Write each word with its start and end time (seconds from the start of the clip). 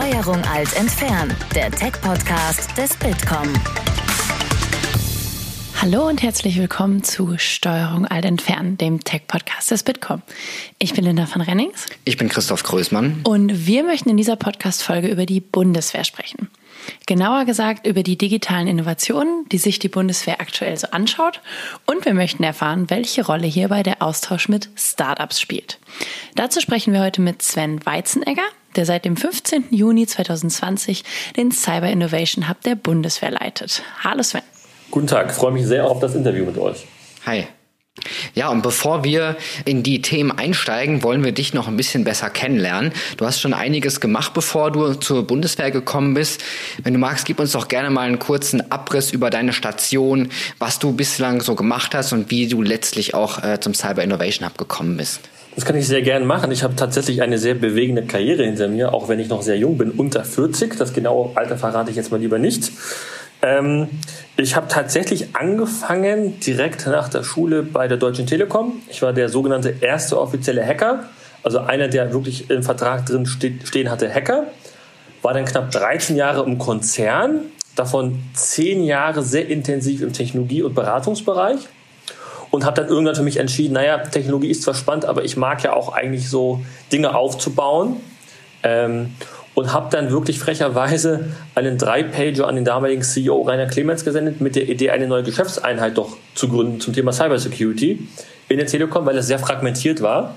Steuerung 0.00 0.44
alt 0.44 0.76
entfernen, 0.76 1.34
der 1.56 1.72
Tech-Podcast 1.72 2.78
des 2.78 2.96
Bitkom. 2.98 3.52
Hallo 5.82 6.06
und 6.06 6.22
herzlich 6.22 6.56
willkommen 6.56 7.02
zu 7.02 7.36
Steuerung 7.36 8.06
alt 8.06 8.24
entfernen, 8.24 8.78
dem 8.78 9.02
Tech-Podcast 9.02 9.72
des 9.72 9.82
Bitkom. 9.82 10.22
Ich 10.78 10.94
bin 10.94 11.02
Linda 11.02 11.26
van 11.28 11.42
Rennings. 11.42 11.86
Ich 12.04 12.16
bin 12.16 12.28
Christoph 12.28 12.62
Größmann. 12.62 13.22
Und 13.24 13.66
wir 13.66 13.82
möchten 13.82 14.08
in 14.08 14.16
dieser 14.16 14.36
Podcast-Folge 14.36 15.08
über 15.08 15.26
die 15.26 15.40
Bundeswehr 15.40 16.04
sprechen. 16.04 16.48
Genauer 17.06 17.44
gesagt 17.44 17.84
über 17.84 18.04
die 18.04 18.16
digitalen 18.16 18.68
Innovationen, 18.68 19.46
die 19.50 19.58
sich 19.58 19.80
die 19.80 19.88
Bundeswehr 19.88 20.40
aktuell 20.40 20.76
so 20.76 20.86
anschaut. 20.92 21.40
Und 21.86 22.04
wir 22.04 22.14
möchten 22.14 22.44
erfahren, 22.44 22.88
welche 22.88 23.26
Rolle 23.26 23.48
hierbei 23.48 23.82
der 23.82 24.00
Austausch 24.00 24.48
mit 24.48 24.68
Startups 24.76 25.40
spielt. 25.40 25.80
Dazu 26.36 26.60
sprechen 26.60 26.92
wir 26.92 27.00
heute 27.00 27.20
mit 27.20 27.42
Sven 27.42 27.84
Weizenegger, 27.84 28.46
der 28.76 28.86
seit 28.86 29.04
dem 29.04 29.16
15. 29.16 29.64
Juni 29.70 30.06
2020 30.06 31.04
den 31.36 31.50
Cyber 31.52 31.88
Innovation 31.88 32.48
Hub 32.48 32.62
der 32.62 32.74
Bundeswehr 32.74 33.30
leitet. 33.30 33.82
Hallo 34.02 34.22
Sven. 34.22 34.42
Guten 34.90 35.06
Tag, 35.06 35.34
freue 35.34 35.52
mich 35.52 35.66
sehr 35.66 35.86
auf 35.86 36.00
das 36.00 36.14
Interview 36.14 36.44
mit 36.44 36.56
euch. 36.56 36.86
Hi. 37.26 37.46
Ja, 38.34 38.48
und 38.48 38.62
bevor 38.62 39.04
wir 39.04 39.36
in 39.64 39.82
die 39.82 40.02
Themen 40.02 40.30
einsteigen, 40.30 41.02
wollen 41.02 41.24
wir 41.24 41.32
dich 41.32 41.54
noch 41.54 41.68
ein 41.68 41.76
bisschen 41.76 42.04
besser 42.04 42.30
kennenlernen. 42.30 42.92
Du 43.16 43.26
hast 43.26 43.40
schon 43.40 43.54
einiges 43.54 44.00
gemacht, 44.00 44.34
bevor 44.34 44.70
du 44.70 44.94
zur 44.94 45.26
Bundeswehr 45.26 45.70
gekommen 45.70 46.14
bist. 46.14 46.42
Wenn 46.82 46.92
du 46.92 46.98
magst, 46.98 47.26
gib 47.26 47.40
uns 47.40 47.52
doch 47.52 47.68
gerne 47.68 47.90
mal 47.90 48.06
einen 48.06 48.18
kurzen 48.18 48.70
Abriss 48.70 49.10
über 49.10 49.30
deine 49.30 49.52
Station, 49.52 50.30
was 50.58 50.78
du 50.78 50.92
bislang 50.92 51.40
so 51.40 51.54
gemacht 51.54 51.94
hast 51.94 52.12
und 52.12 52.30
wie 52.30 52.46
du 52.46 52.62
letztlich 52.62 53.14
auch 53.14 53.42
äh, 53.42 53.60
zum 53.60 53.74
Cyber 53.74 54.02
Innovation 54.02 54.46
Hub 54.48 54.56
gekommen 54.58 54.96
bist. 54.96 55.20
Das 55.58 55.64
kann 55.64 55.74
ich 55.74 55.88
sehr 55.88 56.02
gerne 56.02 56.24
machen. 56.24 56.52
Ich 56.52 56.62
habe 56.62 56.76
tatsächlich 56.76 57.20
eine 57.20 57.36
sehr 57.36 57.54
bewegende 57.54 58.04
Karriere 58.04 58.44
hinter 58.44 58.68
mir, 58.68 58.94
auch 58.94 59.08
wenn 59.08 59.18
ich 59.18 59.28
noch 59.28 59.42
sehr 59.42 59.58
jung 59.58 59.76
bin, 59.76 59.90
unter 59.90 60.22
40. 60.22 60.76
Das 60.78 60.92
genaue 60.92 61.36
Alter 61.36 61.58
verrate 61.58 61.90
ich 61.90 61.96
jetzt 61.96 62.12
mal 62.12 62.20
lieber 62.20 62.38
nicht. 62.38 62.70
Ähm, 63.42 63.88
ich 64.36 64.54
habe 64.54 64.68
tatsächlich 64.68 65.34
angefangen 65.34 66.38
direkt 66.38 66.86
nach 66.86 67.08
der 67.08 67.24
Schule 67.24 67.64
bei 67.64 67.88
der 67.88 67.96
Deutschen 67.96 68.24
Telekom. 68.24 68.82
Ich 68.88 69.02
war 69.02 69.12
der 69.12 69.30
sogenannte 69.30 69.74
erste 69.80 70.20
offizielle 70.20 70.64
Hacker, 70.64 71.08
also 71.42 71.58
einer, 71.58 71.88
der 71.88 72.12
wirklich 72.12 72.50
im 72.50 72.62
Vertrag 72.62 73.06
drin 73.06 73.26
stehen 73.26 73.90
hatte, 73.90 74.08
Hacker. 74.08 74.44
War 75.22 75.34
dann 75.34 75.44
knapp 75.44 75.72
13 75.72 76.14
Jahre 76.14 76.44
im 76.44 76.58
Konzern, 76.58 77.40
davon 77.74 78.20
10 78.34 78.84
Jahre 78.84 79.24
sehr 79.24 79.48
intensiv 79.48 80.02
im 80.02 80.12
Technologie- 80.12 80.62
und 80.62 80.76
Beratungsbereich 80.76 81.66
und 82.50 82.64
habe 82.64 82.80
dann 82.80 82.88
irgendwann 82.88 83.14
für 83.14 83.22
mich 83.22 83.36
entschieden, 83.36 83.74
naja, 83.74 83.98
Technologie 83.98 84.50
ist 84.50 84.62
zwar 84.62 84.74
spannend, 84.74 85.04
aber 85.04 85.24
ich 85.24 85.36
mag 85.36 85.62
ja 85.62 85.72
auch 85.72 85.92
eigentlich 85.92 86.28
so 86.28 86.62
Dinge 86.92 87.14
aufzubauen. 87.14 87.96
Ähm, 88.62 89.14
und 89.58 89.72
habe 89.72 89.88
dann 89.90 90.12
wirklich 90.12 90.38
frecherweise 90.38 91.30
einen 91.56 91.78
Drei-Pager 91.78 92.46
an 92.46 92.54
den 92.54 92.64
damaligen 92.64 93.02
CEO 93.02 93.42
Rainer 93.42 93.66
Clemens 93.66 94.04
gesendet 94.04 94.40
mit 94.40 94.54
der 94.54 94.68
Idee, 94.68 94.90
eine 94.90 95.08
neue 95.08 95.24
Geschäftseinheit 95.24 95.98
doch 95.98 96.16
zu 96.36 96.48
gründen 96.48 96.80
zum 96.80 96.94
Thema 96.94 97.12
Cybersecurity 97.12 98.06
in 98.48 98.56
der 98.56 98.68
Telekom, 98.68 99.04
weil 99.04 99.18
es 99.18 99.26
sehr 99.26 99.40
fragmentiert 99.40 100.00
war. 100.00 100.36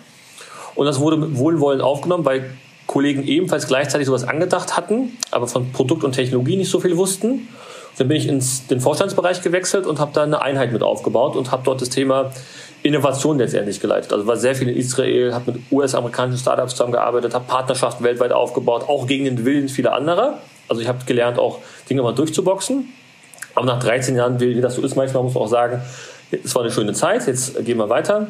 Und 0.73 0.87
das 0.87 0.99
wurde 0.99 1.17
mit 1.17 1.37
Wohlwollen 1.37 1.81
aufgenommen, 1.81 2.25
weil 2.25 2.49
Kollegen 2.87 3.21
ebenfalls 3.21 3.67
gleichzeitig 3.67 4.07
sowas 4.07 4.23
angedacht 4.23 4.75
hatten, 4.75 5.15
aber 5.29 5.47
von 5.47 5.71
Produkt 5.71 6.03
und 6.03 6.13
Technologie 6.13 6.57
nicht 6.57 6.71
so 6.71 6.79
viel 6.79 6.97
wussten. 6.97 7.47
Dann 7.97 8.07
bin 8.07 8.17
ich 8.17 8.27
ins 8.27 8.67
den 8.67 8.79
Vorstandsbereich 8.79 9.41
gewechselt 9.41 9.85
und 9.85 9.99
habe 9.99 10.11
da 10.13 10.23
eine 10.23 10.41
Einheit 10.41 10.71
mit 10.71 10.83
aufgebaut 10.83 11.35
und 11.35 11.51
habe 11.51 11.63
dort 11.65 11.81
das 11.81 11.89
Thema 11.89 12.31
Innovation 12.83 13.37
letztendlich 13.37 13.79
geleitet. 13.79 14.11
Also 14.11 14.25
war 14.25 14.37
sehr 14.37 14.55
viel 14.55 14.69
in 14.69 14.75
Israel, 14.75 15.33
habe 15.33 15.51
mit 15.51 15.61
US-amerikanischen 15.71 16.39
Startups 16.39 16.71
zusammengearbeitet, 16.71 17.33
habe 17.33 17.45
Partnerschaften 17.47 18.03
weltweit 18.03 18.31
aufgebaut, 18.31 18.85
auch 18.87 19.05
gegen 19.07 19.25
den 19.25 19.45
Willen 19.45 19.69
vieler 19.69 19.93
anderer. 19.93 20.39
Also 20.67 20.81
ich 20.81 20.87
habe 20.87 20.99
gelernt, 21.05 21.37
auch 21.37 21.59
Dinge 21.89 22.01
mal 22.01 22.13
durchzuboxen. 22.13 22.91
Aber 23.53 23.65
nach 23.65 23.83
13 23.83 24.15
Jahren, 24.15 24.39
wie 24.39 24.61
das 24.61 24.75
so 24.75 24.81
ist, 24.81 24.95
manchmal 24.95 25.23
muss 25.23 25.33
man 25.33 25.43
auch 25.43 25.49
sagen, 25.49 25.81
es 26.31 26.55
war 26.55 26.63
eine 26.63 26.71
schöne 26.71 26.93
Zeit, 26.93 27.27
jetzt 27.27 27.63
gehen 27.65 27.77
wir 27.77 27.89
weiter. 27.89 28.27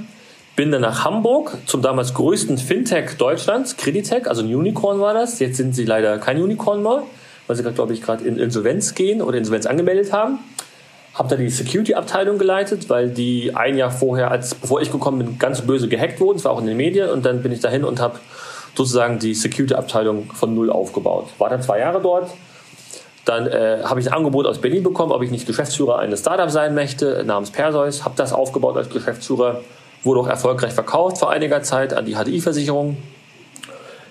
Bin 0.56 0.72
dann 0.72 0.81
nach 0.81 1.06
Hamburg 1.06 1.58
zum 1.66 1.81
damals 1.81 2.14
größten 2.14 2.58
Fintech 2.58 3.18
Deutschlands, 3.18 3.78
Creditech, 3.78 4.28
also 4.28 4.41
ein 4.41 4.53
Unicorn 4.53 5.00
war 5.00 5.14
das. 5.14 5.40
Jetzt 5.40 5.58
sind 5.58 5.75
sie 5.75 5.85
leider 5.85 6.18
kein 6.18 6.41
Unicorn 6.41 6.84
mehr, 6.84 7.03
weil 7.47 7.56
sie, 7.56 7.63
glaube 7.63 7.94
ich, 7.94 8.02
gerade 8.02 8.24
in 8.24 8.38
Insolvenz 8.38 8.96
gehen 8.96 9.22
oder 9.22 9.38
Insolvenz 9.38 9.66
angemeldet 9.66 10.13
haben 10.13 10.40
habe 11.13 11.29
da 11.29 11.35
die 11.35 11.50
Security-Abteilung 11.50 12.38
geleitet, 12.38 12.90
weil 12.90 13.09
die 13.09 13.56
ein 13.56 13.78
Jahr 13.78 13.91
vorher, 13.91 14.31
als 14.31 14.56
bevor 14.56 14.81
ich 14.81 14.91
gekommen 14.91 15.19
bin, 15.19 15.40
ganz 15.40 15.62
böse 15.62 15.90
gehackt 15.90 16.19
wurden. 16.22 16.38
Das 16.38 16.46
war 16.46 16.53
auch 16.53 16.62
in 16.62 16.68
den 16.68 16.78
Medien. 16.78 17.09
Und 17.09 17.25
dann 17.25 17.41
bin 17.44 17.52
ich 17.52 17.59
dahin 17.59 17.84
und 17.84 18.00
habe 18.00 18.19
sozusagen 18.75 19.19
die 19.19 19.34
Security-Abteilung 19.34 20.31
von 20.31 20.56
null 20.56 20.69
aufgebaut. 20.69 21.28
War 21.38 21.50
dann 21.50 21.62
zwei 21.62 21.79
Jahre 21.79 22.02
dort. 22.02 22.31
Dann 23.25 23.46
äh, 23.47 23.81
habe 23.84 24.00
ich 24.00 24.08
ein 24.08 24.13
Angebot 24.13 24.47
aus 24.47 24.59
Berlin 24.59 24.84
bekommen, 24.84 25.12
ob 25.12 25.22
ich 25.22 25.31
nicht 25.31 25.46
Geschäftsführer 25.46 26.00
eines 26.00 26.22
Startups 26.22 26.53
sein 26.53 26.73
möchte, 26.73 27.23
namens 27.25 27.52
Perseus. 27.52 28.06
Habe 28.06 28.16
das 28.16 28.31
aufgebaut 28.31 28.78
als 28.78 28.90
Geschäftsführer. 28.90 29.62
Wurde 30.03 30.22
auch 30.22 30.28
erfolgreich 30.28 30.73
verkauft 30.73 31.19
vor 31.19 31.29
einiger 31.29 31.62
Zeit 31.62 31.94
an 31.94 32.06
die 32.06 32.16
HDI-Versicherung. 32.16 32.97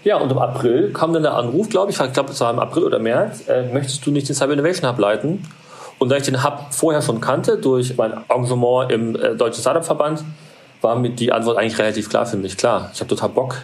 Ja, 0.03 0.17
und 0.17 0.33
im 0.33 0.39
April 0.39 0.93
kam 0.93 1.13
dann 1.13 1.23
der 1.23 1.35
Anruf, 1.35 1.69
glaube 1.69 1.91
ich, 1.91 2.01
ich 2.01 2.13
glaube, 2.13 2.31
es 2.31 2.41
war 2.41 2.51
im 2.51 2.59
April 2.59 2.85
oder 2.85 2.99
März, 2.99 3.49
äh, 3.49 3.71
möchtest 3.73 4.05
du 4.07 4.11
nicht 4.11 4.29
den 4.29 4.35
Cyber 4.35 4.55
Innovation 4.55 4.91
Hub 4.91 4.99
leiten? 4.99 5.45
Und 5.99 6.09
da 6.09 6.17
ich 6.17 6.23
den 6.23 6.43
Hub 6.43 6.69
vorher 6.71 7.03
schon 7.03 7.21
kannte, 7.21 7.59
durch 7.59 7.97
mein 7.99 8.15
Engagement 8.29 8.91
im 8.91 9.17
äh, 9.17 9.35
Deutschen 9.37 9.61
Startup-Verband, 9.61 10.25
war 10.81 10.99
mit 10.99 11.21
die 11.21 11.31
Antwort 11.31 11.59
eigentlich 11.59 11.79
relativ 11.79 12.09
klar 12.09 12.25
für 12.25 12.39
mich. 12.39 12.57
Klar, 12.57 12.91
ich 12.95 13.01
habe 13.01 13.09
total 13.09 13.29
Bock, 13.29 13.57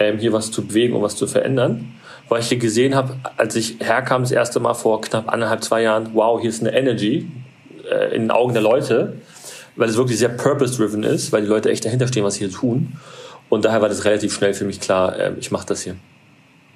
ähm, 0.00 0.18
hier 0.18 0.32
was 0.32 0.50
zu 0.50 0.66
bewegen 0.66 0.96
und 0.96 1.02
was 1.02 1.14
zu 1.14 1.28
verändern. 1.28 1.94
Weil 2.28 2.40
ich 2.40 2.48
hier 2.48 2.58
gesehen 2.58 2.96
habe, 2.96 3.14
als 3.36 3.54
ich 3.54 3.76
herkam 3.78 4.22
das 4.22 4.32
erste 4.32 4.58
Mal 4.58 4.74
vor 4.74 5.00
knapp 5.00 5.32
anderthalb, 5.32 5.62
zwei 5.62 5.82
Jahren, 5.82 6.10
wow, 6.14 6.40
hier 6.40 6.50
ist 6.50 6.60
eine 6.60 6.76
Energy 6.76 7.30
äh, 7.88 8.16
in 8.16 8.22
den 8.22 8.30
Augen 8.32 8.52
der 8.52 8.62
Leute, 8.62 9.14
weil 9.76 9.88
es 9.88 9.96
wirklich 9.96 10.18
sehr 10.18 10.30
purpose-driven 10.30 11.04
ist, 11.04 11.30
weil 11.30 11.42
die 11.42 11.48
Leute 11.48 11.70
echt 11.70 11.84
dahinter 11.84 12.08
stehen, 12.08 12.24
was 12.24 12.34
sie 12.34 12.46
hier 12.46 12.52
tun. 12.52 12.94
Und 13.48 13.64
daher 13.64 13.80
war 13.80 13.88
das 13.88 14.04
relativ 14.04 14.34
schnell 14.34 14.54
für 14.54 14.64
mich 14.64 14.80
klar, 14.80 15.18
äh, 15.18 15.32
ich 15.38 15.50
mache 15.50 15.66
das 15.66 15.82
hier. 15.82 15.96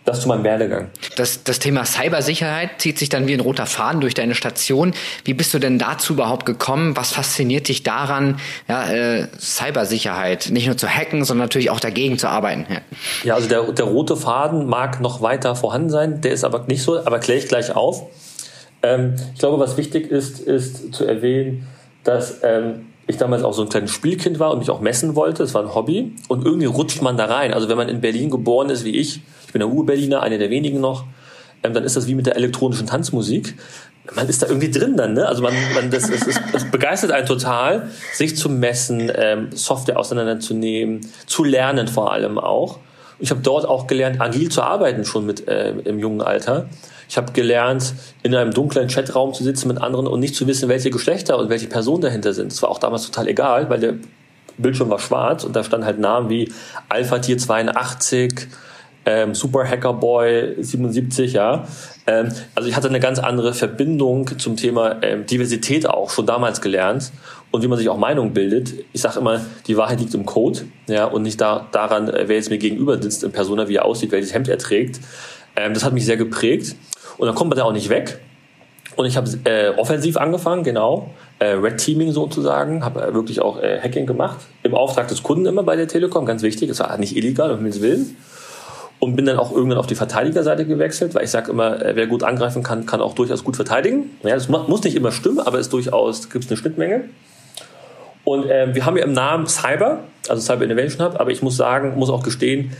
Das 0.06 0.22
zu 0.22 0.28
meinem 0.28 0.44
Werdegang. 0.44 0.88
Das, 1.16 1.44
das 1.44 1.58
Thema 1.58 1.84
Cybersicherheit 1.84 2.80
zieht 2.80 2.98
sich 2.98 3.10
dann 3.10 3.26
wie 3.26 3.34
ein 3.34 3.40
roter 3.40 3.66
Faden 3.66 4.00
durch 4.00 4.14
deine 4.14 4.34
Station. 4.34 4.94
Wie 5.24 5.34
bist 5.34 5.52
du 5.52 5.58
denn 5.58 5.78
dazu 5.78 6.14
überhaupt 6.14 6.46
gekommen? 6.46 6.96
Was 6.96 7.12
fasziniert 7.12 7.68
dich 7.68 7.82
daran, 7.82 8.40
ja, 8.66 8.90
äh, 8.90 9.28
Cybersicherheit 9.38 10.48
nicht 10.50 10.66
nur 10.66 10.78
zu 10.78 10.88
hacken, 10.88 11.24
sondern 11.24 11.44
natürlich 11.44 11.68
auch 11.68 11.80
dagegen 11.80 12.18
zu 12.18 12.28
arbeiten? 12.28 12.64
Ja, 12.70 12.80
ja 13.24 13.34
also 13.34 13.48
der, 13.48 13.72
der 13.72 13.84
rote 13.84 14.16
Faden 14.16 14.66
mag 14.66 15.02
noch 15.02 15.20
weiter 15.20 15.54
vorhanden 15.54 15.90
sein, 15.90 16.22
der 16.22 16.32
ist 16.32 16.44
aber 16.44 16.64
nicht 16.66 16.82
so, 16.82 16.98
aber 16.98 17.18
kläre 17.18 17.38
ich 17.38 17.48
gleich 17.48 17.76
auf. 17.76 18.06
Ähm, 18.82 19.16
ich 19.34 19.38
glaube, 19.38 19.58
was 19.58 19.76
wichtig 19.76 20.10
ist, 20.10 20.40
ist 20.40 20.94
zu 20.94 21.04
erwähnen, 21.04 21.68
dass 22.04 22.40
ähm, 22.42 22.86
ich 23.10 23.16
damals 23.16 23.42
auch 23.42 23.52
so 23.52 23.62
ein 23.62 23.68
kleines 23.68 23.90
Spielkind 23.90 24.38
war 24.38 24.50
und 24.52 24.58
mich 24.58 24.70
auch 24.70 24.80
messen 24.80 25.14
wollte. 25.14 25.42
Das 25.42 25.54
war 25.54 25.62
ein 25.62 25.74
Hobby. 25.74 26.14
Und 26.28 26.44
irgendwie 26.44 26.66
rutscht 26.66 27.02
man 27.02 27.16
da 27.16 27.26
rein. 27.26 27.52
Also 27.52 27.68
wenn 27.68 27.76
man 27.76 27.88
in 27.88 28.00
Berlin 28.00 28.30
geboren 28.30 28.70
ist 28.70 28.84
wie 28.84 28.96
ich, 28.96 29.20
ich 29.46 29.52
bin 29.52 29.60
der 29.60 29.68
Ur-Berliner, 29.68 30.22
einer 30.22 30.38
der 30.38 30.50
wenigen 30.50 30.80
noch, 30.80 31.04
ähm, 31.62 31.74
dann 31.74 31.84
ist 31.84 31.96
das 31.96 32.06
wie 32.06 32.14
mit 32.14 32.26
der 32.26 32.36
elektronischen 32.36 32.86
Tanzmusik. 32.86 33.56
Man 34.14 34.28
ist 34.28 34.42
da 34.42 34.46
irgendwie 34.46 34.70
drin 34.70 34.96
dann, 34.96 35.12
ne? 35.12 35.26
Also 35.26 35.42
man, 35.42 35.52
man 35.74 35.90
das, 35.90 36.10
das, 36.10 36.20
das, 36.20 36.40
das 36.52 36.70
begeistert 36.70 37.12
einen 37.12 37.26
total, 37.26 37.90
sich 38.12 38.36
zu 38.36 38.48
messen, 38.48 39.12
ähm, 39.14 39.48
Software 39.52 39.98
auseinanderzunehmen, 39.98 41.00
zu 41.26 41.44
lernen 41.44 41.86
vor 41.86 42.12
allem 42.12 42.38
auch. 42.38 42.78
Ich 43.20 43.30
habe 43.30 43.40
dort 43.40 43.66
auch 43.66 43.86
gelernt, 43.86 44.20
agil 44.20 44.50
zu 44.50 44.62
arbeiten 44.62 45.04
schon 45.04 45.26
mit 45.26 45.46
äh, 45.46 45.70
im 45.70 45.98
jungen 45.98 46.22
Alter. 46.22 46.68
Ich 47.08 47.16
habe 47.16 47.32
gelernt, 47.32 47.92
in 48.22 48.34
einem 48.34 48.52
dunklen 48.52 48.88
Chatraum 48.88 49.34
zu 49.34 49.44
sitzen 49.44 49.68
mit 49.68 49.78
anderen 49.78 50.06
und 50.06 50.20
nicht 50.20 50.34
zu 50.34 50.46
wissen, 50.46 50.68
welche 50.68 50.90
Geschlechter 50.90 51.38
und 51.38 51.50
welche 51.50 51.66
Personen 51.66 52.02
dahinter 52.02 52.32
sind. 52.32 52.52
Das 52.52 52.62
war 52.62 52.70
auch 52.70 52.78
damals 52.78 53.04
total 53.04 53.28
egal, 53.28 53.68
weil 53.68 53.80
der 53.80 53.94
Bildschirm 54.58 54.90
war 54.90 54.98
schwarz 54.98 55.44
und 55.44 55.54
da 55.56 55.64
standen 55.64 55.86
halt 55.86 55.98
Namen 55.98 56.30
wie 56.30 56.52
Alpha 56.88 57.18
Tier 57.18 57.36
82, 57.36 58.48
ähm, 59.06 59.34
Super 59.34 59.66
Hacker 59.66 59.94
Boy 59.94 60.54
77, 60.58 61.32
ja. 61.32 61.66
Ähm, 62.06 62.28
also 62.54 62.68
ich 62.68 62.76
hatte 62.76 62.88
eine 62.88 63.00
ganz 63.00 63.18
andere 63.18 63.54
Verbindung 63.54 64.38
zum 64.38 64.56
Thema 64.56 65.02
ähm, 65.02 65.26
Diversität 65.26 65.88
auch 65.88 66.10
schon 66.10 66.26
damals 66.26 66.60
gelernt 66.60 67.12
und 67.50 67.62
wie 67.62 67.68
man 67.68 67.78
sich 67.78 67.88
auch 67.88 67.96
Meinung 67.96 68.32
bildet. 68.32 68.72
Ich 68.92 69.00
sage 69.00 69.18
immer, 69.18 69.40
die 69.66 69.76
Wahrheit 69.76 70.00
liegt 70.00 70.14
im 70.14 70.26
Code, 70.26 70.60
ja, 70.88 71.04
und 71.06 71.22
nicht 71.22 71.40
da, 71.40 71.66
daran, 71.72 72.08
äh, 72.08 72.28
wer 72.28 72.36
jetzt 72.36 72.50
mir 72.50 72.58
gegenüber 72.58 73.00
sitzt 73.00 73.24
in 73.24 73.32
Persona, 73.32 73.68
wie 73.68 73.76
er 73.76 73.84
aussieht, 73.84 74.12
welches 74.12 74.32
Hemd 74.34 74.48
er 74.48 74.58
trägt. 74.58 75.00
Ähm, 75.56 75.74
das 75.74 75.84
hat 75.84 75.92
mich 75.92 76.04
sehr 76.04 76.16
geprägt. 76.16 76.76
Und 77.18 77.26
dann 77.26 77.34
kommt 77.34 77.50
man 77.50 77.58
da 77.58 77.64
auch 77.64 77.72
nicht 77.72 77.90
weg. 77.90 78.18
Und 78.96 79.06
ich 79.06 79.16
habe 79.16 79.28
äh, 79.44 79.70
offensiv 79.76 80.16
angefangen, 80.16 80.62
genau. 80.62 81.10
Äh, 81.38 81.52
Red 81.52 81.78
Teaming 81.78 82.12
sozusagen, 82.12 82.84
habe 82.84 83.02
äh, 83.02 83.14
wirklich 83.14 83.40
auch 83.40 83.60
äh, 83.60 83.80
Hacking 83.80 84.06
gemacht. 84.06 84.40
Im 84.62 84.74
Auftrag 84.74 85.08
des 85.08 85.22
Kunden 85.22 85.46
immer 85.46 85.62
bei 85.62 85.76
der 85.76 85.88
Telekom, 85.88 86.26
ganz 86.26 86.42
wichtig. 86.42 86.70
Es 86.70 86.80
war 86.80 86.96
nicht 86.98 87.16
illegal, 87.16 87.50
um 87.50 87.58
Himmels 87.58 87.80
Willen. 87.80 88.16
Und 88.98 89.16
bin 89.16 89.24
dann 89.24 89.38
auch 89.38 89.52
irgendwann 89.52 89.78
auf 89.78 89.86
die 89.86 89.94
Verteidigerseite 89.94 90.66
gewechselt, 90.66 91.14
weil 91.14 91.24
ich 91.24 91.30
sage 91.30 91.50
immer, 91.50 91.82
äh, 91.82 91.96
wer 91.96 92.06
gut 92.06 92.22
angreifen 92.22 92.62
kann, 92.62 92.84
kann 92.84 93.00
auch 93.00 93.14
durchaus 93.14 93.42
gut 93.42 93.56
verteidigen. 93.56 94.10
Ja, 94.22 94.34
das 94.34 94.48
muss 94.48 94.82
nicht 94.82 94.94
immer 94.94 95.12
stimmen, 95.12 95.40
aber 95.40 95.58
es 95.58 95.70
durchaus 95.70 96.28
gibt 96.28 96.48
eine 96.48 96.56
Schnittmenge. 96.58 97.04
Und 98.30 98.48
äh, 98.48 98.72
wir 98.72 98.86
haben 98.86 98.96
ja 98.96 99.02
im 99.02 99.12
Namen 99.12 99.48
Cyber, 99.48 100.04
also 100.28 100.40
Cyber 100.40 100.62
Innovation 100.62 101.04
Hub, 101.04 101.18
aber 101.18 101.32
ich 101.32 101.42
muss 101.42 101.56
sagen, 101.56 101.96
muss 101.96 102.10
auch 102.10 102.22
gestehen, 102.22 102.70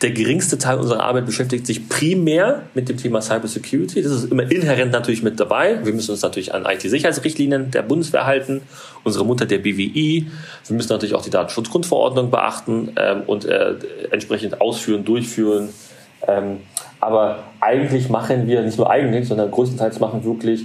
der 0.00 0.12
geringste 0.12 0.58
Teil 0.58 0.78
unserer 0.78 1.02
Arbeit 1.02 1.26
beschäftigt 1.26 1.66
sich 1.66 1.88
primär 1.88 2.62
mit 2.74 2.88
dem 2.88 2.98
Thema 2.98 3.20
Cybersecurity. 3.20 4.00
Das 4.00 4.12
ist 4.12 4.30
immer 4.30 4.48
inhärent 4.48 4.92
natürlich 4.92 5.24
mit 5.24 5.40
dabei. 5.40 5.84
Wir 5.84 5.92
müssen 5.92 6.12
uns 6.12 6.22
natürlich 6.22 6.54
an 6.54 6.66
IT-Sicherheitsrichtlinien 6.66 7.72
der 7.72 7.82
Bundeswehr 7.82 8.26
halten, 8.26 8.62
unsere 9.02 9.24
Mutter 9.24 9.44
der 9.44 9.58
BWI. 9.58 10.28
Wir 10.68 10.76
müssen 10.76 10.92
natürlich 10.92 11.16
auch 11.16 11.22
die 11.22 11.30
Datenschutzgrundverordnung 11.30 12.30
beachten 12.30 12.92
ähm, 12.94 13.22
und 13.26 13.44
äh, 13.44 13.74
entsprechend 14.12 14.60
ausführen, 14.60 15.04
durchführen. 15.04 15.70
Ähm, 16.28 16.58
aber 17.00 17.42
eigentlich 17.58 18.08
machen 18.08 18.46
wir, 18.46 18.62
nicht 18.62 18.78
nur 18.78 18.88
eigentlich, 18.88 19.26
sondern 19.26 19.50
größtenteils 19.50 19.98
machen 19.98 20.22
wirklich 20.22 20.64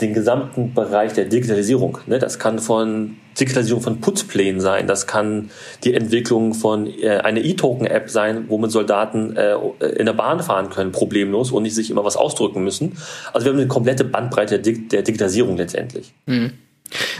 den 0.00 0.14
gesamten 0.14 0.74
Bereich 0.74 1.12
der 1.12 1.26
Digitalisierung. 1.26 1.98
Ne? 2.06 2.18
Das 2.18 2.38
kann 2.38 2.58
von 2.58 3.16
Digitalisierung 3.38 3.82
von 3.82 4.00
Putzplänen 4.00 4.60
sein, 4.60 4.86
das 4.86 5.06
kann 5.06 5.50
die 5.84 5.94
Entwicklung 5.94 6.54
von 6.54 6.86
äh, 6.86 7.18
einer 7.18 7.44
E-Token-App 7.44 8.08
sein, 8.08 8.46
wo 8.48 8.56
man 8.56 8.70
Soldaten 8.70 9.36
äh, 9.36 9.56
in 9.98 10.06
der 10.06 10.14
Bahn 10.14 10.40
fahren 10.40 10.70
können, 10.70 10.90
problemlos 10.92 11.52
und 11.52 11.64
nicht 11.64 11.74
sich 11.74 11.90
immer 11.90 12.04
was 12.04 12.16
ausdrücken 12.16 12.64
müssen. 12.64 12.96
Also 13.32 13.44
wir 13.44 13.52
haben 13.52 13.58
eine 13.58 13.68
komplette 13.68 14.04
Bandbreite 14.04 14.58
der 14.58 15.02
Digitalisierung 15.02 15.56
letztendlich. 15.58 16.14
Mhm. 16.24 16.52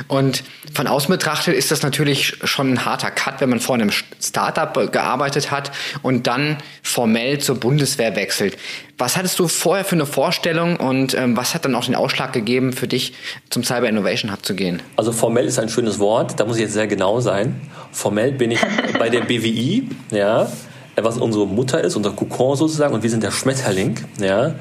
Und 0.09 0.45
von 0.73 0.87
außen 0.87 1.11
betrachtet 1.11 1.55
ist 1.55 1.71
das 1.71 1.83
natürlich 1.83 2.39
schon 2.45 2.75
ein 2.75 2.85
harter 2.85 3.11
Cut, 3.11 3.41
wenn 3.41 3.51
man 3.51 3.61
vor 3.61 3.75
einem 3.75 3.91
Startup 4.21 4.93
gearbeitet 4.93 5.51
hat 5.51 5.73
und 6.03 6.27
dann 6.27 6.59
formell 6.83 7.39
zur 7.39 7.57
Bundeswehr 7.57 8.15
wechselt. 8.17 8.57
Was 8.99 9.17
hattest 9.17 9.39
du 9.39 9.49
vorher 9.49 9.85
für 9.85 9.97
eine 9.97 10.07
Vorstellung 10.07 10.77
und 10.77 11.15
ähm, 11.15 11.37
was 11.37 11.55
hat 11.55 11.65
dann 11.65 11.75
auch 11.75 11.85
den 11.85 11.95
Ausschlag 11.95 12.33
gegeben 12.33 12.73
für 12.73 12.89
dich, 12.89 13.13
zum 13.51 13.63
Cyber 13.63 13.89
Innovation 13.89 14.33
Hub 14.33 14.45
zu 14.45 14.55
gehen? 14.55 14.81
Also 14.97 15.13
formell 15.13 15.47
ist 15.47 15.59
ein 15.59 15.69
schönes 15.69 15.99
Wort, 15.99 16.41
da 16.41 16.45
muss 16.47 16.57
ich 16.57 16.63
jetzt 16.63 16.73
sehr 16.73 16.87
genau 16.87 17.21
sein. 17.21 17.61
Formell 17.93 18.33
bin 18.33 18.53
ich 18.53 18.61
bei 18.99 19.11
der 19.11 19.21
BWI, 19.21 19.89
ja, 20.11 20.51
was 20.97 21.19
unsere 21.19 21.47
Mutter 21.47 21.83
ist, 21.83 21.95
unser 21.97 22.13
Kokon 22.13 22.57
sozusagen, 22.57 22.95
und 22.95 23.03
wir 23.03 23.11
sind 23.11 23.23
der 23.23 23.33
Schmetterling, 23.33 23.97
ja. 24.21 24.55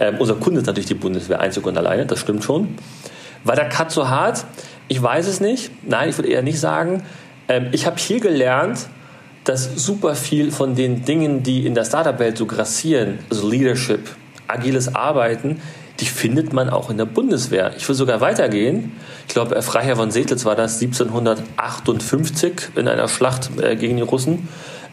Ähm, 0.00 0.16
unser 0.18 0.34
Kunde 0.36 0.60
ist 0.60 0.66
natürlich 0.66 0.86
die 0.86 0.94
Bundeswehr 0.94 1.40
einzig 1.40 1.66
und 1.66 1.76
alleine, 1.76 2.06
das 2.06 2.20
stimmt 2.20 2.44
schon. 2.44 2.76
War 3.44 3.56
der 3.56 3.68
Cut 3.68 3.90
so 3.90 4.08
hart? 4.08 4.44
Ich 4.88 5.02
weiß 5.02 5.26
es 5.26 5.40
nicht. 5.40 5.70
Nein, 5.82 6.08
ich 6.08 6.18
würde 6.18 6.30
eher 6.30 6.42
nicht 6.42 6.60
sagen. 6.60 7.02
Ähm, 7.48 7.68
ich 7.72 7.86
habe 7.86 7.96
hier 7.98 8.20
gelernt, 8.20 8.88
dass 9.44 9.76
super 9.76 10.14
viel 10.14 10.50
von 10.50 10.74
den 10.74 11.04
Dingen, 11.04 11.42
die 11.42 11.66
in 11.66 11.74
der 11.74 11.84
Startup-Welt 11.84 12.36
so 12.36 12.46
grassieren, 12.46 13.18
also 13.30 13.48
Leadership, 13.48 14.10
agiles 14.46 14.94
Arbeiten, 14.94 15.60
die 16.00 16.06
findet 16.06 16.52
man 16.52 16.70
auch 16.70 16.90
in 16.90 16.96
der 16.96 17.06
Bundeswehr. 17.06 17.72
Ich 17.76 17.88
will 17.88 17.96
sogar 17.96 18.20
weitergehen. 18.20 18.92
Ich 19.26 19.34
glaube, 19.34 19.60
Freiherr 19.62 19.96
von 19.96 20.10
Setlitz 20.10 20.44
war 20.44 20.54
das 20.54 20.80
1758 20.80 22.70
in 22.76 22.86
einer 22.86 23.08
Schlacht 23.08 23.50
äh, 23.60 23.74
gegen 23.74 23.96
die 23.96 24.02
Russen. 24.02 24.48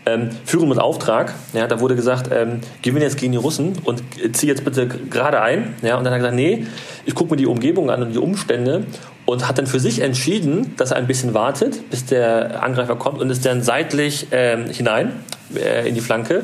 Ähm, 0.07 0.29
Führung 0.45 0.69
mit 0.69 0.77
Auftrag, 0.77 1.33
ja, 1.53 1.65
da 1.65 1.79
wurde 1.79 1.95
gesagt, 1.95 2.29
ähm, 2.31 2.61
gewinne 2.83 3.05
jetzt 3.05 3.17
gegen 3.17 3.31
die 3.31 3.39
Russen 3.39 3.73
und 3.85 4.03
zieh 4.33 4.47
jetzt 4.47 4.63
bitte 4.63 4.87
gerade 4.87 5.41
ein. 5.41 5.73
Ja, 5.81 5.97
und 5.97 6.03
dann 6.03 6.13
hat 6.13 6.19
er 6.19 6.29
gesagt, 6.29 6.35
nee, 6.35 6.67
ich 7.05 7.15
gucke 7.15 7.31
mir 7.31 7.37
die 7.37 7.47
Umgebung 7.47 7.89
an 7.89 8.03
und 8.03 8.13
die 8.13 8.19
Umstände 8.19 8.85
und 9.25 9.47
hat 9.47 9.57
dann 9.57 9.65
für 9.65 9.79
sich 9.79 10.01
entschieden, 10.01 10.75
dass 10.77 10.91
er 10.91 10.97
ein 10.97 11.07
bisschen 11.07 11.33
wartet, 11.33 11.89
bis 11.89 12.05
der 12.05 12.61
Angreifer 12.63 12.95
kommt 12.95 13.19
und 13.19 13.29
ist 13.31 13.45
dann 13.45 13.63
seitlich 13.63 14.27
ähm, 14.31 14.69
hinein 14.69 15.13
äh, 15.55 15.87
in 15.87 15.95
die 15.95 16.01
Flanke. 16.01 16.43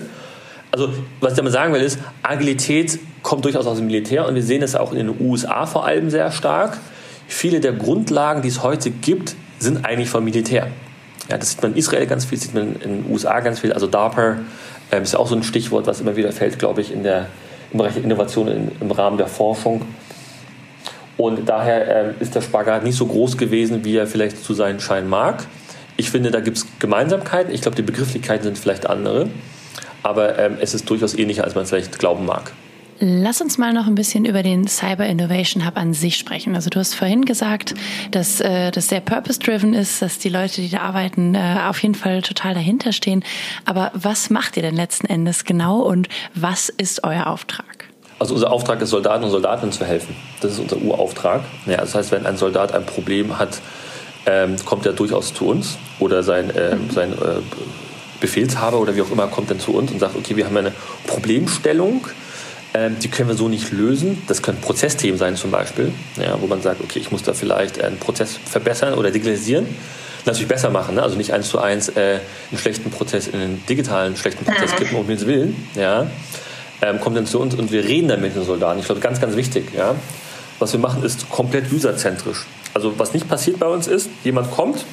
Also, 0.71 0.89
was 1.19 1.33
ich 1.33 1.37
damit 1.37 1.53
sagen 1.53 1.73
will, 1.73 1.81
ist, 1.81 1.99
Agilität 2.23 2.97
kommt 3.21 3.45
durchaus 3.45 3.67
aus 3.67 3.77
dem 3.77 3.85
Militär 3.85 4.27
und 4.27 4.35
wir 4.35 4.43
sehen 4.43 4.63
es 4.63 4.75
auch 4.75 4.91
in 4.91 4.97
den 4.97 5.21
USA 5.21 5.65
vor 5.65 5.85
allem 5.85 6.09
sehr 6.09 6.31
stark. 6.31 6.77
Viele 7.27 7.59
der 7.59 7.73
Grundlagen, 7.73 8.41
die 8.41 8.47
es 8.47 8.63
heute 8.63 8.89
gibt, 8.89 9.35
sind 9.59 9.85
eigentlich 9.85 10.09
vom 10.09 10.23
Militär. 10.23 10.67
Ja, 11.31 11.37
das 11.37 11.51
sieht 11.51 11.61
man 11.61 11.71
in 11.71 11.77
Israel 11.77 12.05
ganz 12.07 12.25
viel, 12.25 12.37
sieht 12.37 12.53
man 12.53 12.75
in 12.81 13.03
den 13.03 13.05
USA 13.09 13.39
ganz 13.39 13.61
viel. 13.61 13.71
Also 13.71 13.87
DARPA 13.87 14.39
ähm, 14.91 15.03
ist 15.03 15.13
ja 15.13 15.19
auch 15.19 15.29
so 15.29 15.35
ein 15.35 15.43
Stichwort, 15.43 15.87
was 15.87 16.01
immer 16.01 16.17
wieder 16.17 16.33
fällt, 16.33 16.59
glaube 16.59 16.81
ich, 16.81 16.91
in 16.91 17.03
der, 17.03 17.27
im 17.71 17.77
Bereich 17.77 17.93
der 17.93 18.03
Innovation 18.03 18.49
in, 18.49 18.71
im 18.81 18.91
Rahmen 18.91 19.17
der 19.17 19.27
Forschung. 19.27 19.81
Und 21.15 21.47
daher 21.47 21.87
ähm, 21.87 22.15
ist 22.19 22.35
der 22.35 22.41
Spagat 22.41 22.83
nicht 22.83 22.97
so 22.97 23.05
groß 23.05 23.37
gewesen, 23.37 23.85
wie 23.85 23.95
er 23.95 24.07
vielleicht 24.07 24.43
zu 24.43 24.53
sein 24.53 24.81
scheinen 24.81 25.07
mag. 25.07 25.45
Ich 25.95 26.11
finde, 26.11 26.31
da 26.31 26.41
gibt 26.41 26.57
es 26.57 26.67
Gemeinsamkeiten. 26.79 27.53
Ich 27.53 27.61
glaube, 27.61 27.77
die 27.77 27.81
Begrifflichkeiten 27.81 28.43
sind 28.43 28.57
vielleicht 28.57 28.89
andere. 28.89 29.29
Aber 30.03 30.37
ähm, 30.37 30.57
es 30.59 30.73
ist 30.73 30.89
durchaus 30.89 31.17
ähnlicher, 31.17 31.45
als 31.45 31.55
man 31.55 31.65
vielleicht 31.65 31.97
glauben 31.97 32.25
mag. 32.25 32.51
Lass 33.03 33.41
uns 33.41 33.57
mal 33.57 33.73
noch 33.73 33.87
ein 33.87 33.95
bisschen 33.95 34.25
über 34.25 34.43
den 34.43 34.67
Cyber 34.67 35.07
Innovation 35.07 35.65
Hub 35.65 35.75
an 35.75 35.95
sich 35.95 36.17
sprechen. 36.17 36.53
Also 36.53 36.69
du 36.69 36.77
hast 36.77 36.93
vorhin 36.93 37.25
gesagt, 37.25 37.73
dass 38.11 38.39
äh, 38.41 38.69
das 38.69 38.89
sehr 38.89 38.99
purpose-driven 38.99 39.73
ist, 39.73 40.03
dass 40.03 40.19
die 40.19 40.29
Leute, 40.29 40.61
die 40.61 40.69
da 40.69 40.81
arbeiten, 40.81 41.33
äh, 41.33 41.61
auf 41.67 41.81
jeden 41.81 41.95
Fall 41.95 42.21
total 42.21 42.53
dahinter 42.53 42.91
stehen. 42.91 43.23
Aber 43.65 43.89
was 43.95 44.29
macht 44.29 44.55
ihr 44.55 44.61
denn 44.61 44.75
letzten 44.75 45.07
Endes 45.07 45.45
genau 45.45 45.79
und 45.79 46.09
was 46.35 46.69
ist 46.69 47.03
euer 47.03 47.25
Auftrag? 47.25 47.85
Also 48.19 48.35
unser 48.35 48.51
Auftrag 48.51 48.79
ist, 48.83 48.91
Soldaten 48.91 49.23
und 49.23 49.31
Soldatinnen 49.31 49.71
zu 49.71 49.83
helfen. 49.83 50.15
Das 50.41 50.51
ist 50.51 50.59
unser 50.59 50.77
Urauftrag. 50.77 51.41
Ja, 51.65 51.77
das 51.77 51.95
heißt, 51.95 52.11
wenn 52.11 52.27
ein 52.27 52.37
Soldat 52.37 52.71
ein 52.71 52.85
Problem 52.85 53.39
hat, 53.39 53.61
ähm, 54.27 54.57
kommt 54.63 54.85
er 54.85 54.93
durchaus 54.93 55.33
zu 55.33 55.47
uns 55.47 55.79
oder 55.97 56.21
sein, 56.21 56.51
äh, 56.51 56.77
sein 56.93 57.13
äh, 57.13 57.41
Befehlshaber 58.19 58.79
oder 58.79 58.95
wie 58.95 59.01
auch 59.01 59.09
immer 59.09 59.25
kommt 59.25 59.49
dann 59.49 59.59
zu 59.59 59.73
uns 59.73 59.91
und 59.91 59.97
sagt, 59.97 60.15
okay, 60.15 60.37
wir 60.37 60.45
haben 60.45 60.55
eine 60.55 60.71
Problemstellung 61.07 62.05
ähm, 62.73 62.97
die 62.99 63.09
können 63.09 63.27
wir 63.27 63.35
so 63.35 63.49
nicht 63.49 63.71
lösen. 63.71 64.21
Das 64.27 64.41
können 64.41 64.59
Prozessthemen 64.61 65.17
sein 65.17 65.35
zum 65.35 65.51
Beispiel, 65.51 65.91
ja, 66.17 66.39
wo 66.39 66.47
man 66.47 66.61
sagt, 66.61 66.81
okay, 66.81 66.99
ich 66.99 67.11
muss 67.11 67.23
da 67.23 67.33
vielleicht 67.33 67.83
einen 67.83 67.97
Prozess 67.97 68.39
verbessern 68.45 68.93
oder 68.93 69.11
digitalisieren. 69.11 69.67
Natürlich 70.25 70.47
besser 70.47 70.69
machen, 70.69 70.95
ne? 70.95 71.03
also 71.03 71.17
nicht 71.17 71.33
eins 71.33 71.49
zu 71.49 71.59
eins 71.59 71.89
äh, 71.89 72.19
einen 72.51 72.59
schlechten 72.59 72.91
Prozess 72.91 73.27
in 73.27 73.41
einen 73.41 73.65
digitalen 73.67 74.15
schlechten 74.15 74.45
Prozess 74.45 74.75
kippen, 74.75 74.95
um 74.95 75.05
Himmels 75.05 75.25
Willen. 75.25 75.67
Ja. 75.75 76.07
Ähm, 76.83 76.99
kommt 77.01 77.17
dann 77.17 77.25
zu 77.25 77.39
uns 77.39 77.55
und 77.55 77.71
wir 77.71 77.83
reden 77.83 78.07
dann 78.07 78.21
mit 78.21 78.35
den 78.35 78.45
Soldaten. 78.45 78.79
Ich 78.79 78.85
glaube, 78.85 79.01
ganz, 79.01 79.19
ganz 79.19 79.35
wichtig. 79.35 79.73
Ja. 79.75 79.95
Was 80.59 80.73
wir 80.73 80.79
machen, 80.79 81.03
ist 81.03 81.29
komplett 81.29 81.71
userzentrisch. 81.71 82.45
Also 82.73 82.97
was 82.99 83.13
nicht 83.13 83.27
passiert 83.27 83.59
bei 83.59 83.65
uns 83.65 83.87
ist, 83.87 84.09
jemand 84.23 84.51
kommt, 84.51 84.85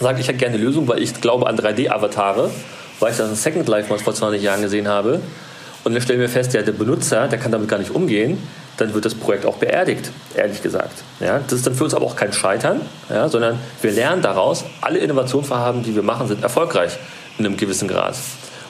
sagt, 0.00 0.20
ich 0.20 0.28
hätte 0.28 0.38
gerne 0.38 0.54
eine 0.54 0.64
Lösung, 0.64 0.86
weil 0.88 1.02
ich 1.02 1.20
glaube 1.20 1.48
an 1.48 1.58
3D-Avatare, 1.58 2.50
weil 3.00 3.10
ich 3.10 3.18
das 3.18 3.28
in 3.28 3.34
Second 3.34 3.68
Life 3.68 3.90
mal 3.92 3.98
vor 3.98 4.14
20 4.14 4.40
Jahren 4.40 4.62
gesehen 4.62 4.86
habe 4.88 5.20
und 5.84 5.94
dann 5.94 6.02
stellen 6.02 6.20
wir 6.20 6.28
fest, 6.28 6.54
ja, 6.54 6.62
der 6.62 6.72
Benutzer, 6.72 7.28
der 7.28 7.38
kann 7.38 7.52
damit 7.52 7.68
gar 7.68 7.78
nicht 7.78 7.90
umgehen, 7.90 8.38
dann 8.76 8.94
wird 8.94 9.04
das 9.04 9.14
Projekt 9.14 9.44
auch 9.46 9.56
beerdigt, 9.56 10.10
ehrlich 10.34 10.62
gesagt. 10.62 11.02
Ja, 11.20 11.40
das 11.40 11.52
ist 11.54 11.66
dann 11.66 11.74
für 11.74 11.84
uns 11.84 11.94
aber 11.94 12.06
auch 12.06 12.16
kein 12.16 12.32
Scheitern, 12.32 12.80
ja, 13.10 13.28
sondern 13.28 13.58
wir 13.80 13.90
lernen 13.90 14.22
daraus, 14.22 14.64
alle 14.80 14.98
Innovationsvorhaben, 14.98 15.82
die 15.82 15.94
wir 15.94 16.02
machen, 16.02 16.28
sind 16.28 16.42
erfolgreich 16.42 16.98
in 17.38 17.46
einem 17.46 17.56
gewissen 17.56 17.88
Grad. 17.88 18.16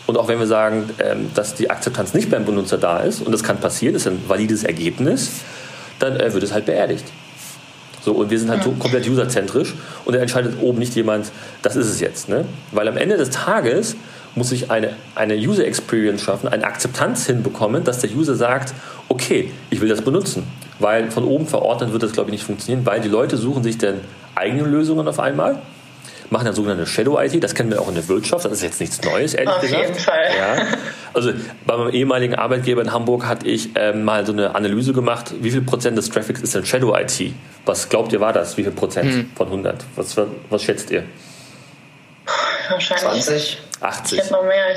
Und 0.07 0.17
auch 0.17 0.29
wenn 0.29 0.39
wir 0.39 0.47
sagen, 0.47 0.91
ähm, 0.99 1.31
dass 1.35 1.55
die 1.55 1.71
Akzeptanz 1.71 2.15
nicht 2.15 2.31
beim 2.31 2.45
Benutzer 2.45 2.79
da 2.79 3.01
ist, 3.01 3.21
und 3.21 3.33
das 3.33 3.43
kann 3.43 3.59
passieren, 3.59 3.95
ist 3.95 4.07
ein 4.07 4.25
valides 4.27 4.65
Ergebnis, 4.65 5.31
dann 5.99 6.19
äh, 6.19 6.33
wird 6.33 6.43
es 6.43 6.53
halt 6.53 6.67
beerdigt. 6.67 7.05
So, 8.05 8.13
und 8.13 8.31
wir 8.31 8.39
sind 8.39 8.51
halt 8.51 8.65
komplett 8.81 9.09
userzentrisch 9.09 9.75
und 10.05 10.15
dann 10.15 10.23
entscheidet 10.23 10.61
oben 10.61 10.81
nicht 10.81 10.97
jemand, 10.97 11.31
das 11.63 11.77
ist 11.77 11.87
es 11.87 12.01
jetzt. 12.01 12.29
Ne? 12.29 12.45
Weil 12.73 12.89
am 12.89 12.97
Ende 12.97 13.17
des 13.17 13.31
Tages 13.31 13.95
muss 14.35 14.53
ich 14.53 14.71
eine, 14.71 14.97
eine 15.15 15.35
User 15.35 15.67
Experience 15.67 16.23
schaffen, 16.23 16.49
eine 16.49 16.65
Akzeptanz 16.65 17.27
hinbekommen, 17.27 17.85
dass 17.85 18.01
der 18.01 18.11
User 18.11 18.35
sagt, 18.35 18.75
okay, 19.09 19.51
ich 19.71 19.81
will 19.81 19.89
das 19.89 20.03
benutzen. 20.03 20.45
Weil 20.79 21.11
von 21.11 21.25
oben 21.25 21.47
verordnet 21.47 21.93
wird 21.93 22.03
das, 22.03 22.13
glaube 22.13 22.31
ich, 22.31 22.33
nicht 22.33 22.45
funktionieren, 22.45 22.85
weil 22.87 23.01
die 23.01 23.09
Leute 23.09 23.37
suchen 23.37 23.63
sich 23.63 23.79
dann 23.79 24.01
eigene 24.35 24.63
Lösungen 24.63 25.07
auf 25.07 25.21
einmal, 25.21 25.61
machen 26.31 26.47
dann 26.47 26.55
sogenannte 26.55 26.87
Shadow 26.87 27.21
IT, 27.21 27.45
das 27.45 27.55
kennen 27.55 27.71
wir 27.71 27.81
auch 27.81 27.89
in 27.89 27.95
der 27.95 28.09
Wirtschaft, 28.09 28.47
das 28.47 28.53
ist 28.53 28.63
jetzt 28.63 28.81
nichts 28.81 29.03
Neues, 29.03 29.35
ehrlich 29.35 29.55
auf 29.55 29.61
gesagt. 29.61 29.83
Auf 29.83 29.89
jeden 29.89 30.01
Fall. 30.01 30.31
Ja. 30.37 30.67
Also 31.15 31.33
bei 31.67 31.77
meinem 31.77 31.91
ehemaligen 31.91 32.35
Arbeitgeber 32.35 32.81
in 32.81 32.91
Hamburg 32.91 33.27
hatte 33.27 33.47
ich 33.47 33.71
ähm, 33.75 34.05
mal 34.05 34.25
so 34.25 34.33
eine 34.33 34.55
Analyse 34.55 34.95
gemacht, 34.95 35.35
wie 35.41 35.51
viel 35.51 35.61
Prozent 35.61 35.99
des 35.99 36.09
Traffics 36.09 36.41
ist 36.41 36.55
denn 36.55 36.65
Shadow 36.65 36.97
IT? 36.97 37.35
Was 37.67 37.91
glaubt 37.91 38.15
ihr 38.15 38.21
war 38.21 38.33
das? 38.33 38.57
Wie 38.57 38.63
viel 38.63 38.73
Prozent 38.73 39.13
hm. 39.13 39.31
von 39.35 39.49
100? 39.49 39.85
Was, 39.95 40.17
was 40.49 40.63
schätzt 40.63 40.91
ihr? 40.91 41.05
Wahrscheinlich. 42.71 43.25
20? 43.25 43.59
80. 43.83 44.19
Ich 44.19 44.25
hätte 44.25 44.33
noch 44.35 44.43
mehr. 44.43 44.77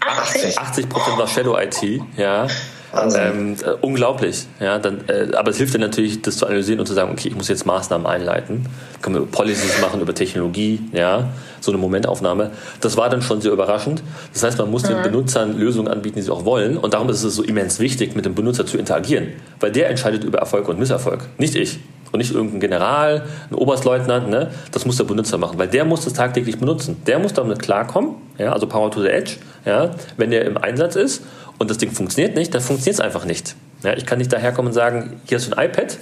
80? 0.00 0.58
80 0.58 0.88
Prozent 0.88 1.18
war 1.18 1.26
Shadow 1.26 1.58
IT, 1.58 2.02
ja. 2.16 2.46
Ähm, 2.92 3.54
äh, 3.64 3.70
unglaublich, 3.82 4.46
ja. 4.58 4.78
Dann, 4.78 5.08
äh, 5.08 5.28
aber 5.36 5.50
es 5.50 5.58
hilft 5.58 5.74
dir 5.74 5.78
natürlich, 5.78 6.22
das 6.22 6.38
zu 6.38 6.46
analysieren 6.46 6.80
und 6.80 6.86
zu 6.86 6.94
sagen, 6.94 7.12
okay, 7.12 7.28
ich 7.28 7.36
muss 7.36 7.48
jetzt 7.48 7.64
Maßnahmen 7.64 8.06
einleiten. 8.06 8.66
Können 9.00 9.14
wir 9.14 9.26
Policies 9.26 9.80
machen 9.80 10.00
über 10.00 10.14
Technologie, 10.14 10.80
ja, 10.92 11.28
so 11.60 11.70
eine 11.70 11.78
Momentaufnahme. 11.78 12.50
Das 12.80 12.96
war 12.96 13.08
dann 13.08 13.22
schon 13.22 13.40
sehr 13.40 13.52
überraschend. 13.52 14.02
Das 14.32 14.42
heißt, 14.42 14.58
man 14.58 14.70
muss 14.70 14.82
mhm. 14.82 14.88
den 14.88 15.02
Benutzern 15.02 15.56
Lösungen 15.56 15.88
anbieten, 15.88 16.16
die 16.16 16.22
sie 16.22 16.32
auch 16.32 16.44
wollen. 16.44 16.76
Und 16.76 16.94
darum 16.94 17.08
ist 17.10 17.22
es 17.22 17.34
so 17.34 17.44
immens 17.44 17.78
wichtig, 17.78 18.16
mit 18.16 18.24
dem 18.24 18.34
Benutzer 18.34 18.66
zu 18.66 18.76
interagieren, 18.76 19.28
weil 19.60 19.70
der 19.70 19.88
entscheidet 19.88 20.24
über 20.24 20.38
Erfolg 20.38 20.68
und 20.68 20.78
Misserfolg, 20.78 21.26
nicht 21.38 21.54
ich 21.54 21.78
und 22.12 22.18
nicht 22.18 22.34
irgendein 22.34 22.60
General, 22.60 23.24
ein 23.50 23.54
Oberstleutnant, 23.54 24.28
ne? 24.28 24.50
das 24.72 24.84
muss 24.86 24.96
der 24.96 25.04
Benutzer 25.04 25.38
machen, 25.38 25.58
weil 25.58 25.68
der 25.68 25.84
muss 25.84 26.04
das 26.04 26.12
tagtäglich 26.12 26.58
benutzen. 26.58 27.02
Der 27.06 27.18
muss 27.18 27.32
damit 27.32 27.60
klarkommen, 27.60 28.16
ja? 28.38 28.52
also 28.52 28.66
Power 28.66 28.90
to 28.90 29.00
the 29.02 29.08
Edge, 29.08 29.36
ja? 29.64 29.90
wenn 30.16 30.30
der 30.30 30.44
im 30.44 30.56
Einsatz 30.56 30.96
ist 30.96 31.22
und 31.58 31.70
das 31.70 31.78
Ding 31.78 31.92
funktioniert 31.92 32.36
nicht, 32.36 32.54
dann 32.54 32.60
funktioniert 32.60 32.94
es 32.94 33.00
einfach 33.00 33.24
nicht. 33.24 33.54
Ja? 33.82 33.94
Ich 33.94 34.06
kann 34.06 34.18
nicht 34.18 34.32
daherkommen 34.32 34.68
und 34.70 34.74
sagen, 34.74 35.20
hier 35.26 35.38
hast 35.38 35.50
du 35.50 35.56
ein 35.56 35.68
iPad 35.68 35.98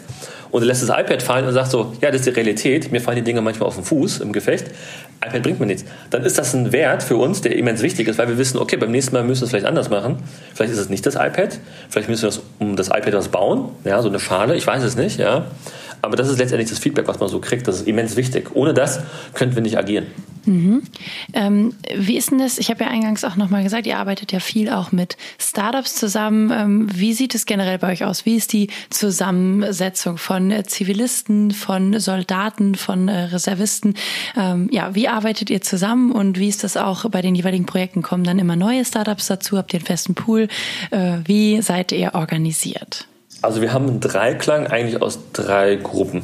und 0.51 0.63
lässt 0.63 0.83
das 0.83 0.89
iPad 0.89 1.23
fallen 1.23 1.47
und 1.47 1.53
sagt 1.53 1.71
so, 1.71 1.93
ja, 2.01 2.11
das 2.11 2.21
ist 2.21 2.27
die 2.27 2.31
Realität, 2.31 2.91
mir 2.91 3.01
fallen 3.01 3.17
die 3.17 3.23
Dinge 3.23 3.41
manchmal 3.41 3.69
auf 3.69 3.75
den 3.75 3.85
Fuß 3.85 4.21
im 4.21 4.33
Gefecht, 4.33 4.67
iPad 5.25 5.43
bringt 5.43 5.61
mir 5.61 5.67
nichts. 5.67 5.85
Dann 6.11 6.25
ist 6.25 6.39
das 6.39 6.55
ein 6.55 6.73
Wert 6.73 7.03
für 7.03 7.17
uns, 7.17 7.41
der 7.41 7.57
immens 7.57 7.83
wichtig 7.83 8.09
ist, 8.09 8.19
weil 8.19 8.29
wir 8.29 8.39
wissen, 8.39 8.59
okay, 8.59 8.77
beim 8.77 8.91
nächsten 8.91 9.15
Mal 9.15 9.25
müssen 9.25 9.43
wir 9.43 9.45
es 9.45 9.51
vielleicht 9.51 9.67
anders 9.67 9.91
machen. 9.91 10.17
Vielleicht 10.55 10.73
ist 10.73 10.79
es 10.79 10.89
nicht 10.89 11.05
das 11.07 11.17
iPad, 11.17 11.59
vielleicht 11.89 12.09
müssen 12.09 12.23
wir 12.23 12.29
das, 12.29 12.41
um 12.59 12.77
das 12.77 12.89
iPad 12.89 13.15
was 13.15 13.29
bauen, 13.29 13.71
ja, 13.85 14.01
so 14.01 14.09
eine 14.09 14.21
Schale, 14.21 14.57
ich 14.57 14.67
weiß 14.67 14.83
es 14.83 14.97
nicht, 14.97 15.19
ja. 15.19 15.47
Aber 16.03 16.17
das 16.17 16.29
ist 16.29 16.39
letztendlich 16.39 16.69
das 16.69 16.79
Feedback, 16.79 17.09
was 17.09 17.19
man 17.19 17.29
so 17.29 17.41
kriegt. 17.41 17.67
Das 17.67 17.77
ist 17.77 17.89
immens 17.89 18.17
wichtig. 18.17 18.55
Ohne 18.55 18.75
das 18.75 19.01
könnten 19.35 19.55
wir 19.55 19.63
nicht 19.63 19.79
agieren. 19.79 20.07
Mhm. 20.49 20.83
Ähm, 21.35 21.75
wie 21.95 22.17
ist 22.17 22.31
denn 22.31 22.39
das? 22.39 22.59
Ich 22.59 22.71
habe 22.71 22.85
ja 22.85 22.91
eingangs 22.91 23.23
auch 23.25 23.37
nochmal 23.37 23.63
gesagt, 23.63 23.87
ihr 23.87 23.99
arbeitet 23.99 24.33
ja 24.33 24.41
viel 24.41 24.71
auch 24.71 24.93
mit 24.93 25.17
Startups 25.39 25.95
zusammen. 25.95 26.51
Ähm, 26.51 26.89
wie 26.93 27.13
sieht 27.13 27.35
es 27.35 27.45
generell 27.45 27.79
bei 27.79 27.93
euch 27.93 28.05
aus? 28.05 28.25
Wie 28.25 28.37
ist 28.37 28.53
die 28.53 28.71
Zusammensetzung 28.89 30.17
von 30.17 30.51
äh, 30.51 30.65
Zivilisten, 30.65 31.51
von 31.51 32.01
Soldaten, 32.01 32.75
von 32.77 33.09
äh, 33.09 33.25
Reservisten? 33.25 33.95
Ähm, 34.37 34.69
ja, 34.73 34.95
wie 34.95 35.09
arbeitet 35.09 35.51
ihr 35.51 35.61
zusammen 35.61 36.13
und 36.13 36.39
wie 36.39 36.49
ist 36.49 36.65
das 36.65 36.77
auch 36.77 37.09
bei 37.11 37.21
den 37.21 37.35
jeweiligen 37.35 37.67
Projekten? 37.67 38.03
Kommen 38.03 38.25
dann 38.25 38.39
immer 38.39 38.57
neue 38.57 38.85
Startups 38.85 39.27
dazu? 39.27 39.59
Habt 39.59 39.75
ihr 39.75 39.81
einen 39.81 39.87
festen 39.87 40.15
Pool? 40.15 40.49
Äh, 40.91 41.19
wie 41.27 41.61
seid 41.61 41.93
ihr 41.93 42.15
organisiert? 42.15 43.07
Also 43.41 43.61
wir 43.61 43.73
haben 43.73 43.89
einen 43.89 44.01
Dreiklang 44.01 44.67
eigentlich 44.67 45.01
aus 45.01 45.19
drei 45.33 45.77
Gruppen. 45.77 46.23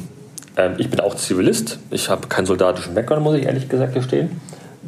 Ähm, 0.57 0.75
ich 0.77 0.89
bin 0.89 0.99
auch 0.99 1.15
Zivilist. 1.15 1.79
Ich 1.89 2.09
habe 2.09 2.27
keinen 2.27 2.45
soldatischen 2.45 2.93
Background, 2.93 3.23
muss 3.23 3.35
ich 3.35 3.45
ehrlich 3.45 3.69
gesagt 3.69 3.93
gestehen. 3.93 4.41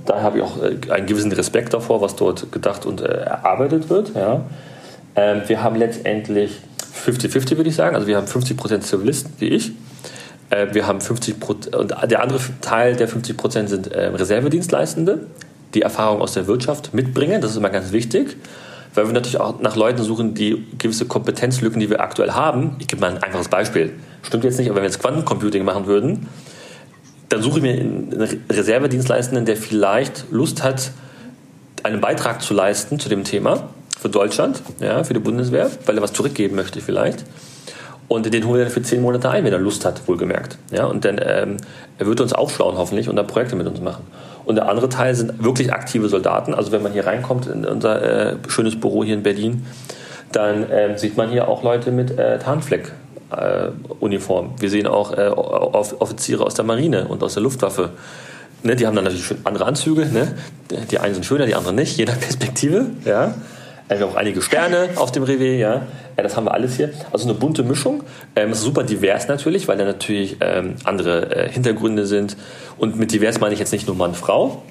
Da 0.05 0.21
habe 0.21 0.39
ich 0.39 0.43
auch 0.43 0.61
äh, 0.61 0.91
einen 0.91 1.07
gewissen 1.07 1.31
Respekt 1.31 1.73
davor, 1.73 2.01
was 2.01 2.15
dort 2.15 2.51
gedacht 2.51 2.85
und 2.85 3.01
äh, 3.01 3.05
erarbeitet 3.05 3.89
wird. 3.89 4.13
Ja. 4.13 4.41
Ähm, 5.15 5.41
wir 5.47 5.63
haben 5.63 5.77
letztendlich 5.77 6.59
50-50, 7.05 7.57
würde 7.57 7.69
ich 7.69 7.75
sagen. 7.75 7.95
Also 7.95 8.07
wir 8.07 8.17
haben 8.17 8.27
50% 8.27 8.81
Zivilisten, 8.81 9.31
wie 9.39 9.47
ich. 9.47 9.71
Äh, 10.49 10.67
wir 10.73 10.85
haben 10.85 10.99
50 10.99 11.35
und 11.47 11.95
der 12.09 12.21
andere 12.21 12.39
Teil 12.59 12.95
der 12.95 13.07
50% 13.07 13.67
sind 13.67 13.89
Reservedienstleistende, 13.93 15.27
die 15.73 15.81
Erfahrung 15.81 16.21
aus 16.21 16.33
der 16.33 16.47
Wirtschaft 16.47 16.93
mitbringen. 16.93 17.39
Das 17.41 17.51
ist 17.51 17.57
immer 17.57 17.69
ganz 17.69 17.93
wichtig 17.93 18.35
weil 18.97 19.05
wir 19.05 19.13
natürlich 19.13 19.39
auch 19.39 19.59
nach 19.61 19.75
Leuten 19.75 20.01
suchen, 20.01 20.33
die 20.33 20.65
gewisse 20.77 21.05
Kompetenzlücken, 21.05 21.79
die 21.79 21.89
wir 21.89 22.01
aktuell 22.01 22.31
haben. 22.31 22.75
Ich 22.79 22.87
gebe 22.87 22.99
mal 22.99 23.11
ein 23.11 23.21
einfaches 23.21 23.47
Beispiel. 23.47 23.93
Stimmt 24.23 24.43
jetzt 24.43 24.57
nicht, 24.57 24.67
aber 24.67 24.77
wenn 24.77 24.83
wir 24.83 24.89
jetzt 24.89 24.99
Quantencomputing 24.99 25.63
machen 25.63 25.85
würden, 25.85 26.27
dann 27.29 27.41
suche 27.41 27.57
ich 27.57 27.63
mir 27.63 27.73
einen 27.73 28.41
Reservedienstleistenden, 28.49 29.45
der 29.45 29.55
vielleicht 29.55 30.25
Lust 30.31 30.63
hat, 30.63 30.91
einen 31.83 32.01
Beitrag 32.01 32.41
zu 32.41 32.53
leisten 32.53 32.99
zu 32.99 33.07
dem 33.07 33.23
Thema 33.23 33.69
für 33.99 34.09
Deutschland, 34.09 34.61
ja, 34.79 35.03
für 35.03 35.13
die 35.13 35.19
Bundeswehr, 35.19 35.69
weil 35.85 35.97
er 35.97 36.01
was 36.01 36.13
zurückgeben 36.13 36.55
möchte 36.55 36.81
vielleicht. 36.81 37.23
Und 38.07 38.33
den 38.33 38.45
holen 38.45 38.57
wir 38.57 38.63
dann 38.63 38.73
für 38.73 38.81
zehn 38.81 39.01
Monate 39.01 39.29
ein, 39.29 39.43
wenn 39.43 39.53
er 39.53 39.59
Lust 39.59 39.85
hat, 39.85 40.07
wohlgemerkt. 40.07 40.57
Ja, 40.71 40.85
und 40.85 41.05
dann 41.05 41.19
ähm, 41.21 41.57
er 41.97 42.07
wird 42.07 42.21
uns 42.21 42.33
aufschlauen 42.33 42.77
hoffentlich 42.77 43.09
und 43.09 43.15
dann 43.15 43.27
Projekte 43.27 43.55
mit 43.55 43.67
uns 43.67 43.81
machen. 43.81 44.05
Und 44.47 44.55
der 44.55 44.69
andere 44.69 44.87
Teil 44.87 45.13
sind 45.13 45.43
wirklich 45.43 45.73
aktive 45.73 46.07
Soldaten. 46.07 46.53
Also 46.53 46.71
wenn 46.71 46.81
man 46.81 46.93
hier 46.93 47.05
reinkommt 47.05 47.47
in 47.47 47.65
unser 47.65 48.01
äh, 48.31 48.35
schönes 48.47 48.79
Büro 48.79 49.03
hier 49.03 49.13
in 49.13 49.21
Berlin, 49.21 49.65
dann 50.31 50.69
äh, 50.71 50.97
sieht 50.97 51.17
man 51.17 51.29
hier 51.29 51.49
auch 51.49 51.63
Leute 51.63 51.91
mit 51.91 52.17
äh, 52.17 52.39
Tarnfleck. 52.39 52.93
Äh, 53.29 53.71
Uniform. 53.99 54.53
Wir 54.57 54.69
sehen 54.69 54.87
auch 54.87 55.11
äh, 55.11 55.27
Offiziere 55.27 56.45
aus 56.45 56.53
der 56.53 56.63
Marine 56.63 57.09
und 57.09 57.21
aus 57.23 57.33
der 57.33 57.43
Luftwaffe. 57.43 57.89
Ne, 58.63 58.77
die 58.77 58.87
haben 58.87 58.95
dann 58.95 59.03
natürlich 59.03 59.35
andere 59.43 59.65
Anzüge. 59.65 60.05
Ne? 60.05 60.33
Die 60.89 60.97
einen 60.97 61.13
sind 61.13 61.25
schöner, 61.25 61.45
die 61.45 61.53
anderen 61.53 61.75
nicht, 61.75 61.97
je 61.97 62.05
nach 62.05 62.17
Perspektive. 62.17 62.85
Ja? 63.03 63.33
Wir 63.87 63.99
haben 63.99 64.11
auch 64.11 64.15
einige 64.15 64.41
Sterne 64.41 64.89
auf 64.95 65.11
dem 65.11 65.23
Revier, 65.23 65.55
ja. 65.55 65.81
Das 66.15 66.35
haben 66.35 66.45
wir 66.45 66.53
alles 66.53 66.75
hier. 66.75 66.91
Also 67.11 67.29
eine 67.29 67.37
bunte 67.37 67.63
Mischung. 67.63 68.03
Ähm, 68.35 68.51
ist 68.51 68.61
super 68.61 68.83
divers 68.83 69.27
natürlich, 69.27 69.67
weil 69.67 69.77
da 69.77 69.85
natürlich 69.85 70.37
ähm, 70.41 70.75
andere 70.83 71.35
äh, 71.35 71.49
Hintergründe 71.49 72.05
sind. 72.05 72.35
Und 72.77 72.97
mit 72.97 73.11
divers 73.11 73.39
meine 73.39 73.53
ich 73.53 73.59
jetzt 73.59 73.71
nicht 73.71 73.87
nur 73.87 73.95
Mann, 73.95 74.13
Frau. 74.13 74.63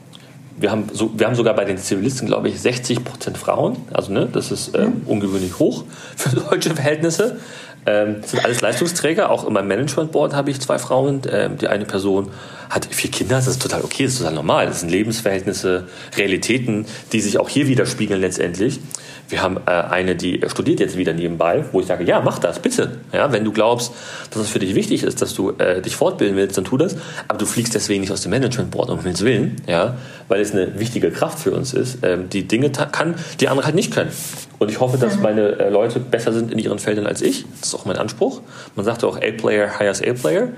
Wir 0.58 0.70
haben, 0.70 0.86
so, 0.92 1.10
wir 1.14 1.26
haben 1.26 1.34
sogar 1.34 1.54
bei 1.54 1.64
den 1.64 1.76
Zivilisten, 1.78 2.26
glaube 2.26 2.48
ich, 2.48 2.60
60 2.60 3.04
Prozent 3.04 3.38
Frauen. 3.38 3.76
Also 3.92 4.12
ne, 4.12 4.28
das 4.30 4.50
ist 4.50 4.74
ähm, 4.74 5.02
ungewöhnlich 5.06 5.58
hoch 5.58 5.84
für 6.16 6.34
deutsche 6.50 6.74
Verhältnisse. 6.74 7.38
Ähm, 7.86 8.16
sind 8.24 8.44
alles 8.44 8.60
Leistungsträger. 8.60 9.30
Auch 9.30 9.46
in 9.46 9.52
meinem 9.52 9.68
Management 9.68 10.12
Board 10.12 10.34
habe 10.34 10.50
ich 10.50 10.60
zwei 10.60 10.78
Frauen. 10.78 11.22
Ähm, 11.30 11.56
die 11.58 11.68
eine 11.68 11.84
Person 11.84 12.30
hat 12.68 12.86
vier 12.86 13.10
Kinder. 13.10 13.36
Das 13.36 13.46
ist 13.46 13.62
total 13.62 13.82
okay, 13.82 14.04
das 14.04 14.14
ist 14.14 14.18
total 14.18 14.34
normal. 14.34 14.66
Das 14.66 14.80
sind 14.80 14.90
Lebensverhältnisse, 14.90 15.84
Realitäten, 16.16 16.86
die 17.12 17.20
sich 17.20 17.38
auch 17.38 17.48
hier 17.48 17.68
widerspiegeln 17.68 18.20
letztendlich. 18.20 18.80
Wir 19.28 19.42
haben 19.42 19.58
äh, 19.66 19.70
eine, 19.70 20.14
die 20.14 20.40
studiert 20.46 20.78
jetzt 20.78 20.96
wieder 20.96 21.12
nebenbei, 21.12 21.64
wo 21.72 21.80
ich 21.80 21.86
sage, 21.86 22.04
ja, 22.04 22.20
mach 22.20 22.38
das, 22.38 22.60
bitte. 22.60 22.98
Ja, 23.12 23.32
wenn 23.32 23.44
du 23.44 23.52
glaubst, 23.52 23.92
dass 24.30 24.42
es 24.42 24.48
für 24.48 24.60
dich 24.60 24.74
wichtig 24.74 25.02
ist, 25.02 25.20
dass 25.20 25.34
du 25.34 25.50
äh, 25.58 25.82
dich 25.82 25.96
fortbilden 25.96 26.36
willst, 26.36 26.56
dann 26.56 26.64
tu 26.64 26.76
das. 26.76 26.96
Aber 27.26 27.38
du 27.38 27.46
fliegst 27.46 27.74
deswegen 27.74 28.02
nicht 28.02 28.12
aus 28.12 28.20
dem 28.20 28.30
Management 28.30 28.70
Board, 28.70 28.90
um 28.90 28.98
Himmels 28.98 29.24
Willen, 29.24 29.56
ja, 29.66 29.96
weil 30.28 30.40
es 30.40 30.52
eine 30.52 30.78
wichtige 30.78 31.10
Kraft 31.10 31.40
für 31.40 31.50
uns 31.52 31.74
ist, 31.74 31.98
ähm, 32.02 32.28
die 32.28 32.46
Dinge 32.46 32.70
kann, 32.70 33.16
die 33.40 33.48
andere 33.48 33.66
halt 33.66 33.74
nicht 33.74 33.92
können. 33.92 34.10
Und 34.58 34.70
ich 34.70 34.80
hoffe, 34.80 34.96
dass 34.96 35.18
meine 35.18 35.58
äh, 35.58 35.70
Leute 35.70 35.98
besser 35.98 36.32
sind 36.32 36.52
in 36.52 36.58
ihren 36.58 36.78
Feldern 36.78 37.06
als 37.06 37.20
ich. 37.20 37.44
Das 37.60 37.68
ist 37.68 37.74
auch 37.74 37.84
mein 37.84 37.96
Anspruch. 37.96 38.42
Man 38.76 38.84
sagt 38.84 39.02
auch 39.02 39.16
A-Player 39.16 39.78
hires 39.78 40.02
A-Player. 40.02 40.48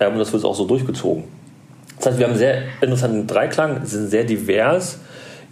Ähm, 0.00 0.12
und 0.12 0.18
das 0.18 0.32
wird 0.32 0.44
auch 0.44 0.54
so 0.54 0.66
durchgezogen. 0.66 1.24
Das 1.98 2.06
heißt, 2.06 2.18
wir 2.18 2.26
haben 2.26 2.32
einen 2.32 2.38
sehr 2.38 2.62
interessanten 2.80 3.26
Dreiklang, 3.26 3.86
sind 3.86 4.10
sehr 4.10 4.24
divers 4.24 4.98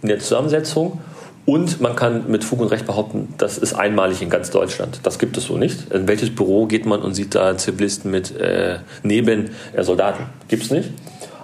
in 0.01 0.09
der 0.09 0.19
Zusammensetzung 0.19 0.99
und 1.45 1.79
man 1.79 1.95
kann 1.95 2.29
mit 2.29 2.43
Fug 2.43 2.59
und 2.59 2.67
Recht 2.67 2.87
behaupten, 2.87 3.33
das 3.37 3.57
ist 3.57 3.73
einmalig 3.73 4.21
in 4.21 4.29
ganz 4.29 4.49
Deutschland. 4.49 4.99
Das 5.03 5.19
gibt 5.19 5.37
es 5.37 5.45
so 5.45 5.57
nicht. 5.57 5.91
In 5.91 6.07
welches 6.07 6.33
Büro 6.33 6.65
geht 6.65 6.85
man 6.85 7.01
und 7.01 7.13
sieht 7.13 7.35
da 7.35 7.55
Zivilisten 7.55 8.09
mit 8.09 8.35
äh, 8.35 8.79
neben 9.03 9.51
äh, 9.73 9.83
Soldaten? 9.83 10.25
Gibt 10.47 10.63
es 10.63 10.71
nicht. 10.71 10.89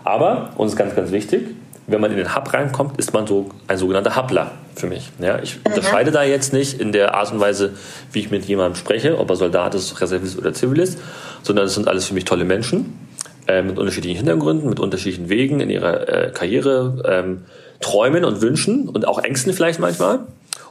Aber, 0.03 0.49
uns 0.57 0.71
ist 0.71 0.77
ganz, 0.77 0.95
ganz 0.95 1.11
wichtig, 1.11 1.49
wenn 1.85 2.01
man 2.01 2.09
in 2.11 2.17
den 2.17 2.35
Hub 2.35 2.51
reinkommt, 2.51 2.97
ist 2.97 3.13
man 3.13 3.27
so 3.27 3.49
ein 3.67 3.77
sogenannter 3.77 4.15
Hubler 4.15 4.51
für 4.75 4.87
mich. 4.87 5.11
Ja, 5.19 5.39
ich 5.39 5.57
mhm. 5.57 5.61
unterscheide 5.65 6.11
da 6.11 6.23
jetzt 6.23 6.53
nicht 6.53 6.79
in 6.79 6.91
der 6.91 7.13
Art 7.13 7.31
und 7.31 7.39
Weise, 7.39 7.73
wie 8.11 8.19
ich 8.19 8.31
mit 8.31 8.45
jemandem 8.45 8.75
spreche, 8.75 9.19
ob 9.19 9.29
er 9.29 9.35
Soldat 9.35 9.75
ist, 9.75 10.01
Reservist 10.01 10.37
oder 10.37 10.53
Zivilist, 10.53 10.97
sondern 11.43 11.65
das 11.65 11.75
sind 11.75 11.87
alles 11.87 12.05
für 12.05 12.15
mich 12.15 12.25
tolle 12.25 12.45
Menschen 12.45 12.97
äh, 13.47 13.61
mit 13.61 13.77
unterschiedlichen 13.77 14.17
Hintergründen, 14.17 14.69
mit 14.69 14.79
unterschiedlichen 14.79 15.29
Wegen 15.29 15.59
in 15.59 15.69
ihrer 15.69 16.07
äh, 16.07 16.31
Karriere. 16.31 17.03
Ähm, 17.07 17.41
Träumen 17.81 18.23
und 18.23 18.41
Wünschen 18.41 18.87
und 18.87 19.07
auch 19.07 19.19
Ängsten 19.19 19.53
vielleicht 19.53 19.79
manchmal. 19.79 20.19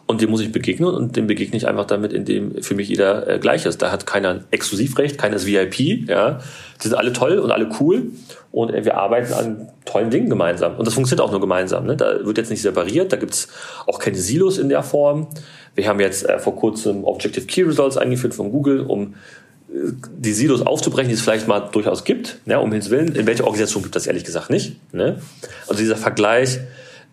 Und 0.07 0.21
dem 0.21 0.31
muss 0.31 0.41
ich 0.41 0.51
begegnen 0.51 0.93
und 0.93 1.15
dem 1.15 1.29
begegne 1.29 1.57
ich 1.57 1.69
einfach 1.69 1.87
damit, 1.87 2.13
indem 2.13 2.63
für 2.63 2.75
mich 2.75 2.89
jeder 2.89 3.29
äh, 3.29 3.39
gleich 3.39 3.65
ist. 3.65 3.81
Da 3.81 3.93
hat 3.93 4.07
keiner 4.07 4.41
Exklusivrecht, 4.51 5.19
keiner 5.19 5.37
ist 5.37 5.47
VIP, 5.47 6.09
ja. 6.09 6.41
Die 6.83 6.89
sind 6.89 6.97
alle 6.97 7.13
toll 7.13 7.39
und 7.39 7.53
alle 7.53 7.69
cool 7.79 8.11
und 8.51 8.73
wir 8.73 8.97
arbeiten 8.97 9.33
an 9.33 9.69
tollen 9.85 10.11
Dingen 10.11 10.29
gemeinsam. 10.29 10.77
Und 10.77 10.87
das 10.87 10.95
funktioniert 10.95 11.25
auch 11.25 11.31
nur 11.31 11.41
gemeinsam. 11.41 11.87
Ne? 11.87 11.95
Da 11.97 12.25
wird 12.25 12.39
jetzt 12.39 12.51
nicht 12.51 12.63
separiert, 12.63 13.13
da 13.13 13.17
gibt's 13.17 13.49
auch 13.87 14.01
keine 14.01 14.17
Silos 14.17 14.59
in 14.59 14.69
der 14.69 14.83
Form. 14.83 15.29
Wir 15.77 15.87
haben 15.87 16.01
jetzt 16.01 16.29
äh, 16.29 16.39
vor 16.41 16.57
kurzem 16.57 17.05
Objective 17.05 17.47
Key 17.47 17.63
Results 17.63 17.97
eingeführt 17.97 18.35
von 18.35 18.51
Google, 18.51 18.81
um 18.81 19.15
äh, 19.73 19.93
die 20.19 20.33
Silos 20.33 20.63
aufzubrechen, 20.63 21.09
die 21.09 21.15
es 21.15 21.21
vielleicht 21.21 21.47
mal 21.47 21.61
durchaus 21.71 22.03
gibt, 22.03 22.41
ne, 22.47 22.59
um 22.59 22.71
Himmels 22.71 22.91
Willen. 22.91 23.15
In 23.15 23.27
welcher 23.29 23.45
Organisation 23.45 23.85
gibt 23.85 23.95
das 23.95 24.09
ehrlich 24.09 24.25
gesagt 24.25 24.51
nicht? 24.51 24.77
Ne? 24.93 25.21
Also 25.69 25.79
dieser 25.79 25.97
Vergleich, 25.97 26.59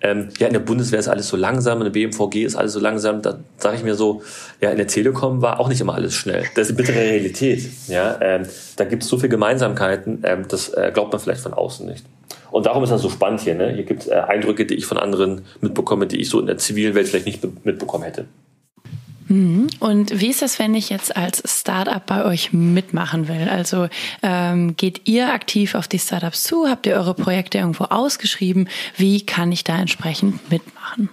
ähm, 0.01 0.29
ja, 0.37 0.47
in 0.47 0.53
der 0.53 0.59
Bundeswehr 0.59 0.99
ist 0.99 1.07
alles 1.07 1.27
so 1.27 1.37
langsam, 1.37 1.79
in 1.79 1.85
der 1.85 1.91
BMVG 1.91 2.43
ist 2.43 2.55
alles 2.55 2.73
so 2.73 2.79
langsam. 2.79 3.21
Da 3.21 3.39
sage 3.57 3.77
ich 3.77 3.83
mir 3.83 3.95
so, 3.95 4.21
ja, 4.61 4.69
in 4.69 4.77
der 4.77 4.87
Telekom 4.87 5.41
war 5.41 5.59
auch 5.59 5.69
nicht 5.69 5.81
immer 5.81 5.95
alles 5.95 6.13
schnell. 6.13 6.43
Das 6.55 6.69
ist 6.69 6.77
eine 6.77 6.77
bittere 6.77 6.99
Realität. 6.99 7.63
Ja, 7.87 8.19
ähm, 8.21 8.43
da 8.75 8.85
gibt 8.85 9.03
es 9.03 9.09
so 9.09 9.17
viele 9.17 9.29
Gemeinsamkeiten, 9.29 10.21
ähm, 10.23 10.45
das 10.47 10.69
äh, 10.69 10.91
glaubt 10.93 11.11
man 11.11 11.19
vielleicht 11.19 11.41
von 11.41 11.53
außen 11.53 11.87
nicht. 11.87 12.05
Und 12.51 12.65
darum 12.65 12.83
ist 12.83 12.91
das 12.91 13.01
so 13.01 13.09
spannend 13.09 13.41
hier. 13.41 13.55
Ne? 13.55 13.73
Hier 13.73 13.83
gibt 13.83 14.03
es 14.03 14.07
äh, 14.07 14.13
Eindrücke, 14.13 14.65
die 14.65 14.75
ich 14.75 14.85
von 14.85 14.97
anderen 14.97 15.45
mitbekomme, 15.61 16.07
die 16.07 16.21
ich 16.21 16.29
so 16.29 16.39
in 16.39 16.45
der 16.45 16.57
zivilen 16.57 16.95
Welt 16.95 17.07
vielleicht 17.07 17.25
nicht 17.25 17.65
mitbekommen 17.65 18.03
hätte. 18.03 18.25
Und 19.29 20.19
wie 20.19 20.29
ist 20.29 20.41
das, 20.41 20.57
wenn 20.60 20.74
ich 20.74 20.89
jetzt 20.89 21.15
als 21.17 21.43
Startup 21.46 22.05
bei 22.05 22.24
euch 22.24 22.53
mitmachen 22.53 23.27
will? 23.27 23.50
Also 23.50 23.88
ähm, 24.24 24.77
geht 24.77 25.07
ihr 25.07 25.34
aktiv 25.34 25.75
auf 25.75 25.88
die 25.88 26.00
Startups 26.00 26.43
zu? 26.43 26.67
Habt 26.69 26.86
ihr 26.86 26.96
eure 26.96 27.13
Projekte 27.13 27.57
irgendwo 27.57 27.86
ausgeschrieben? 27.86 28.69
Wie 28.96 29.25
kann 29.25 29.51
ich 29.51 29.63
da 29.63 29.77
entsprechend 29.77 30.50
mitmachen? 30.50 31.10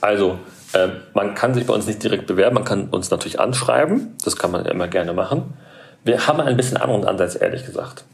Also 0.00 0.38
äh, 0.72 0.88
man 1.14 1.34
kann 1.34 1.54
sich 1.54 1.66
bei 1.66 1.72
uns 1.72 1.86
nicht 1.86 2.02
direkt 2.02 2.26
bewerben, 2.26 2.54
man 2.54 2.64
kann 2.64 2.88
uns 2.88 3.10
natürlich 3.10 3.40
anschreiben. 3.40 4.14
Das 4.24 4.36
kann 4.36 4.50
man 4.50 4.66
immer 4.66 4.88
gerne 4.88 5.12
machen. 5.12 5.54
Wir 6.04 6.26
haben 6.26 6.40
ein 6.40 6.56
bisschen 6.56 6.76
anderen 6.76 7.04
Ansatz, 7.04 7.40
ehrlich 7.40 7.64
gesagt. 7.64 8.04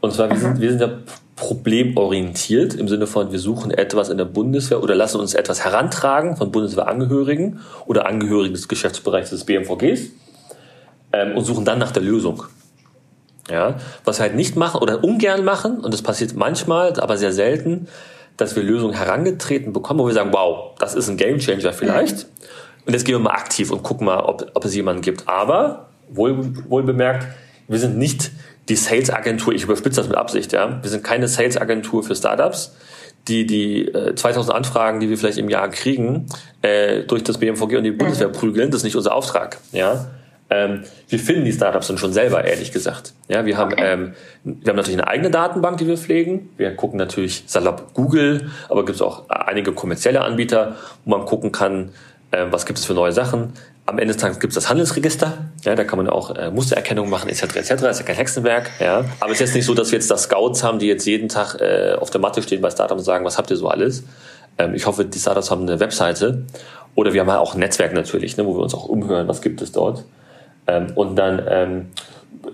Und 0.00 0.12
zwar, 0.12 0.30
wir 0.30 0.36
sind, 0.36 0.60
wir 0.60 0.70
sind 0.70 0.80
ja 0.80 0.90
problemorientiert 1.36 2.74
im 2.74 2.88
Sinne 2.88 3.06
von, 3.06 3.30
wir 3.30 3.38
suchen 3.38 3.70
etwas 3.70 4.08
in 4.08 4.18
der 4.18 4.24
Bundeswehr 4.24 4.82
oder 4.82 4.94
lassen 4.94 5.20
uns 5.20 5.34
etwas 5.34 5.64
herantragen 5.64 6.36
von 6.36 6.50
Bundeswehrangehörigen 6.50 7.60
oder 7.86 8.06
Angehörigen 8.06 8.54
des 8.54 8.68
Geschäftsbereichs 8.68 9.30
des 9.30 9.44
BMVGs 9.44 10.10
ähm, 11.12 11.36
und 11.36 11.44
suchen 11.44 11.64
dann 11.64 11.78
nach 11.78 11.92
der 11.92 12.02
Lösung. 12.02 12.44
Ja, 13.50 13.76
was 14.04 14.18
wir 14.18 14.24
halt 14.24 14.34
nicht 14.34 14.56
machen 14.56 14.82
oder 14.82 15.02
ungern 15.02 15.42
machen, 15.42 15.80
und 15.80 15.94
das 15.94 16.02
passiert 16.02 16.34
manchmal, 16.34 17.00
aber 17.00 17.16
sehr 17.16 17.32
selten, 17.32 17.88
dass 18.36 18.54
wir 18.56 18.62
Lösungen 18.62 18.94
herangetreten 18.94 19.72
bekommen, 19.72 20.00
wo 20.00 20.06
wir 20.06 20.14
sagen, 20.14 20.32
wow, 20.32 20.74
das 20.78 20.94
ist 20.94 21.08
ein 21.08 21.16
Gamechanger 21.16 21.72
vielleicht. 21.72 22.26
Und 22.84 22.92
jetzt 22.92 23.04
gehen 23.04 23.14
wir 23.14 23.20
mal 23.20 23.32
aktiv 23.32 23.70
und 23.70 23.82
gucken 23.82 24.06
mal, 24.06 24.20
ob, 24.20 24.50
ob 24.54 24.64
es 24.64 24.74
jemanden 24.74 25.02
gibt. 25.02 25.28
Aber, 25.28 25.88
wohl, 26.10 26.54
wohl 26.68 26.82
bemerkt, 26.82 27.26
wir 27.68 27.78
sind 27.78 27.96
nicht 27.96 28.32
die 28.68 28.76
Sales-Agentur, 28.76 29.54
ich 29.54 29.64
überspitze 29.64 30.00
das 30.00 30.08
mit 30.08 30.16
Absicht, 30.16 30.52
ja. 30.52 30.78
Wir 30.82 30.90
sind 30.90 31.04
keine 31.04 31.28
Sales-Agentur 31.28 32.02
für 32.02 32.14
Startups, 32.14 32.76
die 33.26 33.46
die 33.46 33.88
äh, 33.88 34.14
2000 34.14 34.54
Anfragen, 34.54 35.00
die 35.00 35.08
wir 35.08 35.18
vielleicht 35.18 35.38
im 35.38 35.48
Jahr 35.48 35.68
kriegen, 35.68 36.26
äh, 36.62 37.00
durch 37.04 37.22
das 37.24 37.38
BMVG 37.38 37.76
und 37.76 37.84
die 37.84 37.90
Bundeswehr 37.90 38.28
prügeln. 38.28 38.70
Das 38.70 38.80
ist 38.80 38.84
nicht 38.84 38.96
unser 38.96 39.14
Auftrag, 39.14 39.58
ja. 39.72 40.06
Ähm, 40.50 40.84
wir 41.08 41.18
finden 41.18 41.44
die 41.44 41.52
Startups 41.52 41.88
dann 41.88 41.98
schon 41.98 42.12
selber, 42.12 42.44
ehrlich 42.44 42.72
gesagt. 42.72 43.12
Ja, 43.28 43.44
wir 43.44 43.58
haben, 43.58 43.74
ähm, 43.76 44.14
wir 44.44 44.70
haben 44.70 44.76
natürlich 44.76 44.98
eine 44.98 45.06
eigene 45.06 45.30
Datenbank, 45.30 45.76
die 45.76 45.86
wir 45.86 45.98
pflegen. 45.98 46.48
Wir 46.56 46.74
gucken 46.74 46.98
natürlich 46.98 47.44
salopp 47.46 47.92
Google, 47.92 48.50
aber 48.70 48.84
gibt 48.86 48.96
es 48.96 49.02
auch 49.02 49.28
einige 49.28 49.72
kommerzielle 49.72 50.22
Anbieter, 50.22 50.76
wo 51.04 51.10
man 51.10 51.26
gucken 51.26 51.52
kann, 51.52 51.90
äh, 52.30 52.46
was 52.50 52.64
gibt 52.64 52.78
es 52.78 52.86
für 52.86 52.94
neue 52.94 53.12
Sachen. 53.12 53.52
Am 53.84 53.98
Ende 53.98 54.14
des 54.14 54.22
Tages 54.22 54.40
gibt 54.40 54.52
es 54.52 54.54
das 54.54 54.70
Handelsregister, 54.70 55.47
ja, 55.64 55.74
da 55.74 55.84
kann 55.84 55.98
man 55.98 56.08
auch 56.08 56.34
äh, 56.36 56.50
Mustererkennung 56.50 57.10
machen, 57.10 57.28
etc. 57.28 57.56
etc. 57.56 57.70
Ist 57.70 57.98
ja 57.98 58.04
kein 58.04 58.16
Hexenwerk, 58.16 58.70
ja. 58.80 59.04
Aber 59.20 59.32
es 59.32 59.40
ist 59.40 59.40
jetzt 59.40 59.54
nicht 59.54 59.64
so, 59.64 59.74
dass 59.74 59.90
wir 59.90 59.98
jetzt 59.98 60.10
da 60.10 60.16
Scouts 60.16 60.62
haben, 60.62 60.78
die 60.78 60.86
jetzt 60.86 61.04
jeden 61.06 61.28
Tag 61.28 61.60
äh, 61.60 61.94
auf 61.98 62.10
der 62.10 62.20
Matte 62.20 62.42
stehen 62.42 62.60
bei 62.60 62.70
Startups 62.70 63.00
und 63.00 63.04
sagen, 63.04 63.24
was 63.24 63.38
habt 63.38 63.50
ihr 63.50 63.56
so 63.56 63.68
alles? 63.68 64.04
Ähm, 64.56 64.74
ich 64.74 64.86
hoffe, 64.86 65.04
die 65.04 65.18
Startups 65.18 65.50
haben 65.50 65.62
eine 65.62 65.80
Webseite 65.80 66.44
oder 66.94 67.12
wir 67.12 67.20
haben 67.20 67.30
halt 67.30 67.40
auch 67.40 67.54
ein 67.54 67.60
Netzwerk 67.60 67.92
natürlich, 67.92 68.36
ne, 68.36 68.46
wo 68.46 68.54
wir 68.56 68.62
uns 68.62 68.74
auch 68.74 68.88
umhören, 68.88 69.26
was 69.26 69.42
gibt 69.42 69.60
es 69.60 69.72
dort. 69.72 70.04
Ähm, 70.66 70.92
und 70.94 71.16
dann 71.16 71.42
ähm, 71.48 71.86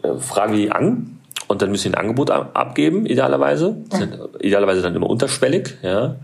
äh, 0.03 0.19
fragen 0.19 0.53
wir 0.53 0.61
die 0.61 0.73
an 0.73 1.19
und 1.47 1.61
dann 1.61 1.71
müssen 1.71 1.83
sie 1.83 1.89
ein 1.91 2.01
Angebot 2.01 2.31
abgeben, 2.31 3.05
idealerweise. 3.05 3.77
Sind 3.93 4.19
idealerweise 4.41 4.81
dann 4.81 4.95
immer 4.95 5.11
unterschwellig, 5.11 5.77
ja 5.83 6.17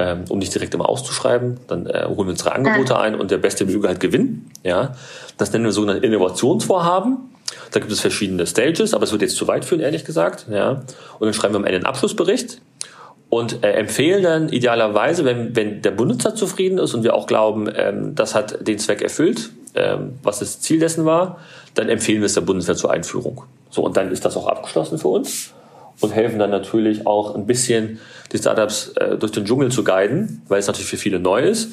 ähm, 0.00 0.24
um 0.30 0.38
nicht 0.38 0.54
direkt 0.54 0.72
immer 0.74 0.88
auszuschreiben. 0.88 1.60
Dann 1.68 1.86
äh, 1.86 2.04
holen 2.06 2.26
wir 2.26 2.30
unsere 2.30 2.52
Angebote 2.52 2.98
ein 2.98 3.14
und 3.14 3.30
der 3.30 3.36
beste 3.36 3.66
möge 3.66 3.86
halt 3.86 4.00
gewinnen. 4.00 4.50
Ja, 4.64 4.94
das 5.36 5.52
nennen 5.52 5.66
wir 5.66 5.72
sogenannte 5.72 6.06
Innovationsvorhaben. 6.06 7.18
Da 7.70 7.80
gibt 7.80 7.92
es 7.92 8.00
verschiedene 8.00 8.46
Stages, 8.46 8.94
aber 8.94 9.04
es 9.04 9.12
wird 9.12 9.22
jetzt 9.22 9.36
zu 9.36 9.46
weit 9.46 9.64
führen, 9.64 9.80
ehrlich 9.80 10.04
gesagt. 10.04 10.46
Ja, 10.50 10.82
und 11.18 11.26
dann 11.26 11.34
schreiben 11.34 11.52
wir 11.54 11.58
am 11.58 11.64
Ende 11.64 11.76
einen 11.76 11.86
Abschlussbericht 11.86 12.62
und 13.28 13.62
äh, 13.62 13.72
empfehlen 13.72 14.22
dann 14.22 14.48
idealerweise, 14.48 15.24
wenn, 15.26 15.54
wenn 15.54 15.82
der 15.82 15.90
Benutzer 15.90 16.34
zufrieden 16.34 16.78
ist 16.78 16.94
und 16.94 17.02
wir 17.04 17.14
auch 17.14 17.26
glauben, 17.26 17.68
ähm, 17.74 18.14
das 18.14 18.34
hat 18.34 18.66
den 18.66 18.78
Zweck 18.78 19.02
erfüllt, 19.02 19.50
ähm, 19.74 20.14
was 20.22 20.38
das 20.38 20.60
Ziel 20.60 20.78
dessen 20.78 21.04
war, 21.04 21.38
dann 21.74 21.90
empfehlen 21.90 22.20
wir 22.20 22.26
es 22.26 22.34
der 22.34 22.40
Bundeswehr 22.40 22.74
zur 22.74 22.90
Einführung. 22.90 23.44
So, 23.68 23.82
und 23.82 23.96
dann 23.96 24.10
ist 24.10 24.24
das 24.24 24.36
auch 24.36 24.46
abgeschlossen 24.46 24.98
für 24.98 25.08
uns 25.08 25.52
und 26.00 26.10
helfen 26.10 26.38
dann 26.38 26.50
natürlich 26.50 27.06
auch 27.06 27.34
ein 27.34 27.46
bisschen 27.46 28.00
die 28.32 28.38
Startups 28.38 28.92
äh, 28.96 29.16
durch 29.16 29.32
den 29.32 29.44
Dschungel 29.44 29.70
zu 29.70 29.84
guiden, 29.84 30.42
weil 30.48 30.58
es 30.58 30.66
natürlich 30.66 30.88
für 30.88 30.96
viele 30.96 31.20
neu 31.20 31.42
ist. 31.42 31.68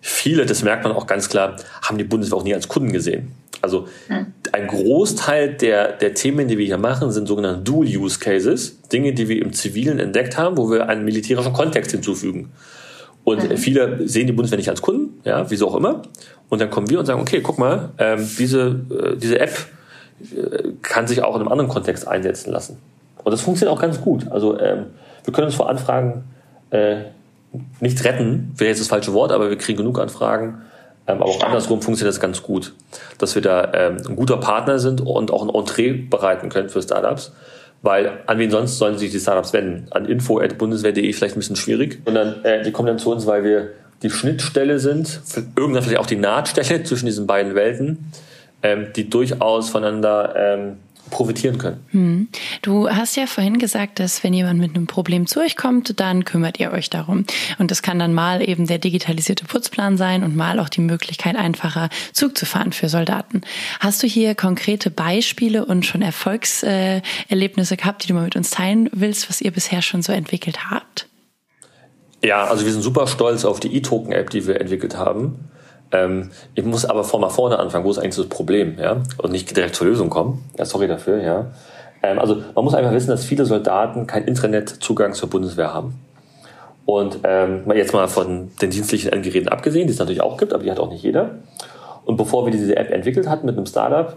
Viele, 0.00 0.46
das 0.46 0.62
merkt 0.62 0.84
man 0.84 0.92
auch 0.92 1.06
ganz 1.06 1.28
klar, 1.28 1.56
haben 1.82 1.98
die 1.98 2.04
Bundeswehr 2.04 2.38
auch 2.38 2.44
nie 2.44 2.54
als 2.54 2.68
Kunden 2.68 2.92
gesehen. 2.92 3.32
Also 3.60 3.88
ein 4.52 4.68
Großteil 4.68 5.54
der, 5.54 5.92
der 5.92 6.14
Themen, 6.14 6.46
die 6.46 6.58
wir 6.58 6.66
hier 6.66 6.78
machen, 6.78 7.10
sind 7.10 7.26
sogenannte 7.26 7.62
Dual-Use-Cases, 7.62 8.82
Dinge, 8.92 9.12
die 9.12 9.28
wir 9.28 9.42
im 9.42 9.52
Zivilen 9.52 9.98
entdeckt 9.98 10.38
haben, 10.38 10.56
wo 10.56 10.70
wir 10.70 10.88
einen 10.88 11.04
militärischen 11.04 11.52
Kontext 11.52 11.90
hinzufügen. 11.90 12.52
Und 13.24 13.50
mhm. 13.50 13.56
viele 13.56 14.08
sehen 14.08 14.26
die 14.26 14.32
Bundeswehr 14.32 14.58
nicht 14.58 14.70
als 14.70 14.80
Kunden, 14.80 15.20
ja, 15.24 15.50
wieso 15.50 15.68
auch 15.68 15.74
immer. 15.74 16.02
Und 16.48 16.60
dann 16.60 16.70
kommen 16.70 16.88
wir 16.88 17.00
und 17.00 17.06
sagen, 17.06 17.20
okay, 17.20 17.40
guck 17.42 17.58
mal, 17.58 17.90
ähm, 17.98 18.26
diese, 18.38 18.80
äh, 18.90 19.16
diese 19.16 19.40
App 19.40 19.54
äh, 20.20 20.68
kann 20.82 21.06
sich 21.06 21.22
auch 21.22 21.34
in 21.34 21.42
einem 21.42 21.50
anderen 21.50 21.68
Kontext 21.68 22.06
einsetzen 22.06 22.52
lassen. 22.52 22.78
Und 23.24 23.32
das 23.32 23.40
funktioniert 23.40 23.76
auch 23.76 23.80
ganz 23.80 24.00
gut. 24.00 24.30
Also 24.30 24.58
ähm, 24.58 24.86
wir 25.24 25.32
können 25.32 25.46
uns 25.46 25.56
vor 25.56 25.68
Anfragen 25.68 26.24
äh, 26.70 26.96
nicht 27.80 28.04
retten, 28.04 28.52
wäre 28.56 28.70
jetzt 28.70 28.80
das 28.80 28.88
falsche 28.88 29.12
Wort, 29.12 29.32
aber 29.32 29.50
wir 29.50 29.58
kriegen 29.58 29.78
genug 29.78 29.98
Anfragen. 29.98 30.62
Ähm, 31.06 31.22
aber 31.22 31.26
auch 31.26 31.42
andersrum 31.42 31.80
funktioniert 31.80 32.14
das 32.14 32.20
ganz 32.20 32.42
gut, 32.42 32.74
dass 33.18 33.34
wir 33.34 33.42
da 33.42 33.72
ähm, 33.74 33.96
ein 34.08 34.16
guter 34.16 34.36
Partner 34.36 34.78
sind 34.78 35.00
und 35.00 35.30
auch 35.30 35.42
ein 35.42 35.48
Entree 35.48 35.92
bereiten 35.92 36.50
können 36.50 36.68
für 36.68 36.82
Startups. 36.82 37.32
Weil 37.80 38.18
an 38.26 38.38
wen 38.38 38.50
sonst 38.50 38.78
sollen 38.78 38.98
sich 38.98 39.12
die 39.12 39.20
Startups 39.20 39.52
wenden? 39.52 39.86
An 39.92 40.04
info.bundeswehr.de 40.04 41.12
vielleicht 41.12 41.36
ein 41.36 41.38
bisschen 41.38 41.56
schwierig. 41.56 42.00
Und 42.04 42.14
dann, 42.14 42.44
äh, 42.44 42.62
die 42.62 42.72
kommen 42.72 42.88
dann 42.88 42.98
zu 42.98 43.12
uns, 43.12 43.26
weil 43.26 43.44
wir 43.44 43.70
die 44.02 44.10
Schnittstelle 44.10 44.78
sind, 44.78 45.20
irgendwann 45.56 45.82
vielleicht 45.82 46.00
auch 46.00 46.06
die 46.06 46.16
Nahtstelle 46.16 46.82
zwischen 46.84 47.06
diesen 47.06 47.26
beiden 47.26 47.54
Welten, 47.54 48.10
ähm, 48.62 48.88
die 48.94 49.08
durchaus 49.08 49.70
voneinander 49.70 50.34
ähm, 50.36 50.76
profitieren 51.10 51.58
können. 51.58 51.80
Hm. 51.90 52.28
Du 52.62 52.88
hast 52.88 53.16
ja 53.16 53.26
vorhin 53.26 53.58
gesagt, 53.58 53.98
dass 53.98 54.22
wenn 54.24 54.32
jemand 54.32 54.60
mit 54.60 54.74
einem 54.74 54.86
Problem 54.86 55.26
zu 55.26 55.40
euch 55.40 55.56
kommt, 55.56 55.98
dann 56.00 56.24
kümmert 56.24 56.60
ihr 56.60 56.72
euch 56.72 56.90
darum. 56.90 57.24
Und 57.58 57.70
das 57.70 57.82
kann 57.82 57.98
dann 57.98 58.14
mal 58.14 58.46
eben 58.46 58.66
der 58.66 58.78
digitalisierte 58.78 59.44
Putzplan 59.44 59.96
sein 59.96 60.22
und 60.22 60.36
mal 60.36 60.60
auch 60.60 60.68
die 60.68 60.80
Möglichkeit, 60.80 61.36
einfacher 61.36 61.88
Zug 62.12 62.36
zu 62.36 62.46
fahren 62.46 62.72
für 62.72 62.88
Soldaten. 62.88 63.42
Hast 63.80 64.02
du 64.02 64.06
hier 64.06 64.34
konkrete 64.34 64.90
Beispiele 64.90 65.64
und 65.64 65.84
schon 65.86 66.02
Erfolgserlebnisse 66.02 67.76
gehabt, 67.76 68.04
die 68.04 68.08
du 68.08 68.14
mal 68.14 68.24
mit 68.24 68.36
uns 68.36 68.50
teilen 68.50 68.88
willst, 68.92 69.28
was 69.28 69.40
ihr 69.40 69.50
bisher 69.50 69.82
schon 69.82 70.02
so 70.02 70.12
entwickelt 70.12 70.70
habt? 70.70 71.08
Ja, 72.22 72.44
also 72.44 72.64
wir 72.64 72.72
sind 72.72 72.82
super 72.82 73.06
stolz 73.06 73.44
auf 73.44 73.60
die 73.60 73.74
E-Token-App, 73.76 74.30
die 74.30 74.46
wir 74.46 74.60
entwickelt 74.60 74.96
haben. 74.96 75.50
Ähm, 75.90 76.30
ich 76.54 76.64
muss 76.64 76.84
aber 76.84 77.04
vor 77.04 77.20
mal 77.20 77.30
vorne 77.30 77.58
anfangen, 77.58 77.84
wo 77.84 77.90
ist 77.90 77.98
eigentlich 77.98 78.16
das 78.16 78.26
Problem, 78.26 78.76
ja? 78.78 79.02
Und 79.18 79.32
nicht 79.32 79.56
direkt 79.56 79.74
zur 79.74 79.86
Lösung 79.86 80.10
kommen. 80.10 80.44
Ja, 80.58 80.64
sorry 80.64 80.86
dafür, 80.86 81.22
ja. 81.22 81.46
Ähm, 82.02 82.18
also 82.18 82.42
man 82.54 82.64
muss 82.64 82.74
einfach 82.74 82.92
wissen, 82.92 83.08
dass 83.08 83.24
viele 83.24 83.44
Soldaten 83.44 84.06
keinen 84.06 84.28
Internetzugang 84.28 85.14
zur 85.14 85.30
Bundeswehr 85.30 85.72
haben. 85.72 85.98
Und 86.84 87.20
ähm, 87.24 87.70
jetzt 87.74 87.92
mal 87.92 88.08
von 88.08 88.50
den 88.62 88.70
dienstlichen 88.70 89.12
Endgeräten 89.12 89.48
abgesehen, 89.48 89.86
die 89.86 89.92
es 89.92 89.98
natürlich 89.98 90.22
auch 90.22 90.38
gibt, 90.38 90.54
aber 90.54 90.62
die 90.62 90.70
hat 90.70 90.78
auch 90.78 90.90
nicht 90.90 91.02
jeder. 91.02 91.32
Und 92.04 92.16
bevor 92.16 92.46
wir 92.46 92.52
diese 92.52 92.76
App 92.76 92.90
entwickelt 92.90 93.28
hatten 93.28 93.44
mit 93.44 93.56
einem 93.56 93.66
Startup, 93.66 94.16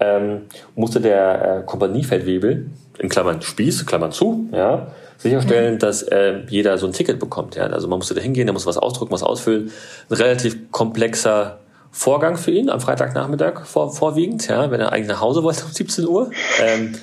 ähm, 0.00 0.42
musste 0.74 1.00
der 1.00 1.58
äh, 1.58 1.62
Kompaniefeldwebel, 1.64 2.66
in 2.98 3.08
Klammern 3.08 3.42
Spieß, 3.42 3.86
Klammern 3.86 4.10
zu, 4.10 4.48
ja, 4.52 4.88
sicherstellen, 5.20 5.78
dass 5.78 6.02
äh, 6.02 6.40
jeder 6.48 6.78
so 6.78 6.86
ein 6.86 6.92
Ticket 6.92 7.18
bekommt. 7.18 7.54
Ja? 7.54 7.64
Also 7.64 7.88
man 7.88 7.98
musste 7.98 8.14
da 8.14 8.20
hingehen, 8.20 8.46
der 8.46 8.52
muss 8.52 8.66
was 8.66 8.78
ausdrucken, 8.78 9.12
was 9.12 9.22
ausfüllen. 9.22 9.70
Ein 10.08 10.16
relativ 10.16 10.70
komplexer 10.72 11.60
Vorgang 11.92 12.36
für 12.36 12.52
ihn 12.52 12.70
am 12.70 12.80
Freitagnachmittag 12.80 13.66
vor, 13.66 13.92
vorwiegend, 13.92 14.46
ja, 14.46 14.70
wenn 14.70 14.80
er 14.80 14.92
eigentlich 14.92 15.08
nach 15.08 15.20
Hause 15.20 15.42
wollte 15.42 15.64
um 15.64 15.72
17 15.72 16.06
Uhr. 16.06 16.30
Ähm, 16.62 16.94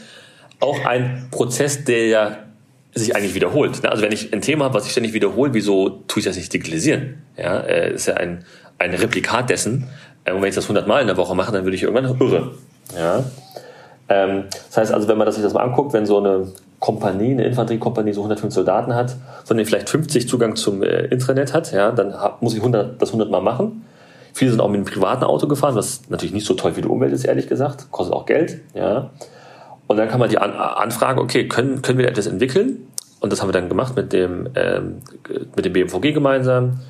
auch 0.61 0.85
ein 0.85 1.27
Prozess, 1.29 1.83
der 1.83 2.07
ja 2.07 2.37
sich 2.95 3.15
eigentlich 3.15 3.35
wiederholt. 3.35 3.83
Ne? 3.83 3.91
Also 3.91 4.01
wenn 4.01 4.11
ich 4.11 4.33
ein 4.33 4.41
Thema 4.41 4.65
habe, 4.65 4.75
was 4.75 4.85
ich 4.85 4.91
ständig 4.91 5.13
wiederhole, 5.13 5.53
wieso 5.53 5.89
tue 6.07 6.21
ich 6.21 6.25
das 6.25 6.37
nicht 6.37 6.51
digitalisieren? 6.51 7.21
Ja, 7.37 7.59
äh, 7.59 7.93
ist 7.93 8.07
ja 8.07 8.15
ein, 8.15 8.45
ein 8.79 8.93
Replikat 8.93 9.49
dessen. 9.49 9.89
Äh, 10.23 10.31
und 10.31 10.41
wenn 10.41 10.49
ich 10.49 10.55
das 10.55 10.65
100 10.65 10.87
Mal 10.87 11.01
in 11.01 11.07
der 11.07 11.17
Woche 11.17 11.35
mache, 11.35 11.51
dann 11.51 11.65
würde 11.65 11.75
ich 11.75 11.83
irgendwann 11.83 12.19
irre. 12.19 12.55
Ja. 12.95 13.25
Ähm, 14.09 14.45
das 14.69 14.77
heißt 14.77 14.93
also, 14.93 15.07
wenn 15.07 15.17
man 15.17 15.25
das 15.25 15.35
sich 15.35 15.43
das 15.43 15.53
mal 15.53 15.63
anguckt, 15.63 15.93
wenn 15.93 16.05
so 16.05 16.17
eine 16.17 16.47
Kompanie, 16.79 17.31
eine 17.31 17.45
Infanteriekompanie 17.45 18.13
so 18.13 18.21
105 18.21 18.53
Soldaten 18.53 18.93
hat, 18.93 19.15
von 19.45 19.57
denen 19.57 19.67
vielleicht 19.67 19.89
50 19.89 20.29
Zugang 20.29 20.55
zum 20.55 20.83
äh, 20.83 21.05
Intranet 21.05 21.53
hat, 21.53 21.71
ja, 21.71 21.91
dann 21.91 22.13
muss 22.39 22.53
ich 22.53 22.59
100, 22.59 23.01
das 23.01 23.09
100 23.09 23.29
Mal 23.29 23.41
machen. 23.41 23.83
Viele 24.33 24.51
sind 24.51 24.59
auch 24.59 24.69
mit 24.69 24.75
einem 24.75 24.85
privaten 24.85 25.23
Auto 25.23 25.47
gefahren, 25.47 25.75
was 25.75 26.01
natürlich 26.09 26.33
nicht 26.33 26.45
so 26.45 26.53
toll 26.53 26.73
für 26.73 26.81
die 26.81 26.87
Umwelt 26.87 27.11
ist, 27.11 27.25
ehrlich 27.25 27.49
gesagt, 27.49 27.91
kostet 27.91 28.15
auch 28.15 28.25
Geld, 28.25 28.59
ja. 28.75 29.09
Und 29.87 29.97
dann 29.97 30.09
kann 30.09 30.19
man 30.19 30.29
die 30.29 30.37
An 30.37 30.51
Anfrage, 30.51 31.19
okay, 31.21 31.47
können, 31.47 31.81
können 31.81 31.97
wir 31.97 32.07
etwas 32.07 32.27
entwickeln? 32.27 32.87
Und 33.19 33.33
das 33.33 33.41
haben 33.41 33.47
wir 33.47 33.53
dann 33.53 33.69
gemacht 33.69 33.95
mit 33.95 34.13
dem, 34.13 34.49
ähm, 34.55 34.97
mit 35.55 35.65
dem 35.65 35.73
BMVG 35.73 36.13
gemeinsam, 36.13 36.81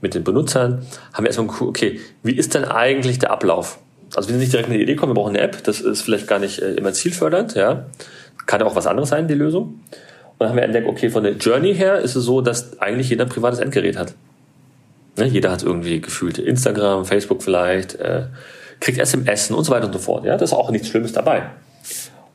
mit 0.00 0.14
den 0.14 0.24
Benutzern. 0.24 0.84
Haben 1.12 1.24
wir 1.24 1.28
erstmal 1.28 1.46
geguckt, 1.46 1.68
okay, 1.68 2.00
wie 2.22 2.34
ist 2.34 2.54
denn 2.54 2.64
eigentlich 2.64 3.18
der 3.18 3.30
Ablauf? 3.30 3.78
Also 4.14 4.28
wir 4.28 4.34
sind 4.34 4.38
nicht 4.38 4.52
direkt 4.52 4.68
mit 4.68 4.76
der 4.76 4.82
Idee 4.82 4.96
kommen, 4.96 5.10
wir 5.10 5.20
brauchen 5.20 5.36
eine 5.36 5.40
App, 5.40 5.62
das 5.64 5.80
ist 5.80 6.02
vielleicht 6.02 6.26
gar 6.26 6.38
nicht 6.38 6.60
äh, 6.60 6.74
immer 6.74 6.92
zielfördernd, 6.92 7.54
ja. 7.54 7.86
Kann 8.46 8.62
auch 8.62 8.76
was 8.76 8.86
anderes 8.86 9.08
sein, 9.08 9.26
die 9.26 9.34
Lösung. 9.34 9.80
Und 10.38 10.40
dann 10.40 10.50
haben 10.50 10.56
wir 10.56 10.62
entdeckt, 10.62 10.86
okay, 10.86 11.10
von 11.10 11.24
der 11.24 11.32
Journey 11.32 11.74
her 11.74 11.98
ist 11.98 12.14
es 12.14 12.24
so, 12.24 12.40
dass 12.40 12.78
eigentlich 12.80 13.10
jeder 13.10 13.24
ein 13.24 13.28
privates 13.28 13.58
Endgerät 13.58 13.96
hat. 13.96 14.14
Ne? 15.16 15.26
Jeder 15.26 15.50
hat 15.50 15.62
irgendwie 15.62 16.00
gefühlt 16.00 16.38
Instagram, 16.38 17.04
Facebook 17.04 17.42
vielleicht, 17.42 17.96
äh, 17.96 18.24
kriegt 18.80 18.98
SMS 18.98 19.50
und 19.50 19.64
so 19.64 19.72
weiter 19.72 19.86
und 19.86 19.92
so 19.92 19.98
fort. 19.98 20.24
Ja, 20.24 20.36
das 20.36 20.50
ist 20.50 20.56
auch 20.56 20.70
nichts 20.70 20.88
Schlimmes 20.88 21.12
dabei. 21.12 21.44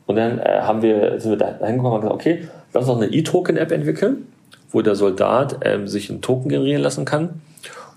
Und 0.06 0.16
dann 0.16 0.38
äh, 0.38 0.60
haben 0.62 0.82
wir, 0.82 1.20
sind 1.20 1.30
wir 1.30 1.38
da 1.38 1.64
hingekommen 1.64 1.92
und 1.92 2.00
gesagt, 2.00 2.14
okay, 2.14 2.48
lass 2.72 2.82
uns 2.82 2.88
noch 2.88 3.02
eine 3.02 3.12
E-Token-App 3.12 3.70
entwickeln, 3.70 4.26
wo 4.70 4.82
der 4.82 4.96
Soldat 4.96 5.60
ähm, 5.64 5.86
sich 5.86 6.10
einen 6.10 6.20
Token 6.20 6.48
generieren 6.48 6.82
lassen 6.82 7.04
kann 7.04 7.40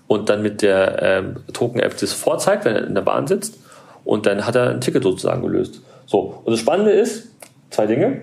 und 0.06 0.28
dann 0.28 0.42
mit 0.42 0.62
der 0.62 1.02
ähm, 1.02 1.36
Token-App 1.52 1.98
das 1.98 2.12
vorzeigt, 2.12 2.64
wenn 2.64 2.76
er 2.76 2.86
in 2.86 2.94
der 2.94 3.02
Bahn 3.02 3.26
sitzt. 3.26 3.58
Und 4.06 4.24
dann 4.24 4.46
hat 4.46 4.54
er 4.54 4.70
ein 4.70 4.80
Ticket 4.80 5.02
sozusagen 5.02 5.42
gelöst. 5.42 5.82
So, 6.06 6.40
und 6.44 6.52
das 6.52 6.60
Spannende 6.60 6.92
ist, 6.92 7.28
Zwei 7.70 7.86
Dinge. 7.86 8.22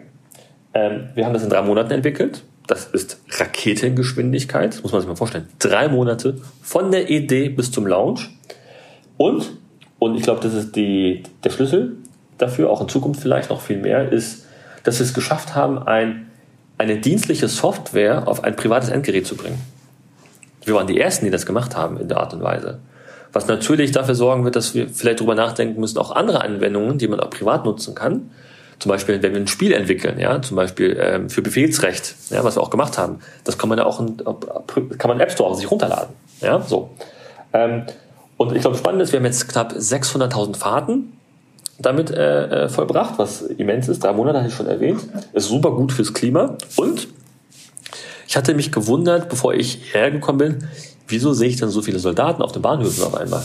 Ähm, 0.73 1.09
wir 1.15 1.25
haben 1.25 1.33
das 1.33 1.43
in 1.43 1.49
drei 1.49 1.61
Monaten 1.61 1.91
entwickelt. 1.91 2.43
Das 2.67 2.85
ist 2.85 3.19
Raketengeschwindigkeit, 3.29 4.79
muss 4.81 4.91
man 4.91 5.01
sich 5.01 5.07
mal 5.07 5.15
vorstellen. 5.15 5.47
Drei 5.59 5.89
Monate 5.89 6.37
von 6.61 6.91
der 6.91 7.09
Idee 7.09 7.49
bis 7.49 7.71
zum 7.71 7.85
Launch. 7.85 8.29
Und, 9.17 9.51
und 9.99 10.15
ich 10.15 10.23
glaube, 10.23 10.39
das 10.41 10.53
ist 10.53 10.75
die, 10.75 11.23
der 11.43 11.49
Schlüssel 11.49 11.97
dafür, 12.37 12.69
auch 12.69 12.81
in 12.81 12.89
Zukunft 12.89 13.21
vielleicht 13.21 13.49
noch 13.49 13.61
viel 13.61 13.77
mehr, 13.77 14.11
ist, 14.11 14.47
dass 14.83 14.99
wir 14.99 15.05
es 15.05 15.13
geschafft 15.13 15.55
haben, 15.55 15.77
ein, 15.77 16.31
eine 16.77 16.97
dienstliche 16.97 17.47
Software 17.47 18.27
auf 18.27 18.43
ein 18.43 18.55
privates 18.55 18.89
Endgerät 18.89 19.27
zu 19.27 19.35
bringen. 19.35 19.61
Wir 20.65 20.73
waren 20.73 20.87
die 20.87 20.99
Ersten, 20.99 21.25
die 21.25 21.31
das 21.31 21.45
gemacht 21.45 21.75
haben 21.75 21.99
in 21.99 22.07
der 22.07 22.17
Art 22.17 22.33
und 22.33 22.41
Weise. 22.41 22.79
Was 23.33 23.47
natürlich 23.47 23.91
dafür 23.91 24.15
sorgen 24.15 24.45
wird, 24.45 24.55
dass 24.55 24.75
wir 24.75 24.87
vielleicht 24.87 25.19
darüber 25.19 25.35
nachdenken 25.35 25.79
müssen, 25.79 25.97
auch 25.97 26.11
andere 26.11 26.41
Anwendungen, 26.41 26.97
die 26.97 27.07
man 27.07 27.19
auch 27.19 27.31
privat 27.31 27.65
nutzen 27.65 27.95
kann. 27.95 28.31
Zum 28.79 28.89
Beispiel, 28.89 29.21
wenn 29.21 29.33
wir 29.33 29.39
ein 29.39 29.47
Spiel 29.47 29.73
entwickeln, 29.73 30.19
ja, 30.19 30.41
zum 30.41 30.55
Beispiel 30.55 30.97
ähm, 30.99 31.29
für 31.29 31.41
Befehlsrecht, 31.41 32.15
ja, 32.29 32.43
was 32.43 32.57
wir 32.57 32.61
auch 32.61 32.69
gemacht 32.69 32.97
haben, 32.97 33.19
das 33.43 33.57
kann 33.57 33.69
man 33.69 33.77
ja 33.77 33.85
auch 33.85 33.99
in, 33.99 34.17
kann 34.97 35.09
man 35.09 35.19
App 35.19 35.31
Store 35.31 35.55
sich 35.55 35.69
runterladen, 35.69 36.13
ja, 36.41 36.61
so. 36.61 36.89
Ähm, 37.53 37.83
und 38.37 38.55
ich 38.55 38.61
glaube, 38.61 38.77
spannend 38.77 39.01
ist, 39.01 39.13
wir 39.13 39.19
haben 39.19 39.25
jetzt 39.25 39.47
knapp 39.47 39.73
600.000 39.73 40.55
Fahrten 40.55 41.13
damit 41.79 42.11
äh, 42.11 42.65
äh, 42.65 42.69
vollbracht, 42.69 43.17
was 43.17 43.41
immens 43.41 43.87
ist. 43.87 44.03
Drei 44.03 44.13
Monate 44.13 44.39
hatte 44.39 44.49
ich 44.49 44.55
schon 44.55 44.67
erwähnt. 44.67 45.01
Ist 45.33 45.47
super 45.47 45.71
gut 45.71 45.91
fürs 45.91 46.13
Klima. 46.13 46.57
Und 46.75 47.07
ich 48.27 48.37
hatte 48.37 48.53
mich 48.53 48.71
gewundert, 48.71 49.29
bevor 49.29 49.53
ich 49.53 49.93
hergekommen 49.93 50.37
bin, 50.37 50.67
wieso 51.07 51.33
sehe 51.33 51.49
ich 51.49 51.57
denn 51.57 51.69
so 51.69 51.81
viele 51.81 51.99
Soldaten 51.99 52.41
auf 52.41 52.51
den 52.51 52.61
Bahnhöfen 52.61 53.03
auf 53.03 53.15
einmal? 53.15 53.43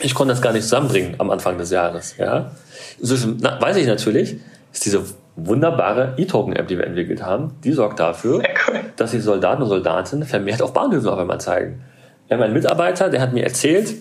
Ich 0.00 0.14
konnte 0.14 0.32
das 0.32 0.42
gar 0.42 0.52
nicht 0.52 0.64
zusammenbringen 0.64 1.14
am 1.18 1.30
Anfang 1.30 1.58
des 1.58 1.70
Jahres. 1.70 2.16
Ja? 2.18 2.52
Inzwischen 2.98 3.38
na, 3.40 3.60
weiß 3.60 3.76
ich 3.76 3.86
natürlich, 3.86 4.36
ist 4.72 4.84
diese 4.84 5.04
wunderbare 5.36 6.14
E-Token-App, 6.16 6.68
die 6.68 6.76
wir 6.76 6.86
entwickelt 6.86 7.22
haben, 7.22 7.52
die 7.64 7.72
sorgt 7.72 8.00
dafür, 8.00 8.42
cool. 8.68 8.80
dass 8.96 9.12
die 9.12 9.20
Soldaten 9.20 9.62
und 9.62 9.68
Soldatinnen 9.68 10.26
vermehrt 10.26 10.60
auf 10.60 10.72
Bahnhöfen 10.72 11.08
auf 11.08 11.18
einmal 11.18 11.40
zeigen. 11.40 11.82
Wir 12.26 12.36
haben 12.36 12.44
einen 12.44 12.54
Mitarbeiter, 12.54 13.08
der 13.08 13.20
hat 13.20 13.32
mir 13.32 13.44
erzählt, 13.44 13.94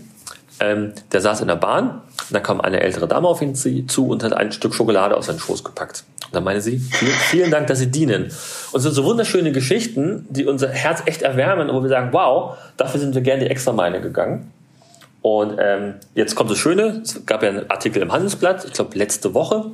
ähm, 0.59 0.93
der 1.11 1.21
saß 1.21 1.41
in 1.41 1.47
der 1.47 1.55
Bahn, 1.55 2.01
da 2.29 2.39
kam 2.39 2.61
eine 2.61 2.81
ältere 2.81 3.07
Dame 3.07 3.27
auf 3.27 3.41
ihn 3.41 3.55
zu 3.55 4.07
und 4.07 4.23
hat 4.23 4.33
ein 4.33 4.51
Stück 4.51 4.73
Schokolade 4.73 5.15
aus 5.17 5.25
seinen 5.27 5.39
Schoß 5.39 5.63
gepackt. 5.63 6.03
Dann 6.31 6.43
meine 6.43 6.61
sie, 6.61 6.79
vielen, 6.79 7.51
Dank, 7.51 7.67
dass 7.67 7.79
Sie 7.79 7.91
dienen. 7.91 8.23
Und 8.23 8.77
es 8.77 8.83
sind 8.83 8.93
so 8.93 9.03
wunderschöne 9.03 9.51
Geschichten, 9.51 10.25
die 10.29 10.45
unser 10.45 10.69
Herz 10.69 11.03
echt 11.05 11.21
erwärmen 11.23 11.69
wo 11.69 11.81
wir 11.81 11.89
sagen, 11.89 12.09
wow, 12.13 12.57
dafür 12.77 12.99
sind 12.99 13.15
wir 13.15 13.21
gerne 13.21 13.43
die 13.43 13.49
Extrameile 13.49 13.99
gegangen. 13.99 14.51
Und 15.21 15.57
ähm, 15.59 15.95
jetzt 16.15 16.35
kommt 16.35 16.49
das 16.49 16.57
Schöne, 16.57 17.01
es 17.03 17.25
gab 17.25 17.43
ja 17.43 17.49
einen 17.49 17.69
Artikel 17.69 18.01
im 18.01 18.11
Handelsblatt, 18.11 18.65
ich 18.65 18.73
glaube 18.73 18.97
letzte 18.97 19.33
Woche. 19.33 19.65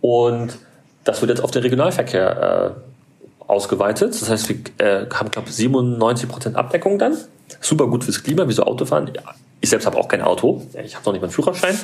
Und 0.00 0.58
das 1.04 1.20
wird 1.22 1.30
jetzt 1.30 1.40
auf 1.42 1.50
den 1.50 1.62
Regionalverkehr 1.62 2.74
äh, 2.76 3.50
ausgeweitet. 3.50 4.20
Das 4.20 4.28
heißt, 4.28 4.48
wir 4.48 4.56
äh, 4.78 5.06
haben, 5.10 5.30
glaube 5.30 5.48
ich, 5.48 5.54
97% 5.54 6.54
Abdeckung 6.54 6.98
dann. 6.98 7.16
Super 7.60 7.86
gut 7.86 8.04
fürs 8.04 8.22
Klima, 8.22 8.48
wie 8.48 8.52
so 8.52 8.64
Autofahren. 8.64 9.10
Ich 9.60 9.70
selbst 9.70 9.86
habe 9.86 9.96
auch 9.96 10.08
kein 10.08 10.22
Auto. 10.22 10.62
Ich 10.84 10.94
habe 10.94 11.06
noch 11.06 11.12
nicht 11.12 11.22
meinen 11.22 11.30
Führerschein. 11.30 11.78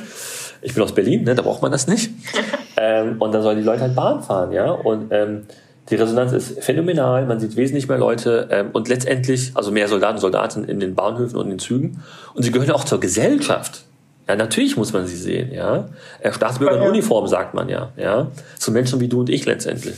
Ich 0.61 0.73
bin 0.73 0.83
aus 0.83 0.93
Berlin, 0.93 1.23
ne, 1.23 1.35
da 1.35 1.41
braucht 1.41 1.61
man 1.61 1.71
das 1.71 1.87
nicht. 1.87 2.11
ähm, 2.77 3.15
und 3.19 3.33
dann 3.33 3.41
sollen 3.41 3.57
die 3.57 3.63
Leute 3.63 3.81
halt 3.81 3.95
Bahn 3.95 4.21
fahren, 4.21 4.51
ja. 4.51 4.71
Und 4.71 5.11
ähm, 5.11 5.43
die 5.89 5.95
Resonanz 5.95 6.31
ist 6.31 6.63
phänomenal. 6.63 7.25
Man 7.25 7.39
sieht 7.39 7.55
wesentlich 7.55 7.87
mehr 7.87 7.97
Leute 7.97 8.47
ähm, 8.51 8.69
und 8.71 8.87
letztendlich, 8.87 9.51
also 9.55 9.71
mehr 9.71 9.87
Soldaten 9.87 10.15
und 10.15 10.21
Soldaten 10.21 10.63
in 10.63 10.79
den 10.79 10.95
Bahnhöfen 10.95 11.37
und 11.37 11.45
in 11.45 11.51
den 11.51 11.59
Zügen. 11.59 12.03
Und 12.33 12.43
sie 12.43 12.51
gehören 12.51 12.71
auch 12.71 12.85
zur 12.85 12.99
Gesellschaft. 12.99 13.83
Ja, 14.27 14.35
natürlich 14.35 14.77
muss 14.77 14.93
man 14.93 15.07
sie 15.07 15.17
sehen, 15.17 15.51
ja. 15.51 15.89
Äh, 16.19 16.31
Staatsbürger 16.31 16.77
in 16.77 16.89
Uniform, 16.89 17.27
sagt 17.27 17.53
man 17.53 17.67
ja, 17.67 17.91
ja. 17.97 18.27
So 18.57 18.71
Menschen 18.71 18.99
wie 18.99 19.07
du 19.07 19.21
und 19.21 19.29
ich 19.29 19.45
letztendlich. 19.45 19.95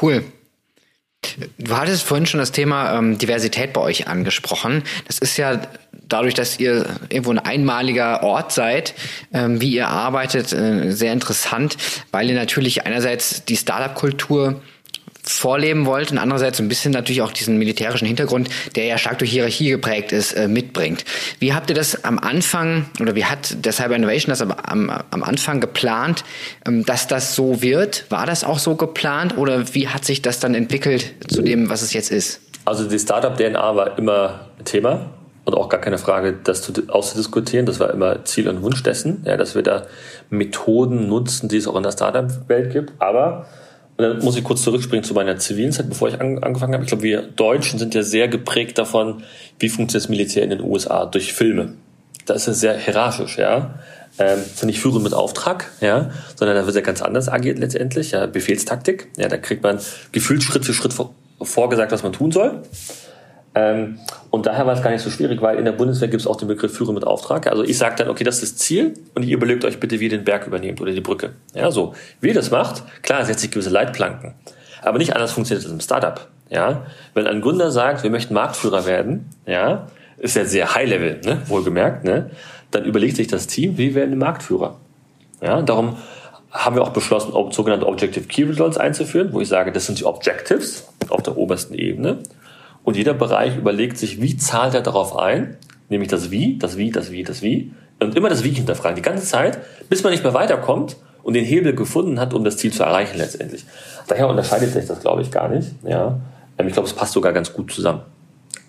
Cool. 0.00 0.24
Du 1.58 1.76
hattest 1.76 2.04
vorhin 2.04 2.26
schon 2.26 2.40
das 2.40 2.52
Thema 2.52 2.96
ähm, 2.96 3.18
Diversität 3.18 3.72
bei 3.72 3.80
euch 3.80 4.08
angesprochen. 4.08 4.82
Das 5.06 5.18
ist 5.18 5.36
ja 5.36 5.60
dadurch, 6.08 6.34
dass 6.34 6.58
ihr 6.58 6.86
irgendwo 7.08 7.30
ein 7.30 7.38
einmaliger 7.38 8.22
Ort 8.22 8.52
seid, 8.52 8.94
ähm, 9.32 9.60
wie 9.60 9.72
ihr 9.72 9.88
arbeitet, 9.88 10.52
äh, 10.52 10.90
sehr 10.90 11.12
interessant, 11.12 11.76
weil 12.10 12.28
ihr 12.28 12.36
natürlich 12.36 12.86
einerseits 12.86 13.44
die 13.44 13.56
Startup-Kultur 13.56 14.60
vorleben 15.22 15.86
wollt 15.86 16.10
und 16.10 16.18
andererseits 16.18 16.58
ein 16.58 16.68
bisschen 16.68 16.92
natürlich 16.92 17.22
auch 17.22 17.32
diesen 17.32 17.58
militärischen 17.58 18.06
Hintergrund, 18.06 18.48
der 18.76 18.86
ja 18.86 18.98
stark 18.98 19.18
durch 19.18 19.30
Hierarchie 19.30 19.70
geprägt 19.70 20.12
ist, 20.12 20.32
äh, 20.32 20.48
mitbringt. 20.48 21.04
Wie 21.38 21.52
habt 21.52 21.68
ihr 21.70 21.76
das 21.76 22.04
am 22.04 22.18
Anfang 22.18 22.86
oder 23.00 23.14
wie 23.14 23.24
hat 23.24 23.64
der 23.64 23.72
Cyber 23.72 23.96
Innovation 23.96 24.30
das 24.30 24.40
am, 24.40 24.90
am, 24.90 25.22
Anfang 25.22 25.60
geplant, 25.60 26.24
ähm, 26.66 26.84
dass 26.84 27.06
das 27.06 27.34
so 27.34 27.62
wird? 27.62 28.06
War 28.10 28.26
das 28.26 28.44
auch 28.44 28.58
so 28.58 28.76
geplant 28.76 29.36
oder 29.36 29.74
wie 29.74 29.88
hat 29.88 30.04
sich 30.04 30.22
das 30.22 30.40
dann 30.40 30.54
entwickelt 30.54 31.14
zu 31.28 31.42
dem, 31.42 31.68
was 31.68 31.82
es 31.82 31.92
jetzt 31.92 32.10
ist? 32.10 32.40
Also 32.64 32.88
die 32.88 32.98
Startup-DNA 32.98 33.76
war 33.76 33.98
immer 33.98 34.48
Thema 34.64 35.10
und 35.48 35.54
auch 35.54 35.68
gar 35.68 35.80
keine 35.80 35.98
Frage, 35.98 36.34
das 36.44 36.62
zu, 36.62 36.72
auszudiskutieren. 36.88 37.66
Das 37.66 37.80
war 37.80 37.90
immer 37.90 38.24
Ziel 38.24 38.48
und 38.48 38.62
Wunsch 38.62 38.82
dessen, 38.82 39.22
ja, 39.26 39.36
dass 39.36 39.54
wir 39.54 39.62
da 39.62 39.86
Methoden 40.30 41.08
nutzen, 41.08 41.48
die 41.48 41.56
es 41.56 41.66
auch 41.66 41.76
in 41.76 41.82
der 41.82 41.92
Startup-Welt 41.92 42.72
gibt. 42.72 42.92
Aber 42.98 43.46
und 43.96 44.04
dann 44.04 44.18
muss 44.20 44.36
ich 44.36 44.44
kurz 44.44 44.62
zurückspringen 44.62 45.02
zu 45.02 45.12
meiner 45.12 45.38
zivilen 45.38 45.72
Zeit, 45.72 45.88
bevor 45.88 46.06
ich 46.06 46.20
an, 46.20 46.38
angefangen 46.44 46.72
habe. 46.74 46.84
Ich 46.84 46.88
glaube, 46.88 47.02
wir 47.02 47.22
Deutschen 47.22 47.80
sind 47.80 47.96
ja 47.96 48.04
sehr 48.04 48.28
geprägt 48.28 48.78
davon, 48.78 49.24
wie 49.58 49.68
funktioniert 49.68 50.04
das 50.04 50.08
Militär 50.08 50.44
in 50.44 50.50
den 50.50 50.60
USA 50.60 51.04
durch 51.04 51.32
Filme. 51.32 51.72
Da 52.24 52.34
ist 52.34 52.44
sehr 52.44 52.76
hierarchisch, 52.78 53.38
ja. 53.38 53.74
Ähm, 54.20 54.38
nicht 54.62 54.80
Führen 54.80 55.02
mit 55.02 55.14
Auftrag, 55.14 55.70
ja, 55.80 56.10
sondern 56.36 56.56
da 56.56 56.66
wird 56.66 56.76
ja 56.76 56.82
ganz 56.82 57.02
anders 57.02 57.28
agiert 57.28 57.58
letztendlich, 57.58 58.12
ja, 58.12 58.26
Befehlstaktik. 58.26 59.08
Ja, 59.16 59.28
da 59.28 59.36
kriegt 59.36 59.64
man 59.64 59.80
gefühlt 60.12 60.44
Schritt 60.44 60.64
für 60.64 60.74
Schritt 60.74 60.92
vor, 60.92 61.14
vorgesagt, 61.40 61.90
was 61.90 62.04
man 62.04 62.12
tun 62.12 62.30
soll. 62.30 62.62
Ähm, 63.54 63.98
und 64.30 64.46
daher 64.46 64.66
war 64.66 64.74
es 64.74 64.82
gar 64.82 64.90
nicht 64.90 65.02
so 65.02 65.10
schwierig, 65.10 65.40
weil 65.40 65.58
in 65.58 65.64
der 65.64 65.72
Bundeswehr 65.72 66.08
gibt 66.08 66.20
es 66.20 66.26
auch 66.26 66.36
den 66.36 66.48
Begriff 66.48 66.76
Führen 66.76 66.94
mit 66.94 67.06
Auftrag. 67.06 67.46
Also 67.46 67.64
ich 67.64 67.78
sage 67.78 67.96
dann, 67.96 68.08
okay, 68.08 68.24
das 68.24 68.42
ist 68.42 68.54
das 68.54 68.58
Ziel 68.58 68.94
und 69.14 69.24
ihr 69.24 69.36
überlegt 69.36 69.64
euch 69.64 69.80
bitte, 69.80 70.00
wie 70.00 70.04
ihr 70.04 70.10
den 70.10 70.24
Berg 70.24 70.46
übernehmt 70.46 70.80
oder 70.80 70.92
die 70.92 71.00
Brücke. 71.00 71.32
Ja, 71.54 71.70
so. 71.70 71.94
Wie 72.20 72.28
ihr 72.28 72.34
das 72.34 72.50
macht, 72.50 72.82
klar, 73.02 73.24
setzt 73.24 73.40
sich 73.40 73.50
gewisse 73.50 73.70
Leitplanken. 73.70 74.34
Aber 74.82 74.98
nicht 74.98 75.14
anders 75.14 75.32
funktioniert 75.32 75.66
es 75.66 75.72
im 75.72 75.80
Startup. 75.80 76.28
Ja, 76.50 76.86
wenn 77.14 77.26
ein 77.26 77.40
Gründer 77.40 77.70
sagt, 77.70 78.02
wir 78.02 78.10
möchten 78.10 78.32
Marktführer 78.32 78.86
werden, 78.86 79.28
ja, 79.44 79.88
ist 80.16 80.34
ja 80.36 80.44
sehr 80.44 80.74
High 80.74 80.88
Level, 80.88 81.20
ne, 81.24 81.42
wohlgemerkt, 81.46 82.04
ne, 82.04 82.30
dann 82.70 82.84
überlegt 82.84 83.16
sich 83.16 83.26
das 83.26 83.46
Team, 83.46 83.76
wie 83.76 83.94
werden 83.94 84.10
wir 84.10 84.16
Marktführer. 84.16 84.76
Ja, 85.42 85.62
darum 85.62 85.96
haben 86.50 86.76
wir 86.76 86.82
auch 86.82 86.90
beschlossen, 86.90 87.32
sogenannte 87.50 87.86
Objective 87.86 88.26
Key 88.26 88.44
Results 88.44 88.78
einzuführen, 88.78 89.32
wo 89.32 89.40
ich 89.40 89.48
sage, 89.48 89.72
das 89.72 89.86
sind 89.86 90.00
die 90.00 90.04
Objectives 90.04 90.88
auf 91.10 91.22
der 91.22 91.36
obersten 91.36 91.74
Ebene. 91.74 92.18
Und 92.88 92.96
jeder 92.96 93.12
Bereich 93.12 93.54
überlegt 93.54 93.98
sich, 93.98 94.22
wie 94.22 94.38
zahlt 94.38 94.72
er 94.72 94.80
darauf 94.80 95.14
ein, 95.14 95.58
nämlich 95.90 96.08
das 96.08 96.30
Wie, 96.30 96.56
das 96.56 96.78
Wie, 96.78 96.90
das 96.90 97.12
Wie, 97.12 97.22
das 97.22 97.42
Wie. 97.42 97.70
Und 98.00 98.16
immer 98.16 98.30
das 98.30 98.44
Wie 98.44 98.50
hinterfragen, 98.50 98.96
die 98.96 99.02
ganze 99.02 99.26
Zeit, 99.26 99.58
bis 99.90 100.02
man 100.02 100.10
nicht 100.10 100.24
mehr 100.24 100.32
weiterkommt 100.32 100.96
und 101.22 101.34
den 101.34 101.44
Hebel 101.44 101.74
gefunden 101.74 102.18
hat, 102.18 102.32
um 102.32 102.44
das 102.44 102.56
Ziel 102.56 102.72
zu 102.72 102.84
erreichen 102.84 103.18
letztendlich. 103.18 103.66
Daher 104.06 104.26
unterscheidet 104.30 104.72
sich 104.72 104.86
das, 104.86 105.00
glaube 105.00 105.20
ich, 105.20 105.30
gar 105.30 105.50
nicht. 105.50 105.68
Ja. 105.86 106.18
Ähm, 106.56 106.66
ich 106.66 106.72
glaube, 106.72 106.88
es 106.88 106.94
passt 106.94 107.12
sogar 107.12 107.34
ganz 107.34 107.52
gut 107.52 107.70
zusammen. 107.70 108.00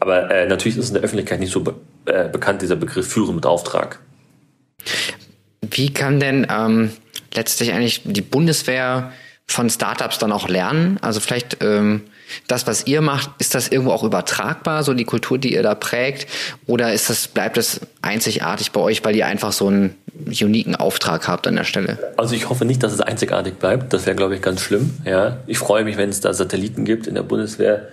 Aber 0.01 0.29
äh, 0.29 0.45
natürlich 0.47 0.77
ist 0.77 0.89
in 0.89 0.95
der 0.95 1.03
Öffentlichkeit 1.03 1.39
nicht 1.39 1.53
so 1.53 1.61
be 1.61 1.75
äh, 2.03 2.27
bekannt, 2.27 2.61
dieser 2.61 2.75
Begriff 2.75 3.07
Führen 3.07 3.35
mit 3.35 3.45
Auftrag. 3.45 4.01
Wie 5.61 5.93
kann 5.93 6.19
denn 6.19 6.45
ähm, 6.51 6.91
letztlich 7.33 7.71
eigentlich 7.71 8.01
die 8.03 8.19
Bundeswehr 8.19 9.13
von 9.47 9.69
Startups 9.69 10.19
dann 10.19 10.33
auch 10.33 10.49
lernen? 10.49 10.97
Also 11.01 11.21
vielleicht 11.21 11.63
ähm, 11.63 12.01
das, 12.47 12.67
was 12.67 12.87
ihr 12.87 13.01
macht, 13.01 13.31
ist 13.39 13.55
das 13.55 13.67
irgendwo 13.67 13.91
auch 13.91 14.03
übertragbar, 14.03 14.83
so 14.83 14.93
die 14.93 15.05
Kultur, 15.05 15.37
die 15.37 15.53
ihr 15.53 15.63
da 15.63 15.75
prägt? 15.75 16.27
Oder 16.67 16.93
ist 16.93 17.09
das, 17.09 17.27
bleibt 17.27 17.57
es 17.57 17.81
einzigartig 18.01 18.71
bei 18.71 18.81
euch, 18.81 19.03
weil 19.03 19.15
ihr 19.15 19.25
einfach 19.25 19.51
so 19.51 19.67
einen 19.67 19.95
uniken 20.27 20.75
Auftrag 20.75 21.27
habt 21.27 21.47
an 21.47 21.55
der 21.55 21.63
Stelle? 21.63 21.97
Also 22.17 22.35
ich 22.35 22.49
hoffe 22.49 22.65
nicht, 22.65 22.83
dass 22.83 22.93
es 22.93 23.01
einzigartig 23.01 23.55
bleibt. 23.55 23.93
Das 23.93 24.05
wäre, 24.05 24.15
glaube 24.15 24.35
ich, 24.35 24.41
ganz 24.41 24.61
schlimm. 24.61 24.97
Ja, 25.05 25.37
ich 25.47 25.57
freue 25.57 25.83
mich, 25.83 25.97
wenn 25.97 26.09
es 26.09 26.21
da 26.21 26.33
Satelliten 26.33 26.85
gibt 26.85 27.07
in 27.07 27.15
der 27.15 27.23
Bundeswehr, 27.23 27.87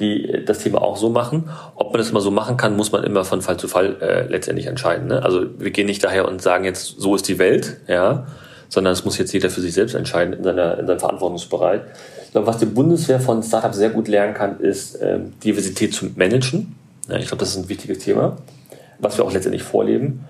die 0.00 0.44
das 0.46 0.58
Thema 0.58 0.82
auch 0.82 0.96
so 0.96 1.10
machen. 1.10 1.50
Ob 1.74 1.92
man 1.92 1.98
das 1.98 2.10
immer 2.10 2.20
so 2.20 2.30
machen 2.30 2.56
kann, 2.56 2.76
muss 2.76 2.92
man 2.92 3.04
immer 3.04 3.24
von 3.24 3.42
Fall 3.42 3.56
zu 3.56 3.68
Fall 3.68 3.96
äh, 4.00 4.26
letztendlich 4.28 4.66
entscheiden. 4.66 5.08
Ne? 5.08 5.22
Also 5.22 5.46
wir 5.58 5.70
gehen 5.70 5.86
nicht 5.86 6.02
daher 6.02 6.26
und 6.28 6.42
sagen 6.42 6.64
jetzt, 6.64 7.00
so 7.00 7.14
ist 7.14 7.28
die 7.28 7.38
Welt, 7.38 7.78
ja, 7.88 8.26
sondern 8.68 8.94
es 8.94 9.04
muss 9.04 9.18
jetzt 9.18 9.32
jeder 9.32 9.50
für 9.50 9.60
sich 9.60 9.74
selbst 9.74 9.94
entscheiden 9.94 10.32
in, 10.32 10.44
seiner, 10.44 10.78
in 10.78 10.86
seinem 10.86 10.98
Verantwortungsbereich. 10.98 11.82
Ich 12.32 12.34
glaube, 12.34 12.46
was 12.46 12.56
die 12.56 12.64
Bundeswehr 12.64 13.20
von 13.20 13.42
Startups 13.42 13.76
sehr 13.76 13.90
gut 13.90 14.08
lernen 14.08 14.32
kann, 14.32 14.58
ist 14.58 14.98
ähm, 15.02 15.34
Diversität 15.44 15.92
zu 15.92 16.06
managen. 16.16 16.74
Ja, 17.06 17.18
ich 17.18 17.26
glaube, 17.26 17.40
das 17.40 17.50
ist 17.50 17.58
ein 17.58 17.68
wichtiges 17.68 17.98
Thema, 17.98 18.38
was 19.00 19.18
wir 19.18 19.24
auch 19.26 19.32
letztendlich 19.34 19.62
vorleben. 19.62 20.24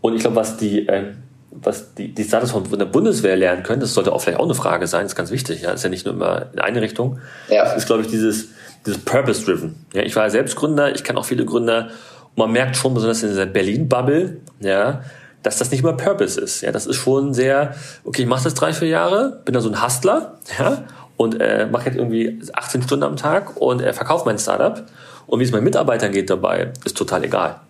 Und 0.00 0.16
ich 0.16 0.20
glaube, 0.22 0.34
was 0.34 0.56
die, 0.56 0.84
ähm, 0.88 1.18
was 1.52 1.94
die, 1.94 2.12
die 2.12 2.24
Startups 2.24 2.50
von 2.50 2.64
der 2.76 2.86
Bundeswehr 2.86 3.36
lernen 3.36 3.62
können, 3.62 3.78
das 3.78 3.94
sollte 3.94 4.12
auch 4.12 4.20
vielleicht 4.20 4.40
auch 4.40 4.46
eine 4.46 4.56
Frage 4.56 4.88
sein, 4.88 5.06
ist 5.06 5.14
ganz 5.14 5.30
wichtig. 5.30 5.62
Ja, 5.62 5.70
ist 5.70 5.84
ja 5.84 5.90
nicht 5.90 6.04
nur 6.04 6.14
immer 6.14 6.46
in 6.54 6.58
eine 6.58 6.82
Richtung. 6.82 7.20
Ja. 7.48 7.62
Das 7.62 7.76
ist, 7.76 7.86
glaube 7.86 8.02
ich, 8.02 8.08
dieses, 8.08 8.48
dieses 8.84 8.98
Purpose-Driven. 9.04 9.76
Ja, 9.94 10.02
ich 10.02 10.16
war 10.16 10.24
ja 10.24 10.30
selbst 10.30 10.56
Gründer, 10.56 10.92
ich 10.92 11.04
kenne 11.04 11.20
auch 11.20 11.24
viele 11.24 11.44
Gründer 11.44 11.90
und 12.30 12.38
man 12.38 12.50
merkt 12.50 12.74
schon 12.74 12.94
besonders 12.94 13.22
in 13.22 13.28
dieser 13.28 13.46
Berlin-Bubble, 13.46 14.38
ja, 14.58 15.02
dass 15.44 15.58
das 15.58 15.70
nicht 15.70 15.84
immer 15.84 15.92
Purpose 15.92 16.40
ist. 16.40 16.62
Ja, 16.62 16.72
das 16.72 16.86
ist 16.86 16.96
schon 16.96 17.32
sehr, 17.32 17.76
okay, 18.02 18.22
ich 18.22 18.28
mache 18.28 18.42
das 18.42 18.54
drei, 18.54 18.72
vier 18.72 18.88
Jahre, 18.88 19.40
bin 19.44 19.54
da 19.54 19.60
so 19.60 19.68
ein 19.68 19.80
Hustler, 19.80 20.40
ja, 20.58 20.82
und 21.16 21.40
äh, 21.40 21.66
mache 21.70 21.86
jetzt 21.86 21.96
irgendwie 21.96 22.40
18 22.52 22.82
Stunden 22.82 23.04
am 23.04 23.16
Tag 23.16 23.56
und 23.56 23.80
äh, 23.82 23.92
verkaufe 23.92 24.24
mein 24.24 24.38
Startup. 24.38 24.84
Und 25.26 25.40
wie 25.40 25.44
es 25.44 25.52
meinen 25.52 25.64
Mitarbeitern 25.64 26.12
geht 26.12 26.28
dabei, 26.28 26.72
ist 26.84 26.96
total 26.96 27.24
egal. 27.24 27.60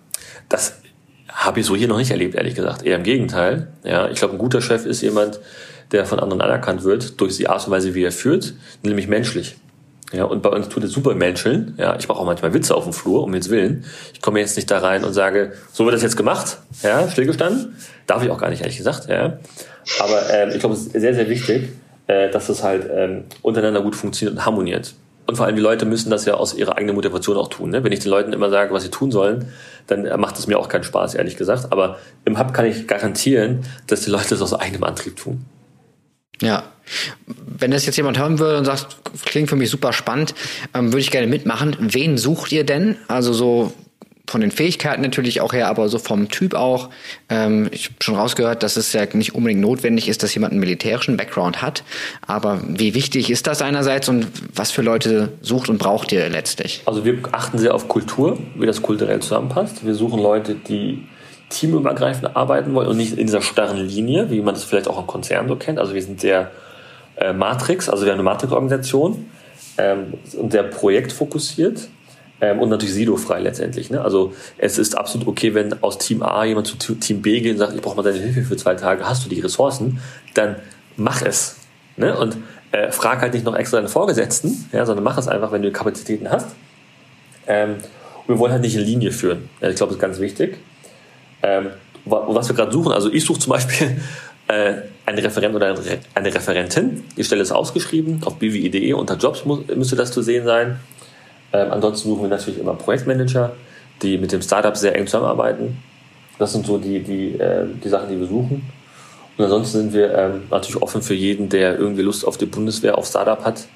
Das 0.48 0.80
habe 1.28 1.60
ich 1.60 1.66
so 1.66 1.76
hier 1.76 1.88
noch 1.88 1.98
nicht 1.98 2.10
erlebt, 2.10 2.34
ehrlich 2.34 2.54
gesagt. 2.54 2.82
Eher 2.82 2.96
im 2.96 3.02
Gegenteil. 3.02 3.68
Ja, 3.84 4.08
ich 4.08 4.18
glaube, 4.18 4.34
ein 4.34 4.38
guter 4.38 4.60
Chef 4.60 4.86
ist 4.86 5.02
jemand, 5.02 5.40
der 5.92 6.06
von 6.06 6.18
anderen 6.18 6.40
anerkannt 6.40 6.84
wird 6.84 7.20
durch 7.20 7.36
die 7.36 7.48
Art 7.48 7.66
und 7.66 7.72
Weise, 7.72 7.94
wie 7.94 8.02
er 8.02 8.12
führt, 8.12 8.54
nämlich 8.82 9.08
menschlich. 9.08 9.56
Ja, 10.12 10.24
und 10.24 10.42
bei 10.42 10.50
uns 10.50 10.68
tut 10.68 10.84
es 10.84 10.92
super 10.92 11.14
Menscheln. 11.14 11.74
Ja, 11.76 11.96
ich 11.98 12.08
mache 12.08 12.18
auch 12.18 12.24
manchmal 12.24 12.54
Witze 12.54 12.74
auf 12.74 12.84
dem 12.84 12.92
Flur, 12.92 13.24
um 13.24 13.34
jetzt 13.34 13.50
Willen. 13.50 13.84
Ich 14.12 14.22
komme 14.22 14.38
jetzt 14.38 14.56
nicht 14.56 14.70
da 14.70 14.78
rein 14.78 15.02
und 15.02 15.12
sage, 15.12 15.54
so 15.72 15.84
wird 15.84 15.94
das 15.94 16.02
jetzt 16.02 16.16
gemacht, 16.16 16.58
ja, 16.82 17.10
stillgestanden. 17.10 17.76
Darf 18.06 18.22
ich 18.22 18.30
auch 18.30 18.38
gar 18.38 18.50
nicht, 18.50 18.60
ehrlich 18.60 18.76
gesagt, 18.76 19.08
ja. 19.08 19.38
Aber 19.98 20.30
ähm, 20.30 20.50
ich 20.50 20.60
glaube, 20.60 20.74
es 20.74 20.86
ist 20.86 20.92
sehr, 20.92 21.14
sehr 21.14 21.28
wichtig, 21.28 21.70
äh, 22.06 22.30
dass 22.30 22.48
das 22.48 22.62
halt 22.62 22.88
ähm, 22.92 23.24
untereinander 23.42 23.82
gut 23.82 23.96
funktioniert 23.96 24.36
und 24.36 24.46
harmoniert. 24.46 24.94
Und 25.26 25.36
vor 25.36 25.46
allem 25.46 25.56
die 25.56 25.62
Leute 25.62 25.86
müssen 25.86 26.10
das 26.10 26.26
ja 26.26 26.34
aus 26.34 26.54
ihrer 26.54 26.76
eigenen 26.76 26.94
Motivation 26.94 27.36
auch 27.36 27.48
tun. 27.48 27.70
Ne? 27.70 27.82
Wenn 27.82 27.92
ich 27.92 28.00
den 28.00 28.10
Leuten 28.10 28.32
immer 28.32 28.50
sage, 28.50 28.74
was 28.74 28.82
sie 28.82 28.90
tun 28.90 29.10
sollen, 29.10 29.46
dann 29.86 30.04
äh, 30.04 30.16
macht 30.16 30.38
es 30.38 30.46
mir 30.46 30.58
auch 30.58 30.68
keinen 30.68 30.84
Spaß, 30.84 31.14
ehrlich 31.14 31.36
gesagt. 31.36 31.72
Aber 31.72 31.98
im 32.24 32.38
Hub 32.38 32.52
kann 32.52 32.66
ich 32.66 32.86
garantieren, 32.86 33.64
dass 33.86 34.02
die 34.02 34.10
Leute 34.10 34.30
das 34.30 34.42
aus 34.42 34.52
eigenem 34.52 34.84
Antrieb 34.84 35.16
tun. 35.16 35.44
Ja. 36.40 36.64
Wenn 37.26 37.70
das 37.70 37.86
jetzt 37.86 37.96
jemand 37.96 38.18
hören 38.18 38.38
würde 38.38 38.58
und 38.58 38.66
sagt, 38.66 38.98
klingt 39.24 39.48
für 39.48 39.56
mich 39.56 39.70
super 39.70 39.94
spannend, 39.94 40.34
ähm, 40.74 40.88
würde 40.92 41.00
ich 41.00 41.10
gerne 41.10 41.26
mitmachen. 41.26 41.76
Wen 41.80 42.18
sucht 42.18 42.52
ihr 42.52 42.64
denn? 42.64 42.96
Also 43.08 43.32
so 43.32 43.72
von 44.26 44.40
den 44.40 44.50
Fähigkeiten 44.50 45.02
natürlich 45.02 45.40
auch 45.40 45.52
her, 45.52 45.68
aber 45.68 45.88
so 45.88 45.98
vom 45.98 46.28
Typ 46.28 46.54
auch. 46.54 46.88
Ähm, 47.28 47.68
ich 47.72 47.86
habe 47.86 47.96
schon 48.00 48.14
rausgehört, 48.14 48.62
dass 48.62 48.76
es 48.76 48.92
ja 48.92 49.04
nicht 49.12 49.34
unbedingt 49.34 49.60
notwendig 49.60 50.08
ist, 50.08 50.22
dass 50.22 50.34
jemand 50.34 50.52
einen 50.52 50.60
militärischen 50.60 51.16
Background 51.16 51.60
hat. 51.60 51.84
Aber 52.26 52.60
wie 52.66 52.94
wichtig 52.94 53.30
ist 53.30 53.46
das 53.46 53.60
einerseits 53.60 54.08
und 54.08 54.26
was 54.54 54.70
für 54.70 54.82
Leute 54.82 55.32
sucht 55.42 55.68
und 55.68 55.78
braucht 55.78 56.10
ihr 56.12 56.28
letztlich? 56.30 56.82
Also 56.86 57.04
wir 57.04 57.18
achten 57.32 57.58
sehr 57.58 57.74
auf 57.74 57.88
Kultur, 57.88 58.38
wie 58.54 58.66
das 58.66 58.80
kulturell 58.80 59.20
zusammenpasst. 59.20 59.84
Wir 59.84 59.94
suchen 59.94 60.20
Leute, 60.20 60.54
die 60.54 61.06
teamübergreifend 61.50 62.34
arbeiten 62.34 62.74
wollen 62.74 62.88
und 62.88 62.96
nicht 62.96 63.18
in 63.18 63.26
dieser 63.26 63.42
starren 63.42 63.76
Linie, 63.76 64.30
wie 64.30 64.40
man 64.40 64.54
das 64.54 64.64
vielleicht 64.64 64.88
auch 64.88 64.98
im 64.98 65.06
Konzern 65.06 65.48
so 65.48 65.56
kennt. 65.56 65.78
Also 65.78 65.94
wir 65.94 66.02
sind 66.02 66.20
sehr 66.20 66.50
äh, 67.16 67.32
Matrix, 67.32 67.90
also 67.90 68.04
wir 68.04 68.12
haben 68.12 68.18
eine 68.18 68.24
Matrix-Organisation 68.24 69.26
ähm, 69.76 70.14
und 70.36 70.52
sehr 70.52 70.62
projektfokussiert 70.62 71.88
ähm, 72.40 72.58
und 72.60 72.68
natürlich 72.68 72.94
sidofrei 72.94 73.40
letztendlich. 73.40 73.90
Ne? 73.90 74.00
Also 74.00 74.32
es 74.58 74.78
ist 74.78 74.96
absolut 74.96 75.28
okay, 75.28 75.54
wenn 75.54 75.82
aus 75.82 75.98
Team 75.98 76.22
A 76.22 76.44
jemand 76.44 76.66
zu 76.66 76.94
Team 76.94 77.22
B 77.22 77.40
geht 77.40 77.52
und 77.52 77.58
sagt, 77.58 77.74
ich 77.74 77.80
brauche 77.80 77.96
mal 77.96 78.02
deine 78.02 78.18
Hilfe 78.18 78.42
für 78.42 78.56
zwei 78.56 78.74
Tage, 78.74 79.08
hast 79.08 79.24
du 79.24 79.28
die 79.28 79.40
Ressourcen, 79.40 80.00
dann 80.34 80.56
mach 80.96 81.22
es. 81.22 81.56
Ne? 81.96 82.16
Und 82.16 82.36
äh, 82.72 82.90
frag 82.90 83.20
halt 83.20 83.34
nicht 83.34 83.44
noch 83.44 83.54
extra 83.56 83.76
deinen 83.78 83.88
Vorgesetzten, 83.88 84.68
ja, 84.72 84.84
sondern 84.84 85.04
mach 85.04 85.16
es 85.16 85.28
einfach, 85.28 85.52
wenn 85.52 85.62
du 85.62 85.70
Kapazitäten 85.70 86.30
hast. 86.30 86.48
Ähm, 87.46 87.76
und 88.26 88.34
wir 88.34 88.38
wollen 88.38 88.52
halt 88.52 88.62
nicht 88.62 88.76
eine 88.76 88.84
Linie 88.84 89.12
führen. 89.12 89.48
Ja, 89.60 89.68
ich 89.68 89.76
glaube, 89.76 89.90
das 89.90 89.96
ist 89.96 90.00
ganz 90.00 90.18
wichtig. 90.18 90.58
Ähm, 91.42 91.70
was 92.04 92.48
wir 92.48 92.56
gerade 92.56 92.72
suchen, 92.72 92.92
also 92.92 93.12
ich 93.12 93.24
suche 93.24 93.38
zum 93.38 93.50
Beispiel 93.52 93.96
äh, 94.48 94.74
einen 95.06 95.18
Referent 95.18 95.54
oder 95.54 95.74
eine 96.14 96.34
Referentin. 96.34 97.04
Die 97.16 97.24
Stelle 97.24 97.42
ist 97.42 97.52
ausgeschrieben 97.52 98.22
auf 98.24 98.38
bwi.de 98.38 98.92
unter 98.94 99.16
Jobs 99.16 99.44
müsste 99.44 99.96
das 99.96 100.10
zu 100.10 100.22
sehen 100.22 100.44
sein. 100.44 100.80
Ähm, 101.54 101.70
ansonsten 101.70 102.08
suchen 102.08 102.22
wir 102.22 102.28
natürlich 102.28 102.58
immer 102.58 102.74
Projektmanager, 102.74 103.52
die 104.02 104.18
mit 104.18 104.32
dem 104.32 104.42
Startup 104.42 104.76
sehr 104.76 104.96
eng 104.96 105.06
zusammenarbeiten. 105.06 105.78
Das 106.38 106.52
sind 106.52 106.66
so 106.66 106.78
die, 106.78 107.00
die, 107.00 107.38
äh, 107.38 107.64
die 107.82 107.88
Sachen, 107.88 108.10
die 108.10 108.18
wir 108.18 108.26
suchen. 108.26 108.68
Und 109.38 109.44
ansonsten 109.44 109.78
sind 109.78 109.92
wir 109.92 110.12
ähm, 110.16 110.42
natürlich 110.50 110.82
offen 110.82 111.00
für 111.00 111.14
jeden, 111.14 111.48
der 111.48 111.78
irgendwie 111.78 112.02
Lust 112.02 112.26
auf 112.26 112.36
die 112.36 112.46
Bundeswehr, 112.46 112.98
auf 112.98 113.06
Startup 113.06 113.44
hat, 113.44 113.66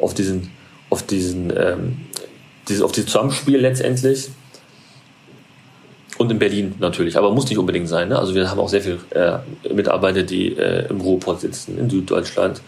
auf 0.00 0.14
diesen, 0.14 0.50
auf 0.90 1.04
diesen, 1.04 1.52
ähm, 1.56 1.96
dieses, 2.68 2.82
auf 2.82 2.90
dieses 2.90 3.10
Zusammenspiel 3.10 3.58
letztendlich. 3.58 4.30
Und 6.18 6.32
in 6.32 6.40
Berlin 6.40 6.74
natürlich, 6.80 7.16
aber 7.16 7.30
muss 7.30 7.48
nicht 7.48 7.58
unbedingt 7.58 7.88
sein. 7.88 8.08
Ne? 8.08 8.18
Also 8.18 8.34
wir 8.34 8.50
haben 8.50 8.58
auch 8.58 8.68
sehr 8.68 8.82
viele 8.82 8.98
äh, 9.10 9.72
Mitarbeiter, 9.72 10.24
die 10.24 10.56
äh, 10.56 10.88
im 10.88 11.00
Ruhrpott 11.00 11.40
sitzen, 11.40 11.78
in 11.78 11.88
Süddeutschland. 11.88 12.60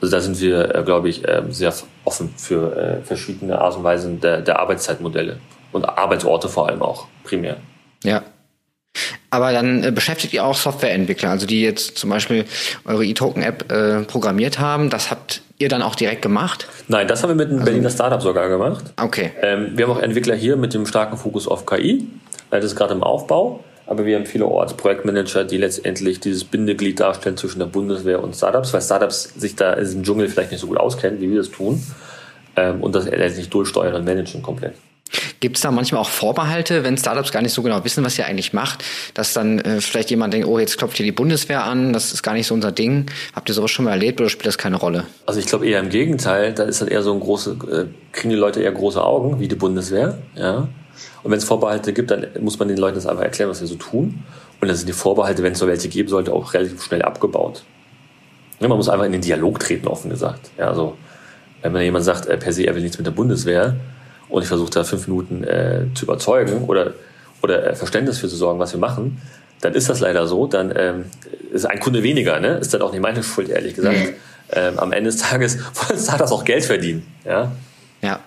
Also 0.00 0.14
da 0.14 0.20
sind 0.20 0.40
wir, 0.40 0.74
äh, 0.74 0.82
glaube 0.82 1.08
ich, 1.08 1.26
äh, 1.26 1.42
sehr 1.48 1.72
offen 2.04 2.34
für 2.36 2.76
äh, 2.76 3.02
verschiedene 3.02 3.58
Art 3.60 3.76
und 3.76 3.84
Weisen 3.84 4.20
der, 4.20 4.40
der 4.40 4.60
Arbeitszeitmodelle 4.60 5.38
und 5.72 5.84
Arbeitsorte 5.84 6.48
vor 6.48 6.68
allem 6.68 6.82
auch 6.82 7.06
primär. 7.24 7.56
Ja, 8.04 8.22
aber 9.30 9.52
dann 9.52 9.84
äh, 9.84 9.90
beschäftigt 9.90 10.32
ihr 10.32 10.44
auch 10.44 10.54
Softwareentwickler, 10.54 11.30
also 11.30 11.46
die 11.46 11.62
jetzt 11.62 11.98
zum 11.98 12.10
Beispiel 12.10 12.44
eure 12.84 13.04
E-Token-App 13.04 13.70
äh, 13.70 14.00
programmiert 14.02 14.58
haben. 14.58 14.90
Das 14.90 15.10
habt 15.10 15.42
ihr 15.58 15.68
dann 15.68 15.82
auch 15.82 15.94
direkt 15.94 16.22
gemacht? 16.22 16.68
Nein, 16.88 17.08
das 17.08 17.22
haben 17.22 17.30
wir 17.30 17.34
mit 17.34 17.48
einem 17.48 17.58
also, 17.58 17.66
Berliner 17.70 17.90
Startup 17.90 18.22
sogar 18.22 18.48
gemacht. 18.48 18.92
Okay. 19.00 19.32
Ähm, 19.42 19.72
wir 19.74 19.86
haben 19.86 19.96
auch 19.96 20.02
Entwickler 20.02 20.34
hier 20.34 20.56
mit 20.56 20.74
dem 20.74 20.86
starken 20.86 21.16
Fokus 21.16 21.48
auf 21.48 21.66
KI. 21.66 22.08
Das 22.50 22.64
ist 22.64 22.76
gerade 22.76 22.94
im 22.94 23.02
Aufbau. 23.02 23.64
Aber 23.86 24.04
wir 24.04 24.16
haben 24.16 24.26
vielerorts 24.26 24.74
Projektmanager, 24.74 25.44
die 25.44 25.58
letztendlich 25.58 26.18
dieses 26.20 26.44
Bindeglied 26.44 26.98
darstellen 26.98 27.36
zwischen 27.36 27.60
der 27.60 27.66
Bundeswehr 27.66 28.22
und 28.22 28.34
Startups, 28.34 28.72
weil 28.72 28.82
Startups 28.82 29.34
sich 29.36 29.54
da 29.54 29.74
in 29.74 29.84
diesem 29.84 30.02
Dschungel 30.02 30.28
vielleicht 30.28 30.50
nicht 30.50 30.60
so 30.60 30.66
gut 30.66 30.78
auskennen, 30.78 31.20
wie 31.20 31.30
wir 31.30 31.38
das 31.38 31.50
tun. 31.50 31.82
Ähm, 32.56 32.82
und 32.82 32.94
das 32.94 33.04
letztendlich 33.04 33.50
durchsteuern 33.50 33.94
und 33.94 34.04
managen 34.04 34.42
komplett. 34.42 34.74
Gibt 35.40 35.56
es 35.56 35.62
da 35.62 35.70
manchmal 35.70 36.00
auch 36.00 36.08
Vorbehalte, 36.08 36.82
wenn 36.82 36.96
Startups 36.96 37.30
gar 37.30 37.42
nicht 37.42 37.52
so 37.52 37.62
genau 37.62 37.84
wissen, 37.84 38.04
was 38.04 38.18
ihr 38.18 38.26
eigentlich 38.26 38.52
macht, 38.52 38.82
dass 39.14 39.34
dann 39.34 39.60
äh, 39.60 39.80
vielleicht 39.80 40.10
jemand 40.10 40.32
denkt, 40.32 40.48
oh, 40.48 40.58
jetzt 40.58 40.78
klopft 40.78 40.96
hier 40.96 41.06
die 41.06 41.12
Bundeswehr 41.12 41.62
an, 41.64 41.92
das 41.92 42.12
ist 42.12 42.22
gar 42.22 42.32
nicht 42.34 42.46
so 42.46 42.54
unser 42.54 42.72
Ding. 42.72 43.06
Habt 43.34 43.48
ihr 43.48 43.54
sowas 43.54 43.70
schon 43.70 43.84
mal 43.84 43.92
erlebt 43.92 44.20
oder 44.20 44.30
spielt 44.30 44.46
das 44.46 44.58
keine 44.58 44.76
Rolle? 44.76 45.04
Also 45.26 45.38
ich 45.38 45.46
glaube 45.46 45.66
eher 45.66 45.80
im 45.80 45.90
Gegenteil, 45.90 46.54
da 46.54 46.64
ist 46.64 46.80
dann 46.80 46.88
eher 46.88 47.02
so 47.02 47.12
ein 47.12 47.20
große, 47.20 47.56
äh, 47.70 48.12
kriegen 48.12 48.30
die 48.30 48.36
Leute 48.36 48.62
eher 48.62 48.72
große 48.72 49.02
Augen, 49.02 49.38
wie 49.38 49.48
die 49.48 49.54
Bundeswehr, 49.54 50.18
ja. 50.34 50.68
Und 51.26 51.32
wenn 51.32 51.38
es 51.38 51.44
Vorbehalte 51.44 51.92
gibt, 51.92 52.12
dann 52.12 52.24
muss 52.38 52.60
man 52.60 52.68
den 52.68 52.76
Leuten 52.76 52.94
das 52.94 53.04
einfach 53.04 53.24
erklären, 53.24 53.50
was 53.50 53.60
wir 53.60 53.66
so 53.66 53.74
tun. 53.74 54.22
Und 54.60 54.68
dann 54.68 54.76
sind 54.76 54.88
die 54.88 54.92
Vorbehalte, 54.92 55.42
wenn 55.42 55.54
es 55.54 55.58
so 55.58 55.66
welche 55.66 55.88
geben 55.88 56.08
sollte, 56.08 56.32
auch 56.32 56.54
relativ 56.54 56.80
schnell 56.84 57.02
abgebaut. 57.02 57.64
Ja, 58.60 58.68
man 58.68 58.76
muss 58.76 58.88
einfach 58.88 59.06
in 59.06 59.10
den 59.10 59.22
Dialog 59.22 59.58
treten, 59.58 59.88
offen 59.88 60.08
gesagt. 60.08 60.50
Ja, 60.56 60.68
also, 60.68 60.96
wenn 61.62 61.72
man 61.72 61.82
jemand 61.82 62.04
sagt, 62.04 62.26
äh, 62.26 62.36
per 62.36 62.52
se, 62.52 62.62
er 62.62 62.76
will 62.76 62.82
nichts 62.82 62.96
mit 62.96 63.08
der 63.08 63.10
Bundeswehr, 63.10 63.74
und 64.28 64.42
ich 64.42 64.46
versuche 64.46 64.70
da 64.70 64.84
fünf 64.84 65.08
Minuten 65.08 65.42
äh, 65.42 65.86
zu 65.94 66.04
überzeugen 66.04 66.62
oder, 66.68 66.94
oder 67.42 67.72
äh, 67.72 67.74
Verständnis 67.74 68.18
für 68.18 68.28
zu 68.28 68.36
sorgen, 68.36 68.60
was 68.60 68.72
wir 68.72 68.78
machen, 68.78 69.20
dann 69.62 69.74
ist 69.74 69.88
das 69.88 69.98
leider 69.98 70.28
so. 70.28 70.46
Dann 70.46 70.72
ähm, 70.76 71.06
ist 71.52 71.64
ein 71.64 71.80
Kunde 71.80 72.04
weniger, 72.04 72.38
ne? 72.38 72.58
Ist 72.58 72.72
dann 72.72 72.82
auch 72.82 72.92
nicht 72.92 73.02
meine 73.02 73.24
Schuld, 73.24 73.48
ehrlich 73.48 73.74
gesagt. 73.74 73.98
Mhm. 73.98 74.14
Ähm, 74.52 74.78
am 74.78 74.92
Ende 74.92 75.10
des 75.10 75.18
Tages 75.18 75.58
wollen 75.74 75.98
Startups 75.98 76.30
auch 76.30 76.44
Geld 76.44 76.64
verdienen. 76.64 77.04
Ja. 77.24 77.50
Ja. 78.00 78.20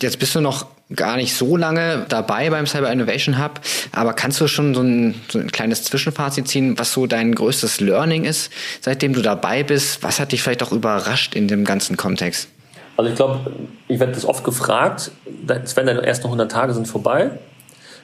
Jetzt 0.00 0.18
bist 0.18 0.34
du 0.34 0.40
noch 0.40 0.66
gar 0.94 1.16
nicht 1.16 1.34
so 1.34 1.56
lange 1.56 2.06
dabei 2.08 2.50
beim 2.50 2.66
Cyber 2.66 2.92
Innovation 2.92 3.42
Hub, 3.42 3.60
aber 3.92 4.12
kannst 4.12 4.40
du 4.40 4.46
schon 4.46 4.74
so 4.74 4.82
ein, 4.82 5.14
so 5.28 5.38
ein 5.38 5.50
kleines 5.50 5.82
Zwischenfazit 5.84 6.46
ziehen, 6.46 6.78
was 6.78 6.92
so 6.92 7.06
dein 7.06 7.34
größtes 7.34 7.80
Learning 7.80 8.24
ist, 8.24 8.52
seitdem 8.80 9.12
du 9.12 9.22
dabei 9.22 9.64
bist? 9.64 10.02
Was 10.02 10.20
hat 10.20 10.32
dich 10.32 10.42
vielleicht 10.42 10.62
auch 10.62 10.72
überrascht 10.72 11.34
in 11.34 11.48
dem 11.48 11.64
ganzen 11.64 11.96
Kontext? 11.96 12.48
Also 12.96 13.10
ich 13.10 13.16
glaube, 13.16 13.50
ich 13.88 13.98
werde 13.98 14.12
das 14.12 14.24
oft 14.24 14.44
gefragt, 14.44 15.10
wenn 15.24 15.86
deine 15.86 16.06
ersten 16.06 16.26
100 16.26 16.50
Tage 16.50 16.72
sind 16.72 16.86
vorbei, 16.86 17.32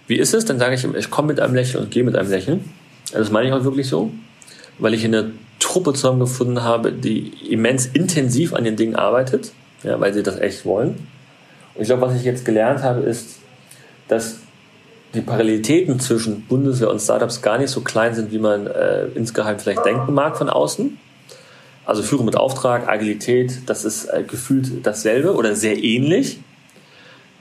wie 0.06 0.18
ist 0.18 0.34
es? 0.34 0.44
Dann 0.44 0.58
sage 0.58 0.74
ich, 0.74 0.84
ich 0.84 1.10
komme 1.10 1.28
mit 1.28 1.40
einem 1.40 1.54
Lächeln 1.54 1.84
und 1.84 1.90
gehe 1.90 2.02
mit 2.02 2.16
einem 2.16 2.28
Lächeln. 2.28 2.70
Das 3.12 3.30
meine 3.30 3.48
ich 3.48 3.54
auch 3.54 3.64
wirklich 3.64 3.88
so, 3.88 4.10
weil 4.78 4.94
ich 4.94 5.04
eine 5.04 5.32
Truppe 5.60 5.92
zusammengefunden 5.92 6.62
habe, 6.62 6.92
die 6.92 7.32
immens 7.48 7.86
intensiv 7.86 8.52
an 8.52 8.64
den 8.64 8.76
Dingen 8.76 8.96
arbeitet, 8.96 9.52
ja, 9.84 10.00
weil 10.00 10.12
sie 10.12 10.22
das 10.22 10.38
echt 10.38 10.64
wollen. 10.64 11.06
Und 11.74 11.82
ich 11.82 11.88
glaube, 11.88 12.02
was 12.02 12.14
ich 12.14 12.24
jetzt 12.24 12.44
gelernt 12.44 12.82
habe, 12.82 13.00
ist, 13.00 13.38
dass 14.08 14.38
die 15.14 15.20
Parallelitäten 15.20 16.00
zwischen 16.00 16.42
Bundeswehr 16.46 16.90
und 16.90 17.00
Startups 17.00 17.42
gar 17.42 17.58
nicht 17.58 17.70
so 17.70 17.82
klein 17.82 18.14
sind, 18.14 18.32
wie 18.32 18.38
man 18.38 18.66
äh, 18.66 19.04
insgeheim 19.14 19.58
vielleicht 19.58 19.84
denken 19.84 20.14
mag 20.14 20.36
von 20.36 20.48
außen. 20.48 20.98
Also 21.84 22.02
Führung 22.02 22.26
mit 22.26 22.36
Auftrag, 22.36 22.88
Agilität, 22.88 23.62
das 23.66 23.84
ist 23.84 24.06
äh, 24.06 24.22
gefühlt 24.22 24.86
dasselbe 24.86 25.34
oder 25.34 25.54
sehr 25.54 25.82
ähnlich. 25.82 26.38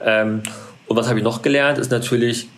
Ähm, 0.00 0.42
und 0.86 0.96
was 0.96 1.08
habe 1.08 1.18
ich 1.18 1.24
noch 1.24 1.42
gelernt, 1.42 1.78
ist 1.78 1.90
natürlich, 1.90 2.48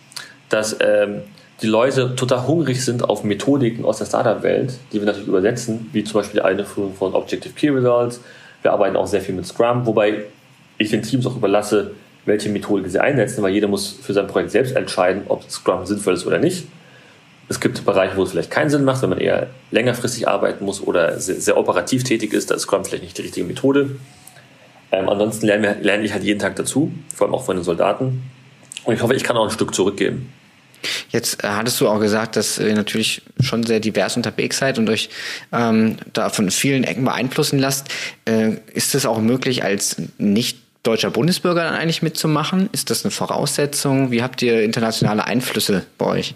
dass 0.49 0.75
ähm, 0.81 1.21
die 1.61 1.67
Leute 1.67 2.15
total 2.15 2.47
hungrig 2.47 2.83
sind 2.83 3.03
auf 3.03 3.23
Methodiken 3.23 3.85
aus 3.85 3.99
der 3.99 4.05
Startup-Welt, 4.05 4.73
die 4.91 4.99
wir 4.99 5.05
natürlich 5.05 5.27
übersetzen, 5.27 5.89
wie 5.93 6.03
zum 6.03 6.15
Beispiel 6.15 6.41
die 6.41 6.45
Einführung 6.45 6.93
von 6.95 7.13
Objective 7.13 7.53
Key 7.53 7.69
Results. 7.69 8.19
Wir 8.61 8.73
arbeiten 8.73 8.95
auch 8.97 9.07
sehr 9.07 9.21
viel 9.21 9.35
mit 9.35 9.45
Scrum, 9.45 9.85
wobei 9.85 10.25
ich 10.77 10.89
den 10.89 11.01
Teams 11.01 11.25
auch 11.25 11.35
überlasse, 11.35 11.91
welche 12.25 12.49
Methodik 12.49 12.89
sie 12.89 12.99
einsetzen, 12.99 13.43
weil 13.43 13.53
jeder 13.53 13.67
muss 13.67 13.87
für 14.01 14.13
sein 14.13 14.27
Projekt 14.27 14.51
selbst 14.51 14.75
entscheiden, 14.75 15.23
ob 15.27 15.49
Scrum 15.49 15.85
sinnvoll 15.85 16.15
ist 16.15 16.25
oder 16.25 16.39
nicht. 16.39 16.65
Es 17.47 17.59
gibt 17.59 17.85
Bereiche, 17.85 18.17
wo 18.17 18.23
es 18.23 18.31
vielleicht 18.31 18.49
keinen 18.49 18.71
Sinn 18.71 18.83
macht, 18.83 19.03
wenn 19.03 19.09
man 19.09 19.19
eher 19.19 19.47
längerfristig 19.69 20.27
arbeiten 20.27 20.65
muss 20.65 20.81
oder 20.81 21.19
sehr, 21.19 21.39
sehr 21.39 21.57
operativ 21.57 22.03
tätig 22.03 22.33
ist, 22.33 22.49
da 22.49 22.55
ist 22.55 22.63
Scrum 22.63 22.83
vielleicht 22.83 23.03
nicht 23.03 23.17
die 23.17 23.21
richtige 23.21 23.45
Methode. 23.45 23.97
Ähm, 24.91 25.09
ansonsten 25.09 25.45
lerne, 25.45 25.77
lerne 25.81 26.03
ich 26.03 26.13
halt 26.13 26.23
jeden 26.23 26.39
Tag 26.39 26.55
dazu, 26.55 26.91
vor 27.13 27.27
allem 27.27 27.35
auch 27.35 27.45
von 27.45 27.55
den 27.55 27.63
Soldaten. 27.63 28.23
Und 28.83 28.93
ich 28.95 29.01
hoffe, 29.01 29.13
ich 29.13 29.23
kann 29.23 29.37
auch 29.37 29.43
ein 29.43 29.51
Stück 29.51 29.75
zurückgeben. 29.75 30.31
Jetzt 31.09 31.43
äh, 31.43 31.47
hattest 31.47 31.81
du 31.81 31.87
auch 31.87 31.99
gesagt, 31.99 32.35
dass 32.35 32.57
ihr 32.59 32.73
natürlich 32.73 33.21
schon 33.39 33.63
sehr 33.63 33.79
divers 33.79 34.17
unterwegs 34.17 34.57
seid 34.57 34.77
und 34.77 34.89
euch 34.89 35.09
ähm, 35.51 35.97
da 36.13 36.29
von 36.29 36.49
vielen 36.51 36.83
Ecken 36.83 37.05
beeinflussen 37.05 37.59
lasst. 37.59 37.87
Äh, 38.25 38.57
ist 38.73 38.95
es 38.95 39.05
auch 39.05 39.19
möglich, 39.19 39.63
als 39.63 39.97
nicht 40.17 40.64
deutscher 40.85 41.11
Bundesbürger 41.11 41.63
dann 41.63 41.75
eigentlich 41.75 42.01
mitzumachen? 42.01 42.69
Ist 42.71 42.89
das 42.89 43.03
eine 43.03 43.11
Voraussetzung? 43.11 44.11
Wie 44.11 44.21
habt 44.21 44.41
ihr 44.41 44.63
internationale 44.63 45.25
Einflüsse 45.25 45.85
bei 45.97 46.05
euch? 46.05 46.35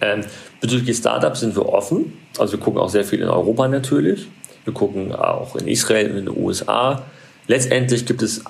Ähm, 0.00 0.24
bezüglich 0.60 0.96
Startups 0.96 1.40
sind 1.40 1.56
wir 1.56 1.66
offen. 1.66 2.12
Also 2.38 2.54
wir 2.54 2.60
gucken 2.60 2.80
auch 2.80 2.88
sehr 2.88 3.04
viel 3.04 3.20
in 3.20 3.28
Europa 3.28 3.68
natürlich. 3.68 4.26
Wir 4.64 4.74
gucken 4.74 5.14
auch 5.14 5.56
in 5.56 5.68
Israel, 5.68 6.06
in 6.06 6.26
den 6.26 6.36
USA. 6.36 7.04
Letztendlich 7.46 8.06
gibt 8.06 8.22
es 8.22 8.44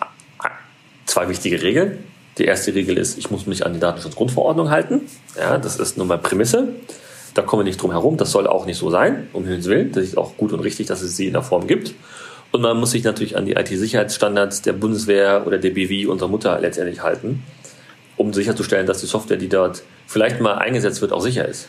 zwei 1.06 1.28
wichtige 1.28 1.62
Regeln. 1.62 2.04
Die 2.38 2.44
erste 2.44 2.74
Regel 2.74 2.96
ist, 2.96 3.18
ich 3.18 3.30
muss 3.30 3.46
mich 3.46 3.66
an 3.66 3.74
die 3.74 3.80
Datenschutzgrundverordnung 3.80 4.70
halten. 4.70 5.02
Ja, 5.38 5.58
das 5.58 5.76
ist 5.76 5.98
nun 5.98 6.08
mal 6.08 6.18
Prämisse. 6.18 6.68
Da 7.34 7.42
kommen 7.42 7.60
wir 7.60 7.64
nicht 7.64 7.80
drum 7.80 7.90
herum. 7.90 8.16
Das 8.16 8.32
soll 8.32 8.46
auch 8.46 8.66
nicht 8.66 8.78
so 8.78 8.90
sein, 8.90 9.28
um 9.32 9.44
Himmels 9.44 9.66
Willen. 9.66 9.92
Das 9.92 10.04
ist 10.04 10.16
auch 10.16 10.36
gut 10.36 10.52
und 10.52 10.60
richtig, 10.60 10.86
dass 10.86 11.02
es 11.02 11.16
sie 11.16 11.26
in 11.26 11.32
der 11.32 11.42
Form 11.42 11.66
gibt. 11.66 11.94
Und 12.52 12.62
man 12.62 12.78
muss 12.78 12.90
sich 12.90 13.04
natürlich 13.04 13.36
an 13.36 13.46
die 13.46 13.52
IT-Sicherheitsstandards 13.52 14.62
der 14.62 14.72
Bundeswehr 14.72 15.46
oder 15.46 15.58
der 15.58 15.70
BW, 15.70 16.06
unserer 16.06 16.28
Mutter, 16.28 16.58
letztendlich 16.60 17.02
halten, 17.02 17.42
um 18.16 18.32
sicherzustellen, 18.32 18.86
dass 18.86 19.00
die 19.00 19.06
Software, 19.06 19.36
die 19.36 19.48
dort 19.48 19.82
vielleicht 20.06 20.40
mal 20.40 20.54
eingesetzt 20.54 21.00
wird, 21.00 21.12
auch 21.12 21.20
sicher 21.20 21.46
ist. 21.46 21.68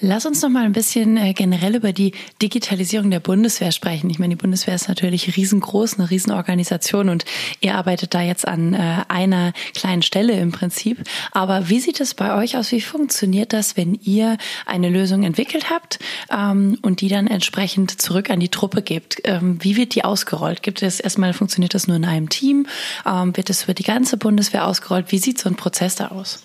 Lass 0.00 0.26
uns 0.26 0.42
noch 0.42 0.48
mal 0.48 0.64
ein 0.64 0.72
bisschen 0.72 1.16
äh, 1.16 1.32
generell 1.32 1.76
über 1.76 1.92
die 1.92 2.12
Digitalisierung 2.42 3.10
der 3.10 3.20
Bundeswehr 3.20 3.72
sprechen. 3.72 4.10
Ich 4.10 4.18
meine, 4.18 4.34
die 4.34 4.40
Bundeswehr 4.40 4.74
ist 4.74 4.88
natürlich 4.88 5.36
riesengroß, 5.36 5.98
eine 5.98 6.10
Riesenorganisation 6.10 7.08
und 7.08 7.24
ihr 7.60 7.74
arbeitet 7.74 8.14
da 8.14 8.22
jetzt 8.22 8.46
an 8.46 8.74
äh, 8.74 9.04
einer 9.08 9.52
kleinen 9.74 10.02
Stelle 10.02 10.38
im 10.38 10.52
Prinzip. 10.52 11.02
Aber 11.32 11.68
wie 11.68 11.80
sieht 11.80 12.00
es 12.00 12.14
bei 12.14 12.34
euch 12.36 12.56
aus? 12.56 12.72
Wie 12.72 12.80
funktioniert 12.80 13.52
das, 13.52 13.76
wenn 13.76 13.94
ihr 13.94 14.36
eine 14.66 14.88
Lösung 14.88 15.22
entwickelt 15.22 15.70
habt 15.70 15.98
ähm, 16.30 16.78
und 16.82 17.00
die 17.00 17.08
dann 17.08 17.26
entsprechend 17.26 18.00
zurück 18.00 18.30
an 18.30 18.40
die 18.40 18.50
Truppe 18.50 18.82
gebt? 18.82 19.20
Ähm, 19.24 19.58
wie 19.62 19.76
wird 19.76 19.94
die 19.94 20.04
ausgerollt? 20.04 20.62
Gibt 20.62 20.82
es 20.82 21.00
erstmal, 21.00 21.32
funktioniert 21.32 21.74
das 21.74 21.86
nur 21.86 21.96
in 21.96 22.04
einem 22.04 22.28
Team? 22.28 22.66
Ähm, 23.06 23.36
wird 23.36 23.50
es 23.50 23.64
über 23.64 23.74
die 23.74 23.84
ganze 23.84 24.16
Bundeswehr 24.16 24.66
ausgerollt? 24.66 25.12
Wie 25.12 25.18
sieht 25.18 25.38
so 25.38 25.48
ein 25.48 25.56
Prozess 25.56 25.94
da 25.94 26.08
aus? 26.08 26.42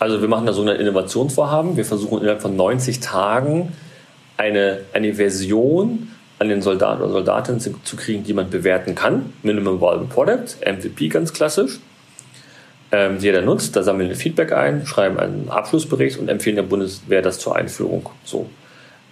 Also 0.00 0.22
wir 0.22 0.28
machen 0.28 0.46
da 0.46 0.54
so 0.54 0.62
ein 0.62 0.68
Innovationsvorhaben. 0.68 1.76
Wir 1.76 1.84
versuchen 1.84 2.22
innerhalb 2.22 2.40
von 2.40 2.56
90 2.56 3.00
Tagen 3.00 3.72
eine, 4.38 4.80
eine 4.94 5.14
Version 5.14 6.08
an 6.38 6.48
den 6.48 6.62
Soldaten 6.62 7.02
oder 7.02 7.12
Soldatinnen 7.12 7.60
zu, 7.60 7.74
zu 7.84 7.96
kriegen, 7.96 8.24
die 8.24 8.32
man 8.32 8.48
bewerten 8.48 8.94
kann. 8.94 9.34
Minimum 9.42 9.78
Viable 9.78 10.06
Product, 10.06 10.56
MVP 10.64 11.08
ganz 11.08 11.34
klassisch. 11.34 11.80
Ähm, 12.92 13.18
die 13.18 13.26
jeder 13.26 13.42
nutzt, 13.42 13.76
da 13.76 13.82
sammeln 13.82 14.08
wir 14.08 14.16
Feedback 14.16 14.52
ein, 14.52 14.86
schreiben 14.86 15.18
einen 15.18 15.50
Abschlussbericht 15.50 16.18
und 16.18 16.28
empfehlen 16.28 16.56
der 16.56 16.62
Bundeswehr 16.62 17.20
das 17.20 17.38
zur 17.38 17.54
Einführung. 17.54 18.08
So. 18.24 18.48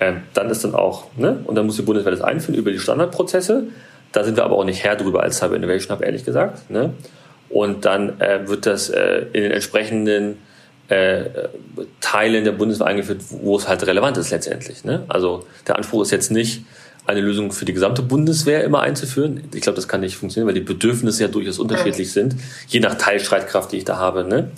Ähm, 0.00 0.22
dann 0.32 0.48
ist 0.48 0.64
dann 0.64 0.74
auch, 0.74 1.04
ne? 1.16 1.40
Und 1.44 1.54
dann 1.54 1.66
muss 1.66 1.76
die 1.76 1.82
Bundeswehr 1.82 2.12
das 2.12 2.22
einführen 2.22 2.58
über 2.58 2.72
die 2.72 2.78
Standardprozesse. 2.78 3.64
Da 4.12 4.24
sind 4.24 4.38
wir 4.38 4.44
aber 4.44 4.56
auch 4.56 4.64
nicht 4.64 4.82
Herr 4.84 4.96
drüber 4.96 5.22
als 5.22 5.36
Cyber 5.36 5.56
Innovation 5.56 5.94
Hub, 5.94 6.02
ehrlich 6.02 6.24
gesagt. 6.24 6.70
Ne? 6.70 6.94
Und 7.50 7.84
dann 7.84 8.18
äh, 8.20 8.48
wird 8.48 8.64
das 8.64 8.88
äh, 8.88 9.26
in 9.34 9.42
den 9.42 9.52
entsprechenden 9.52 10.38
äh, 10.88 11.24
Teile 12.00 12.38
in 12.38 12.44
der 12.44 12.52
Bundeswehr 12.52 12.86
eingeführt, 12.86 13.20
wo 13.28 13.56
es 13.56 13.68
halt 13.68 13.86
relevant 13.86 14.16
ist 14.16 14.30
letztendlich. 14.30 14.84
Ne? 14.84 15.04
Also 15.08 15.44
der 15.66 15.76
Anspruch 15.76 16.02
ist 16.02 16.10
jetzt 16.10 16.30
nicht, 16.30 16.62
eine 17.08 17.22
Lösung 17.22 17.52
für 17.52 17.64
die 17.64 17.72
gesamte 17.72 18.02
Bundeswehr 18.02 18.64
immer 18.64 18.80
einzuführen. 18.80 19.42
Ich 19.54 19.62
glaube, 19.62 19.76
das 19.76 19.88
kann 19.88 20.02
nicht 20.02 20.16
funktionieren, 20.16 20.46
weil 20.46 20.54
die 20.54 20.60
Bedürfnisse 20.60 21.22
ja 21.22 21.28
durchaus 21.28 21.58
unterschiedlich 21.58 22.12
sind, 22.12 22.36
je 22.66 22.80
nach 22.80 22.96
Teilstreitkraft, 22.96 23.72
die 23.72 23.78
ich 23.78 23.84
da 23.84 23.96
habe. 23.96 24.24
Ne? 24.24 24.50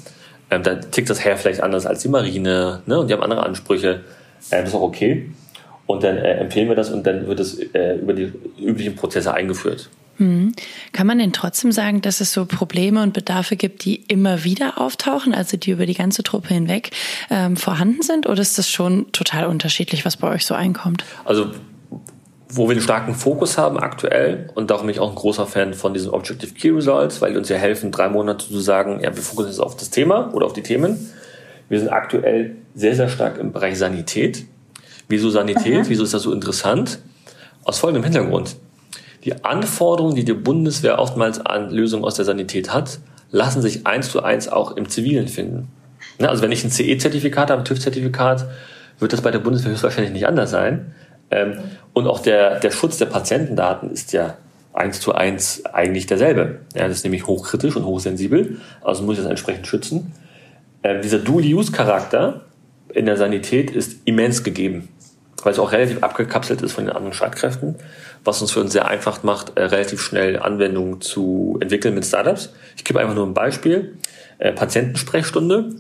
Ähm, 0.51 0.65
da 0.65 0.75
tickt 0.75 1.09
das 1.09 1.25
Heer 1.25 1.37
vielleicht 1.37 1.63
anders 1.63 1.87
als 1.87 2.03
die 2.03 2.09
Marine 2.09 2.83
ne? 2.87 2.99
und 2.99 3.09
die 3.09 3.15
haben 3.15 3.23
andere 3.23 3.45
Ansprüche. 3.45 4.01
Ähm, 4.51 4.63
das 4.63 4.71
ist 4.71 4.75
auch 4.75 4.83
okay. 4.83 5.31
Und 5.87 6.03
dann 6.03 6.17
äh, 6.17 6.39
empfehlen 6.39 6.69
wir 6.69 6.75
das 6.75 6.91
und 6.91 7.07
dann 7.07 7.29
wird 7.29 7.39
es 7.39 7.57
äh, 7.57 7.95
über 7.95 8.15
die 8.15 8.33
üblichen 8.61 8.97
Prozesse 8.97 9.33
eingeführt. 9.33 9.89
Mhm. 10.21 10.53
Kann 10.93 11.07
man 11.07 11.19
denn 11.19 11.33
trotzdem 11.33 11.73
sagen, 11.73 12.03
dass 12.03 12.21
es 12.21 12.33
so 12.33 12.45
Probleme 12.45 13.03
und 13.03 13.15
Bedarfe 13.15 13.57
gibt, 13.57 13.85
die 13.85 13.97
immer 13.97 14.45
wieder 14.45 14.79
auftauchen, 14.79 15.35
also 15.35 15.57
die 15.57 15.71
über 15.71 15.87
die 15.87 15.95
ganze 15.95 16.23
Truppe 16.23 16.55
hinweg 16.55 16.91
ähm, 17.31 17.57
vorhanden 17.57 18.03
sind? 18.03 18.29
Oder 18.29 18.43
ist 18.43 18.59
das 18.59 18.71
schon 18.71 19.11
total 19.13 19.47
unterschiedlich, 19.47 20.05
was 20.05 20.19
bei 20.19 20.29
euch 20.29 20.45
so 20.45 20.55
einkommt? 20.55 21.05
Also 21.25 21.51
wo 22.53 22.67
wir 22.67 22.73
einen 22.73 22.81
starken 22.81 23.15
Fokus 23.15 23.59
haben 23.59 23.79
aktuell 23.79 24.51
und 24.55 24.71
darum 24.71 24.87
bin 24.87 24.95
ich 24.95 25.01
auch 25.01 25.09
ein 25.09 25.15
großer 25.15 25.47
Fan 25.47 25.73
von 25.73 25.95
diesen 25.95 26.11
Objective 26.11 26.53
Key 26.53 26.71
Results, 26.71 27.23
weil 27.23 27.33
die 27.33 27.39
uns 27.39 27.49
ja 27.49 27.57
helfen, 27.57 27.93
drei 27.93 28.09
Monate 28.09 28.47
zu 28.49 28.59
sagen, 28.59 29.01
ja, 29.01 29.15
wir 29.15 29.23
fokussieren 29.23 29.51
uns 29.51 29.61
auf 29.61 29.77
das 29.77 29.91
Thema 29.91 30.35
oder 30.35 30.47
auf 30.47 30.53
die 30.53 30.63
Themen. 30.63 31.13
Wir 31.69 31.79
sind 31.79 31.89
aktuell 31.91 32.57
sehr, 32.75 32.97
sehr 32.97 33.09
stark 33.09 33.39
im 33.39 33.53
Bereich 33.53 33.79
Sanität. 33.79 34.47
Wieso 35.09 35.31
Sanität? 35.31 35.85
Mhm. 35.85 35.89
Wieso 35.89 36.03
ist 36.03 36.13
das 36.13 36.23
so 36.23 36.33
interessant? 36.33 36.99
Aus 37.63 37.79
folgendem 37.79 38.03
Hintergrund. 38.03 38.57
Die 39.25 39.45
Anforderungen, 39.45 40.15
die 40.15 40.25
die 40.25 40.33
Bundeswehr 40.33 40.99
oftmals 40.99 41.45
an 41.45 41.71
Lösungen 41.71 42.05
aus 42.05 42.15
der 42.15 42.25
Sanität 42.25 42.73
hat, 42.73 43.01
lassen 43.31 43.63
sich 43.63 43.87
eins 43.87 44.11
zu 44.11 44.23
eins 44.23 44.49
auch 44.49 44.77
im 44.77 44.89
Zivilen 44.89 45.29
finden. 45.29 45.69
Also 46.19 46.43
wenn 46.43 46.53
ich 46.53 46.65
ein 46.65 46.71
CE-Zertifikat 46.71 47.51
habe, 47.51 47.63
ein 47.63 47.65
TÜV-Zertifikat, 47.65 48.47
wird 48.99 49.13
das 49.13 49.21
bei 49.21 49.31
der 49.31 49.39
Bundeswehr 49.39 49.73
höchstwahrscheinlich 49.73 50.13
nicht 50.13 50.27
anders 50.27 50.51
sein. 50.51 50.95
Ähm, 51.31 51.59
und 51.93 52.07
auch 52.07 52.21
der, 52.21 52.61
der 52.61 52.71
Schutz 52.71 52.99
der 52.99 53.07
Patientendaten 53.07 53.91
ist 53.91 54.13
ja 54.13 54.37
eins 54.73 55.01
zu 55.01 55.15
eins 55.15 55.65
eigentlich 55.67 56.07
derselbe. 56.07 56.61
Das 56.75 56.91
ist 56.91 57.05
nämlich 57.05 57.27
hochkritisch 57.27 57.77
und 57.77 57.85
hochsensibel, 57.85 58.59
also 58.83 59.03
muss 59.03 59.17
ich 59.17 59.23
das 59.23 59.31
entsprechend 59.31 59.67
schützen. 59.67 60.13
Ähm, 60.83 61.03
dieser 61.03 61.19
Dual-Use-Charakter 61.19 62.43
in 62.93 63.07
der 63.07 63.17
Sanität 63.17 63.71
ist 63.71 64.01
immens 64.05 64.43
gegeben, 64.43 64.89
weil 65.43 65.53
es 65.53 65.59
auch 65.59 65.73
relativ 65.73 66.03
abgekapselt 66.03 66.63
ist 66.63 66.73
von 66.73 66.85
den 66.85 66.95
anderen 66.95 67.13
Streitkräften 67.13 67.77
was 68.25 68.41
uns 68.41 68.51
für 68.51 68.61
uns 68.61 68.73
sehr 68.73 68.89
einfach 68.89 69.23
macht, 69.23 69.57
äh, 69.57 69.65
relativ 69.65 70.01
schnell 70.01 70.39
Anwendungen 70.39 71.01
zu 71.01 71.59
entwickeln 71.61 71.95
mit 71.95 72.05
Startups. 72.05 72.51
Ich 72.77 72.85
gebe 72.85 73.01
einfach 73.01 73.15
nur 73.15 73.27
ein 73.27 73.35
Beispiel. 73.35 73.97
Äh, 74.39 74.53
Patientensprechstunde. 74.53 75.71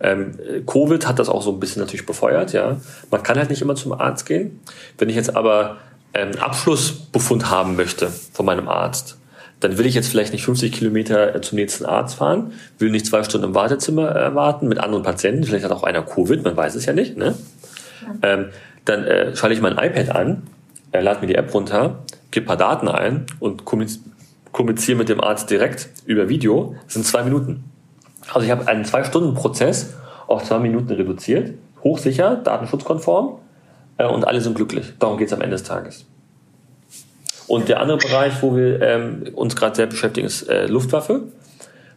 Ähm, 0.00 0.38
Covid 0.66 1.06
hat 1.06 1.18
das 1.18 1.28
auch 1.28 1.42
so 1.42 1.52
ein 1.52 1.60
bisschen 1.60 1.80
natürlich 1.80 2.06
befeuert, 2.06 2.52
ja. 2.52 2.80
Man 3.10 3.22
kann 3.22 3.38
halt 3.38 3.50
nicht 3.50 3.62
immer 3.62 3.76
zum 3.76 3.92
Arzt 3.92 4.26
gehen. 4.26 4.60
Wenn 4.98 5.08
ich 5.08 5.16
jetzt 5.16 5.36
aber 5.36 5.78
einen 6.12 6.38
Abschlussbefund 6.38 7.50
haben 7.50 7.76
möchte 7.76 8.08
von 8.32 8.44
meinem 8.44 8.68
Arzt, 8.68 9.16
dann 9.60 9.78
will 9.78 9.86
ich 9.86 9.94
jetzt 9.94 10.08
vielleicht 10.08 10.32
nicht 10.32 10.44
50 10.44 10.72
Kilometer 10.72 11.34
äh, 11.34 11.40
zum 11.40 11.56
nächsten 11.56 11.84
Arzt 11.84 12.16
fahren, 12.16 12.52
will 12.78 12.90
nicht 12.90 13.06
zwei 13.06 13.22
Stunden 13.22 13.48
im 13.48 13.54
Wartezimmer 13.54 14.14
äh, 14.14 14.34
warten 14.34 14.68
mit 14.68 14.78
anderen 14.78 15.04
Patienten, 15.04 15.44
vielleicht 15.44 15.64
hat 15.64 15.72
auch 15.72 15.84
einer 15.84 16.02
Covid, 16.02 16.42
man 16.42 16.56
weiß 16.56 16.74
es 16.74 16.84
ja 16.84 16.92
nicht, 16.92 17.16
ne? 17.16 17.34
Ähm, 18.22 18.46
dann 18.84 19.04
äh, 19.04 19.36
schalte 19.36 19.54
ich 19.54 19.62
mein 19.62 19.78
iPad 19.78 20.10
an 20.10 20.42
er 20.92 21.02
lade 21.02 21.20
mir 21.20 21.26
die 21.26 21.34
App 21.34 21.52
runter, 21.52 22.00
gebe 22.30 22.46
paar 22.46 22.56
Daten 22.56 22.86
ein 22.88 23.26
und 23.40 23.64
kommuniziere 23.64 24.98
mit 24.98 25.08
dem 25.08 25.20
Arzt 25.20 25.50
direkt 25.50 25.88
über 26.04 26.28
Video. 26.28 26.76
Das 26.84 26.94
sind 26.94 27.06
zwei 27.06 27.22
Minuten. 27.22 27.64
Also 28.32 28.44
ich 28.44 28.50
habe 28.50 28.68
einen 28.68 28.84
Zwei-Stunden-Prozess 28.84 29.94
auf 30.26 30.44
zwei 30.44 30.58
Minuten 30.58 30.92
reduziert, 30.92 31.54
hochsicher, 31.82 32.36
datenschutzkonform 32.36 33.38
äh, 33.98 34.06
und 34.06 34.26
alle 34.26 34.40
sind 34.40 34.54
glücklich. 34.54 34.92
Darum 34.98 35.18
geht 35.18 35.28
es 35.28 35.32
am 35.32 35.40
Ende 35.40 35.56
des 35.56 35.64
Tages. 35.64 36.06
Und 37.48 37.68
der 37.68 37.80
andere 37.80 37.98
Bereich, 37.98 38.42
wo 38.42 38.56
wir 38.56 38.80
ähm, 38.80 39.24
uns 39.34 39.56
gerade 39.56 39.74
sehr 39.74 39.86
beschäftigen, 39.86 40.26
ist 40.26 40.48
äh, 40.48 40.66
Luftwaffe, 40.66 41.22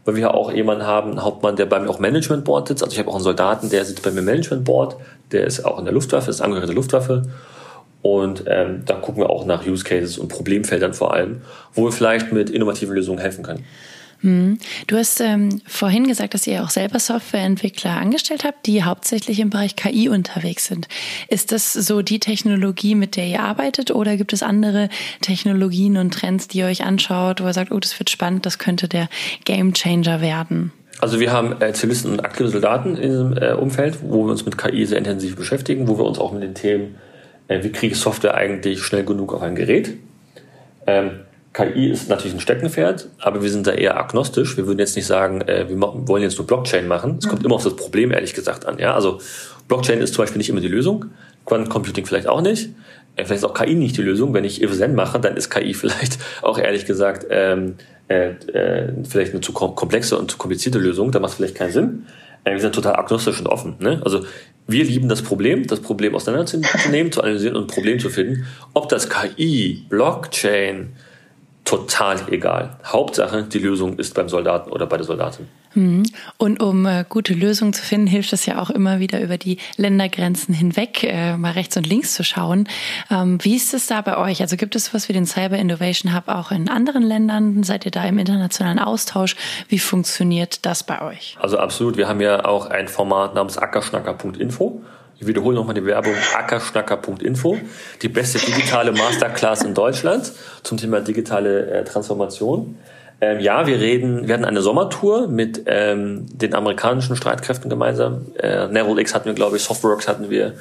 weil 0.04 0.16
wir 0.16 0.34
auch 0.34 0.52
jemanden 0.52 0.86
haben, 0.86 1.12
einen 1.12 1.24
Hauptmann, 1.24 1.56
der 1.56 1.66
bei 1.66 1.80
mir 1.80 1.90
auch 1.90 2.00
Management 2.00 2.44
Board 2.44 2.68
sitzt. 2.68 2.84
Also 2.84 2.94
ich 2.94 3.00
habe 3.00 3.10
auch 3.10 3.16
einen 3.16 3.24
Soldaten, 3.24 3.70
der 3.70 3.86
sitzt 3.86 4.04
bei 4.04 4.12
mir 4.12 4.20
im 4.20 4.26
Management 4.26 4.66
Board, 4.66 4.98
der 5.32 5.46
ist 5.46 5.64
auch 5.64 5.80
in 5.80 5.86
der 5.86 5.94
Luftwaffe, 5.94 6.30
ist 6.30 6.42
Angehörige 6.42 6.68
der 6.68 6.76
Luftwaffe. 6.76 7.24
Und 8.06 8.44
ähm, 8.46 8.84
da 8.86 8.94
gucken 8.94 9.24
wir 9.24 9.32
auch 9.32 9.48
nach 9.48 9.66
Use 9.66 9.84
Cases 9.84 10.20
und 10.20 10.28
Problemfeldern 10.28 10.94
vor 10.94 11.16
allem, 11.16 11.42
wo 11.74 11.86
wir 11.86 11.92
vielleicht 11.92 12.32
mit 12.32 12.52
innovativen 12.52 12.94
Lösungen 12.94 13.18
helfen 13.18 13.44
können. 13.44 13.66
Hm. 14.22 14.60
Du 14.86 14.96
hast 14.96 15.22
ähm, 15.22 15.60
vorhin 15.66 16.06
gesagt, 16.06 16.36
dass 16.36 16.46
ihr 16.46 16.64
auch 16.64 16.70
selber 16.70 17.00
Softwareentwickler 17.00 17.98
angestellt 17.98 18.44
habt, 18.44 18.68
die 18.68 18.84
hauptsächlich 18.84 19.40
im 19.40 19.50
Bereich 19.50 19.76
KI 19.76 20.08
unterwegs 20.08 20.68
sind. 20.68 20.88
Ist 21.30 21.52
das 21.52 21.74
so 21.74 22.04
die 22.04 22.20
Technologie, 22.20 22.94
mit 22.94 23.16
der 23.16 23.26
ihr 23.26 23.40
arbeitet, 23.40 23.90
oder 23.90 24.18
gibt 24.18 24.34
es 24.34 24.44
andere 24.44 24.90
Technologien 25.22 25.98
und 25.98 26.14
Trends, 26.14 26.48
die 26.48 26.60
ihr 26.60 26.68
euch 26.68 26.84
anschaut, 26.84 27.42
wo 27.42 27.48
ihr 27.48 27.54
sagt, 27.54 27.72
oh, 27.72 27.80
das 27.80 28.00
wird 28.00 28.12
spannend, 28.12 28.46
das 28.46 28.60
könnte 28.60 28.88
der 28.88 29.10
Gamechanger 29.46 30.22
werden? 30.22 30.72
Also 31.00 31.20
wir 31.20 31.32
haben 31.32 31.60
äh, 31.60 31.74
Zivilisten 31.74 32.12
und 32.12 32.20
aktive 32.20 32.50
Soldaten 32.50 32.98
in 32.98 33.10
diesem 33.10 33.36
äh, 33.36 33.54
Umfeld, 33.54 33.98
wo 34.04 34.26
wir 34.28 34.32
uns 34.32 34.46
mit 34.46 34.60
KI 34.60 34.86
sehr 34.86 35.00
intensiv 35.00 35.36
beschäftigen, 35.36 35.88
wo 35.88 35.98
wir 35.98 36.06
uns 36.06 36.20
auch 36.20 36.32
mit 36.32 36.44
den 36.44 36.54
Themen 36.54 36.98
äh, 37.48 37.64
wie 37.64 37.72
kriege 37.72 37.94
ich 37.94 38.00
Software 38.00 38.36
eigentlich 38.36 38.82
schnell 38.84 39.04
genug 39.04 39.34
auf 39.34 39.42
ein 39.42 39.56
Gerät. 39.56 39.96
Ähm, 40.88 41.22
KI 41.54 41.90
ist 41.90 42.10
natürlich 42.10 42.34
ein 42.34 42.42
Steckenpferd, 42.42 43.08
aber 43.20 43.42
wir 43.42 43.50
sind 43.50 43.66
da 43.66 43.72
eher 43.72 43.98
agnostisch. 43.98 44.58
Wir 44.58 44.68
würden 44.68 44.80
jetzt 44.80 44.96
nicht 44.98 45.06
sagen, 45.06 45.42
äh, 45.42 45.70
wir 45.70 45.80
wollen 45.80 46.22
jetzt 46.22 46.38
nur 46.38 46.46
Blockchain 46.46 46.88
machen. 46.88 47.18
Es 47.20 47.30
kommt 47.30 47.42
mhm. 47.42 47.46
immer 47.46 47.56
auf 47.56 47.64
das 47.64 47.76
Problem, 47.76 48.12
ehrlich 48.12 48.34
gesagt, 48.34 48.66
an. 48.66 48.78
Ja? 48.78 48.94
Also 48.94 49.20
Blockchain 49.68 50.02
ist 50.02 50.14
zum 50.14 50.24
Beispiel 50.24 50.40
nicht 50.40 50.50
immer 50.50 50.60
die 50.60 50.68
Lösung, 50.68 51.06
Quantencomputing 51.46 52.06
vielleicht 52.06 52.28
auch 52.28 52.42
nicht. 52.42 52.72
Äh, 53.16 53.24
vielleicht 53.24 53.44
ist 53.44 53.46
auch 53.46 53.54
KI 53.54 53.76
nicht 53.76 53.96
die 53.96 54.02
Lösung. 54.02 54.34
Wenn 54.34 54.44
ich 54.44 54.62
Event 54.62 54.96
mache, 54.96 55.20
dann 55.20 55.38
ist 55.38 55.50
KI 55.50 55.74
vielleicht 55.76 56.18
auch 56.42 56.58
ehrlich 56.58 56.86
gesagt 56.86 57.26
ähm, 57.30 57.76
äh, 58.10 58.32
äh, 58.32 58.94
vielleicht 59.08 59.32
eine 59.32 59.42
zu 59.42 59.54
komplexe 59.54 60.18
und 60.18 60.32
zu 60.32 60.38
komplizierte 60.38 60.78
Lösung. 60.78 61.12
Da 61.12 61.20
macht 61.20 61.32
es 61.32 61.38
vielleicht 61.38 61.56
keinen 61.56 61.72
Sinn. 61.72 62.06
Wir 62.46 62.60
sind 62.60 62.76
total 62.76 62.96
agnostisch 62.96 63.40
und 63.40 63.48
offen. 63.48 63.76
Ne? 63.80 64.02
Also 64.06 64.24
wir 64.68 64.84
lieben 64.84 65.10
das 65.10 65.24
Problem, 65.24 65.66
das 65.66 65.80
Problem 65.80 66.16
auseinanderzunehmen, 66.16 67.12
zu 67.12 67.22
analysieren 67.22 67.56
und 67.56 67.64
ein 67.64 67.68
Problem 67.68 68.00
zu 68.00 68.10
finden. 68.10 68.46
Ob 68.74 68.88
das 68.90 69.10
KI, 69.10 69.86
Blockchain, 69.90 70.94
total 71.66 72.20
egal. 72.32 72.78
Hauptsache, 72.86 73.44
die 73.44 73.60
Lösung 73.60 73.98
ist 73.98 74.14
beim 74.14 74.30
Soldaten 74.30 74.72
oder 74.72 74.86
bei 74.86 74.98
der 74.98 75.06
Soldatin. 75.06 75.48
Mhm. 75.76 76.04
Und 76.38 76.62
um 76.62 76.86
äh, 76.86 77.06
gute 77.08 77.34
Lösungen 77.34 77.74
zu 77.74 77.84
finden, 77.84 78.08
hilft 78.08 78.34
es 78.34 78.46
ja 78.46 78.62
auch 78.62 78.70
immer 78.70 79.00
wieder 79.00 79.22
über 79.22 79.38
die 79.38 79.58
Ländergrenzen 79.78 80.54
hinweg 80.54 81.04
äh, 81.04 81.38
mal 81.38 81.52
rechts 81.52 81.78
und 81.78 81.88
links 81.88 82.16
zu 82.16 82.24
schauen. 82.24 82.68
Ähm, 83.12 83.38
wie 83.42 83.56
ist 83.56 83.74
es 83.74 83.88
da 83.88 84.02
bei 84.02 84.18
euch? 84.18 84.42
Also 84.42 84.58
gibt 84.58 84.76
es 84.76 84.94
was 84.94 85.10
wie 85.10 85.14
den 85.14 85.26
Cyber 85.26 85.58
Innovation 85.58 86.16
Hub 86.16 86.28
auch 86.28 86.52
in 86.52 86.70
anderen 86.70 87.04
Ländern? 87.04 87.64
Seid 87.64 87.86
ihr 87.86 87.92
da 87.92 88.04
im 88.06 88.18
internationalen 88.18 88.80
Austausch? 88.80 89.36
Wie 89.68 89.80
funktioniert 89.80 90.66
das 90.66 90.84
bei 90.84 91.02
euch? 91.02 91.38
Also 91.40 91.58
absolut. 91.58 91.98
Wir 91.98 92.08
haben 92.08 92.22
ja 92.22 92.46
auch 92.46 92.68
ein 92.68 92.88
Format 92.88 93.36
namens 93.36 93.58
ackerschnacker.info. 93.58 94.82
Ich 95.18 95.28
wiederhole 95.28 95.56
nochmal 95.56 95.76
die 95.76 95.86
Werbung 95.86 96.14
ackerschnacker.info. 96.38 97.58
Die 98.02 98.10
beste 98.10 98.40
digitale 98.40 98.92
Masterclass 98.92 99.64
in 99.64 99.74
Deutschland 99.74 100.32
zum 100.64 100.78
Thema 100.78 101.00
digitale 101.00 101.68
äh, 101.68 101.84
Transformation. 101.86 102.78
Ähm, 103.22 103.40
ja, 103.40 103.66
wir 103.66 103.80
reden, 103.80 104.28
wir 104.28 104.34
hatten 104.34 104.46
eine 104.46 104.62
Sommertour 104.62 105.28
mit 105.28 105.64
ähm, 105.68 106.26
den 106.30 106.54
amerikanischen 106.54 107.16
Streitkräften 107.16 107.70
gemeinsam. 107.70 108.26
Äh, 108.38 108.68
Neville 108.68 109.00
X 109.02 109.16
hatten 109.16 109.26
wir, 109.26 109.34
glaube 109.34 109.58
ich, 109.58 109.64
Softworks 109.64 110.08
hatten 110.08 110.30
wir, 110.30 110.54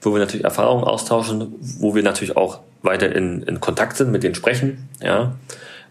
wo 0.00 0.12
wir 0.12 0.20
natürlich 0.20 0.44
Erfahrungen 0.44 0.84
austauschen, 0.84 1.54
wo 1.80 1.94
wir 1.94 2.02
natürlich 2.02 2.36
auch 2.36 2.60
weiter 2.82 3.14
in, 3.14 3.42
in 3.42 3.60
Kontakt 3.60 3.96
sind, 3.96 4.12
mit 4.12 4.22
denen 4.22 4.34
sprechen. 4.34 4.88
Ja, 5.02 5.34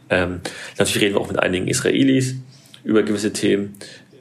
ähm, 0.10 0.42
natürlich 0.78 1.02
reden 1.02 1.16
wir 1.16 1.22
auch 1.22 1.28
mit 1.28 1.40
einigen 1.40 1.68
Israelis 1.68 2.36
über 2.84 3.04
gewisse 3.04 3.34
Themen. 3.34 3.76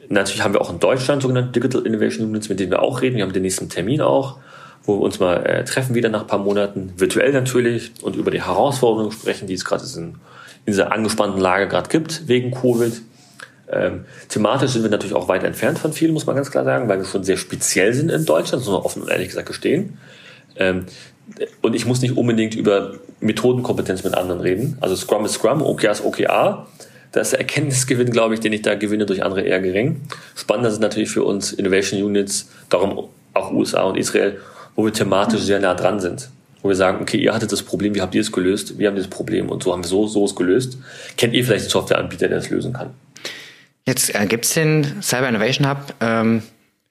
Natürlich 0.08 0.42
haben 0.42 0.54
wir 0.54 0.60
auch 0.60 0.70
in 0.70 0.80
Deutschland 0.80 1.22
sogenannte 1.22 1.52
Digital 1.52 1.86
Innovation 1.86 2.28
Units, 2.28 2.48
mit 2.48 2.60
denen 2.60 2.70
wir 2.70 2.82
auch 2.82 3.02
reden. 3.02 3.16
Wir 3.16 3.24
haben 3.24 3.32
den 3.32 3.42
nächsten 3.42 3.68
Termin 3.68 4.00
auch, 4.00 4.38
wo 4.84 4.98
wir 4.98 5.02
uns 5.02 5.20
mal 5.20 5.46
äh, 5.46 5.64
treffen 5.64 5.94
wieder 5.94 6.08
nach 6.08 6.22
ein 6.22 6.26
paar 6.26 6.38
Monaten, 6.38 6.92
virtuell 6.96 7.32
natürlich, 7.32 7.92
und 8.02 8.16
über 8.16 8.30
die 8.30 8.42
Herausforderungen 8.42 9.12
sprechen, 9.12 9.46
die 9.46 9.54
es 9.54 9.64
gerade 9.64 9.84
in 9.96 10.16
in 10.66 10.72
dieser 10.72 10.92
angespannten 10.92 11.40
Lage 11.40 11.68
gerade 11.68 11.88
gibt 11.88 12.28
wegen 12.28 12.50
Covid. 12.50 13.02
Ähm, 13.70 14.04
thematisch 14.28 14.72
sind 14.72 14.82
wir 14.82 14.90
natürlich 14.90 15.14
auch 15.14 15.28
weit 15.28 15.42
entfernt 15.44 15.78
von 15.78 15.92
vielen, 15.92 16.12
muss 16.12 16.26
man 16.26 16.36
ganz 16.36 16.50
klar 16.50 16.64
sagen, 16.64 16.88
weil 16.88 16.98
wir 16.98 17.06
schon 17.06 17.24
sehr 17.24 17.36
speziell 17.36 17.92
sind 17.92 18.10
in 18.10 18.24
Deutschland, 18.24 18.60
das 18.62 18.68
muss 18.68 18.76
man 18.76 18.84
offen 18.84 19.02
und 19.02 19.10
ehrlich 19.10 19.28
gesagt 19.28 19.46
gestehen. 19.46 19.98
Ähm, 20.56 20.86
und 21.62 21.74
ich 21.74 21.86
muss 21.86 22.02
nicht 22.02 22.16
unbedingt 22.16 22.54
über 22.54 22.94
Methodenkompetenz 23.20 24.04
mit 24.04 24.14
anderen 24.14 24.40
reden. 24.40 24.76
Also 24.80 24.94
Scrum 24.94 25.24
ist 25.24 25.34
Scrum, 25.34 25.62
OKR 25.62 25.92
ist 25.92 26.04
OKR. 26.04 26.66
Der 27.14 27.22
Erkenntnisgewinn, 27.22 28.10
glaube 28.10 28.34
ich, 28.34 28.40
den 28.40 28.52
ich 28.52 28.62
da 28.62 28.74
gewinne 28.74 29.06
durch 29.06 29.22
andere 29.22 29.42
eher 29.42 29.60
gering. 29.60 30.02
Spannender 30.34 30.70
sind 30.70 30.82
natürlich 30.82 31.10
für 31.10 31.22
uns 31.22 31.52
Innovation 31.52 32.02
Units, 32.02 32.50
darum 32.68 33.08
auch 33.32 33.52
USA 33.52 33.82
und 33.82 33.96
Israel, 33.96 34.38
wo 34.76 34.84
wir 34.84 34.92
thematisch 34.92 35.40
sehr 35.40 35.60
nah 35.60 35.74
dran 35.74 36.00
sind 36.00 36.28
wo 36.64 36.70
wir 36.70 36.76
sagen, 36.76 37.02
okay, 37.02 37.18
ihr 37.18 37.34
hattet 37.34 37.52
das 37.52 37.62
Problem, 37.62 37.94
wie 37.94 38.00
habt 38.00 38.14
ihr 38.14 38.22
es 38.22 38.32
gelöst? 38.32 38.78
Wir 38.78 38.88
haben 38.88 38.96
dieses 38.96 39.10
Problem 39.10 39.50
und 39.50 39.62
so 39.62 39.72
haben 39.72 39.84
wir 39.84 39.88
so, 39.88 40.06
so 40.06 40.24
es 40.24 40.34
gelöst. 40.34 40.78
Kennt 41.18 41.34
ihr 41.34 41.44
vielleicht 41.44 41.64
einen 41.64 41.70
Softwareanbieter, 41.70 42.26
der 42.26 42.38
das 42.38 42.48
lösen 42.48 42.72
kann? 42.72 42.90
Jetzt 43.84 44.14
äh, 44.14 44.24
gibt 44.26 44.46
es 44.46 44.54
den 44.54 45.02
Cyber 45.02 45.28
Innovation 45.28 45.68
Hub 45.68 45.94
ähm, 46.00 46.42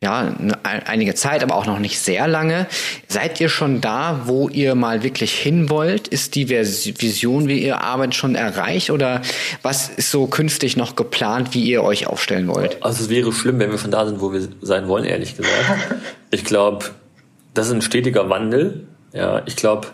ja 0.04 0.32
einige 0.64 1.16
Zeit, 1.16 1.42
aber 1.42 1.56
auch 1.56 1.66
noch 1.66 1.80
nicht 1.80 2.00
sehr 2.00 2.28
lange. 2.28 2.68
Seid 3.08 3.42
ihr 3.42 3.50
schon 3.50 3.82
da, 3.82 4.22
wo 4.26 4.48
ihr 4.48 4.76
mal 4.76 5.02
wirklich 5.02 5.34
hin 5.34 5.72
wollt? 5.72 6.08
Ist 6.08 6.36
die 6.36 6.50
Vision, 6.50 7.48
wie 7.48 7.58
ihr 7.58 7.82
arbeitet, 7.82 8.14
schon 8.14 8.36
erreicht 8.36 8.92
oder 8.92 9.24
was 9.64 9.90
ist 9.90 10.12
so 10.12 10.28
künftig 10.28 10.78
noch 10.78 10.96
geplant, 10.96 11.56
wie 11.56 11.64
ihr 11.64 11.84
euch 11.84 12.06
aufstellen 12.06 12.48
wollt? 12.48 12.84
Also 12.84 13.06
es 13.06 13.10
wäre 13.10 13.34
schlimm, 13.34 13.58
wenn 13.58 13.72
wir 13.72 13.80
schon 13.80 13.90
da 13.90 14.06
sind, 14.06 14.22
wo 14.22 14.32
wir 14.32 14.48
sein 14.62 14.88
wollen, 14.88 15.06
ehrlich 15.06 15.36
gesagt. 15.36 15.56
Ich 16.30 16.44
glaube, 16.44 16.86
das 17.54 17.68
ist 17.68 17.74
ein 17.74 17.84
stetiger 17.84 18.28
Wandel 18.28 18.88
ja, 19.14 19.42
ich 19.46 19.56
glaube, 19.56 19.88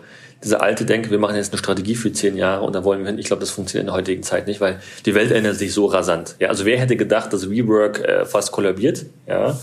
diese 0.44 0.62
alte 0.62 0.86
Denke, 0.86 1.12
wir 1.12 1.20
machen 1.20 1.36
jetzt 1.36 1.52
eine 1.52 1.58
Strategie 1.60 1.96
für 1.96 2.14
zehn 2.14 2.38
Jahre 2.38 2.64
und 2.64 2.74
da 2.74 2.84
wollen 2.84 3.02
wir 3.02 3.08
hin, 3.08 3.20
ich 3.20 3.26
glaube, 3.26 3.42
das 3.42 3.50
funktioniert 3.50 3.84
in 3.84 3.88
der 3.88 3.96
heutigen 3.96 4.24
Zeit 4.24 4.48
nicht, 4.48 4.62
weil 4.62 4.80
die 5.06 5.14
Welt 5.14 5.32
ändert 5.32 5.58
sich 5.58 5.74
so 5.74 5.86
rasant. 5.86 6.36
Ja, 6.40 6.48
also 6.48 6.66
wer 6.66 6.80
hätte 6.80 6.96
gedacht, 6.96 7.34
dass 7.34 7.50
WeWork 7.50 8.00
äh, 8.00 8.26
fast 8.26 8.52
kollabiert? 8.52 9.06
Ja, 9.28 9.60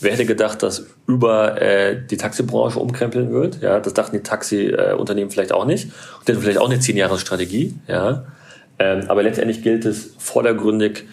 wer 0.00 0.12
hätte 0.12 0.26
gedacht, 0.26 0.62
dass 0.62 0.86
über 1.06 1.60
äh, 1.60 1.96
die 2.10 2.18
Taxibranche 2.18 2.78
umkrempeln 2.78 3.32
wird? 3.32 3.62
Ja, 3.62 3.80
das 3.80 3.94
dachten 3.94 4.16
die 4.16 4.22
Taxiunternehmen 4.22 5.30
äh, 5.30 5.32
vielleicht 5.32 5.52
auch 5.52 5.64
nicht. 5.64 5.86
Und 5.86 6.28
hätten 6.28 6.40
vielleicht 6.40 6.58
auch 6.58 6.68
eine 6.68 6.78
zehn 6.78 6.96
Jahre 6.96 7.18
Strategie. 7.18 7.74
Ja, 7.86 8.26
ähm, 8.78 9.04
aber 9.08 9.22
letztendlich 9.22 9.62
gilt 9.62 9.84
es 9.84 10.14
vordergründig 10.18 11.04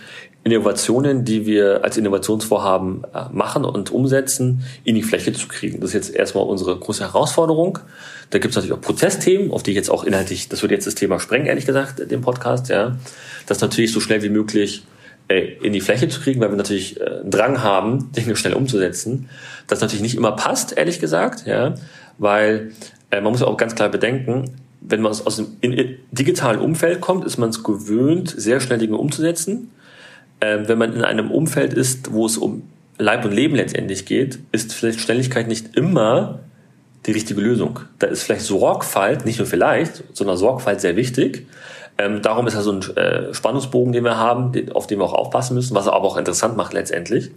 Innovationen, 0.45 1.25
die 1.25 1.47
wir 1.47 1.83
als 1.83 1.97
Innovationsvorhaben 1.97 3.03
äh, 3.15 3.23
machen 3.31 3.65
und 3.65 3.91
umsetzen, 3.91 4.63
in 4.83 4.93
die 4.93 5.01
Fläche 5.01 5.33
zu 5.33 5.47
kriegen. 5.47 5.81
Das 5.81 5.89
ist 5.89 5.93
jetzt 5.95 6.15
erstmal 6.15 6.45
unsere 6.45 6.77
große 6.77 7.03
Herausforderung. 7.03 7.79
Da 8.29 8.37
gibt 8.37 8.51
es 8.51 8.55
natürlich 8.55 8.77
auch 8.77 8.81
Prozessthemen, 8.81 9.51
auf 9.51 9.63
die 9.63 9.71
ich 9.71 9.75
jetzt 9.75 9.89
auch 9.89 10.03
inhaltlich, 10.03 10.47
das 10.47 10.61
wird 10.61 10.71
jetzt 10.71 10.85
das 10.85 10.93
Thema 10.93 11.19
sprengen, 11.19 11.47
ehrlich 11.47 11.65
gesagt, 11.65 12.11
den 12.11 12.21
Podcast, 12.21 12.69
ja. 12.69 12.95
Das 13.47 13.59
natürlich 13.61 13.91
so 13.91 13.99
schnell 13.99 14.21
wie 14.21 14.29
möglich 14.29 14.83
äh, 15.29 15.53
in 15.63 15.73
die 15.73 15.81
Fläche 15.81 16.09
zu 16.09 16.21
kriegen, 16.21 16.39
weil 16.41 16.51
wir 16.51 16.57
natürlich 16.57 17.01
äh, 17.01 17.21
einen 17.21 17.31
Drang 17.31 17.63
haben, 17.63 18.11
Dinge 18.15 18.35
schnell 18.35 18.53
umzusetzen. 18.53 19.27
Das 19.65 19.81
natürlich 19.81 20.03
nicht 20.03 20.15
immer 20.15 20.33
passt, 20.33 20.77
ehrlich 20.77 20.99
gesagt, 20.99 21.47
ja. 21.47 21.73
Weil 22.19 22.71
man 23.11 23.23
muss 23.23 23.41
auch 23.41 23.57
ganz 23.57 23.75
klar 23.75 23.89
bedenken, 23.89 24.51
wenn 24.81 25.01
man 25.01 25.11
aus 25.11 25.37
dem 25.37 25.47
digitalen 26.11 26.59
Umfeld 26.59 27.01
kommt, 27.01 27.25
ist 27.25 27.37
man 27.37 27.49
es 27.49 27.63
gewöhnt, 27.63 28.33
sehr 28.37 28.59
schnell 28.59 28.77
Dinge 28.77 28.97
umzusetzen 28.97 29.71
ähm, 30.41 30.67
wenn 30.67 30.77
man 30.77 30.93
in 30.93 31.03
einem 31.03 31.31
Umfeld 31.31 31.73
ist, 31.73 32.13
wo 32.13 32.25
es 32.25 32.37
um 32.37 32.63
Leib 32.97 33.25
und 33.25 33.31
Leben 33.31 33.55
letztendlich 33.55 34.05
geht, 34.05 34.39
ist 34.51 34.73
vielleicht 34.73 34.99
Schnelligkeit 34.99 35.47
nicht 35.47 35.75
immer 35.75 36.39
die 37.05 37.11
richtige 37.11 37.41
Lösung. 37.41 37.79
Da 37.99 38.07
ist 38.07 38.23
vielleicht 38.23 38.41
Sorgfalt, 38.41 39.25
nicht 39.25 39.37
nur 39.37 39.47
vielleicht, 39.47 40.03
sondern 40.13 40.37
Sorgfalt 40.37 40.81
sehr 40.81 40.95
wichtig. 40.95 41.47
Ähm, 41.97 42.21
darum 42.21 42.47
ist 42.47 42.55
ja 42.55 42.61
so 42.61 42.71
ein 42.71 42.81
äh, 42.97 43.33
Spannungsbogen, 43.33 43.93
den 43.93 44.03
wir 44.03 44.17
haben, 44.17 44.51
den, 44.51 44.71
auf 44.71 44.87
den 44.87 44.99
wir 44.99 45.05
auch 45.05 45.13
aufpassen 45.13 45.55
müssen, 45.55 45.75
was 45.75 45.87
er 45.87 45.93
aber 45.93 46.05
auch 46.05 46.17
interessant 46.17 46.57
macht 46.57 46.73
letztendlich. 46.73 47.31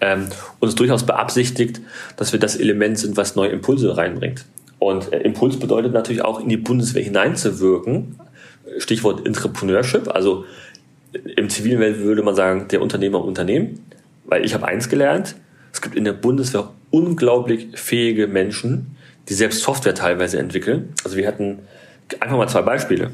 Ähm, 0.00 0.28
und 0.60 0.68
es 0.68 0.74
durchaus 0.74 1.04
beabsichtigt, 1.04 1.80
dass 2.16 2.32
wir 2.32 2.40
das 2.40 2.56
Element 2.56 2.98
sind, 2.98 3.16
was 3.16 3.36
neue 3.36 3.50
Impulse 3.50 3.96
reinbringt. 3.96 4.44
Und 4.78 5.12
äh, 5.12 5.20
Impuls 5.20 5.58
bedeutet 5.58 5.92
natürlich 5.92 6.22
auch 6.22 6.40
in 6.40 6.48
die 6.48 6.56
Bundeswehr 6.56 7.02
hineinzuwirken. 7.02 8.18
Stichwort 8.78 9.26
Entrepreneurship, 9.26 10.08
also 10.08 10.44
im 11.36 11.48
zivilen 11.48 11.80
Welt 11.80 11.98
würde 11.98 12.22
man 12.22 12.34
sagen, 12.34 12.68
der 12.68 12.82
Unternehmer 12.82 13.24
Unternehmen, 13.24 13.84
weil 14.24 14.44
ich 14.44 14.54
habe 14.54 14.66
eins 14.66 14.88
gelernt, 14.88 15.36
es 15.72 15.82
gibt 15.82 15.94
in 15.94 16.04
der 16.04 16.12
Bundeswehr 16.12 16.70
unglaublich 16.90 17.68
fähige 17.74 18.26
Menschen, 18.26 18.96
die 19.28 19.34
selbst 19.34 19.62
Software 19.62 19.94
teilweise 19.94 20.38
entwickeln. 20.38 20.94
Also 21.04 21.16
wir 21.16 21.26
hatten 21.26 21.60
einfach 22.20 22.36
mal 22.36 22.48
zwei 22.48 22.62
Beispiele. 22.62 23.10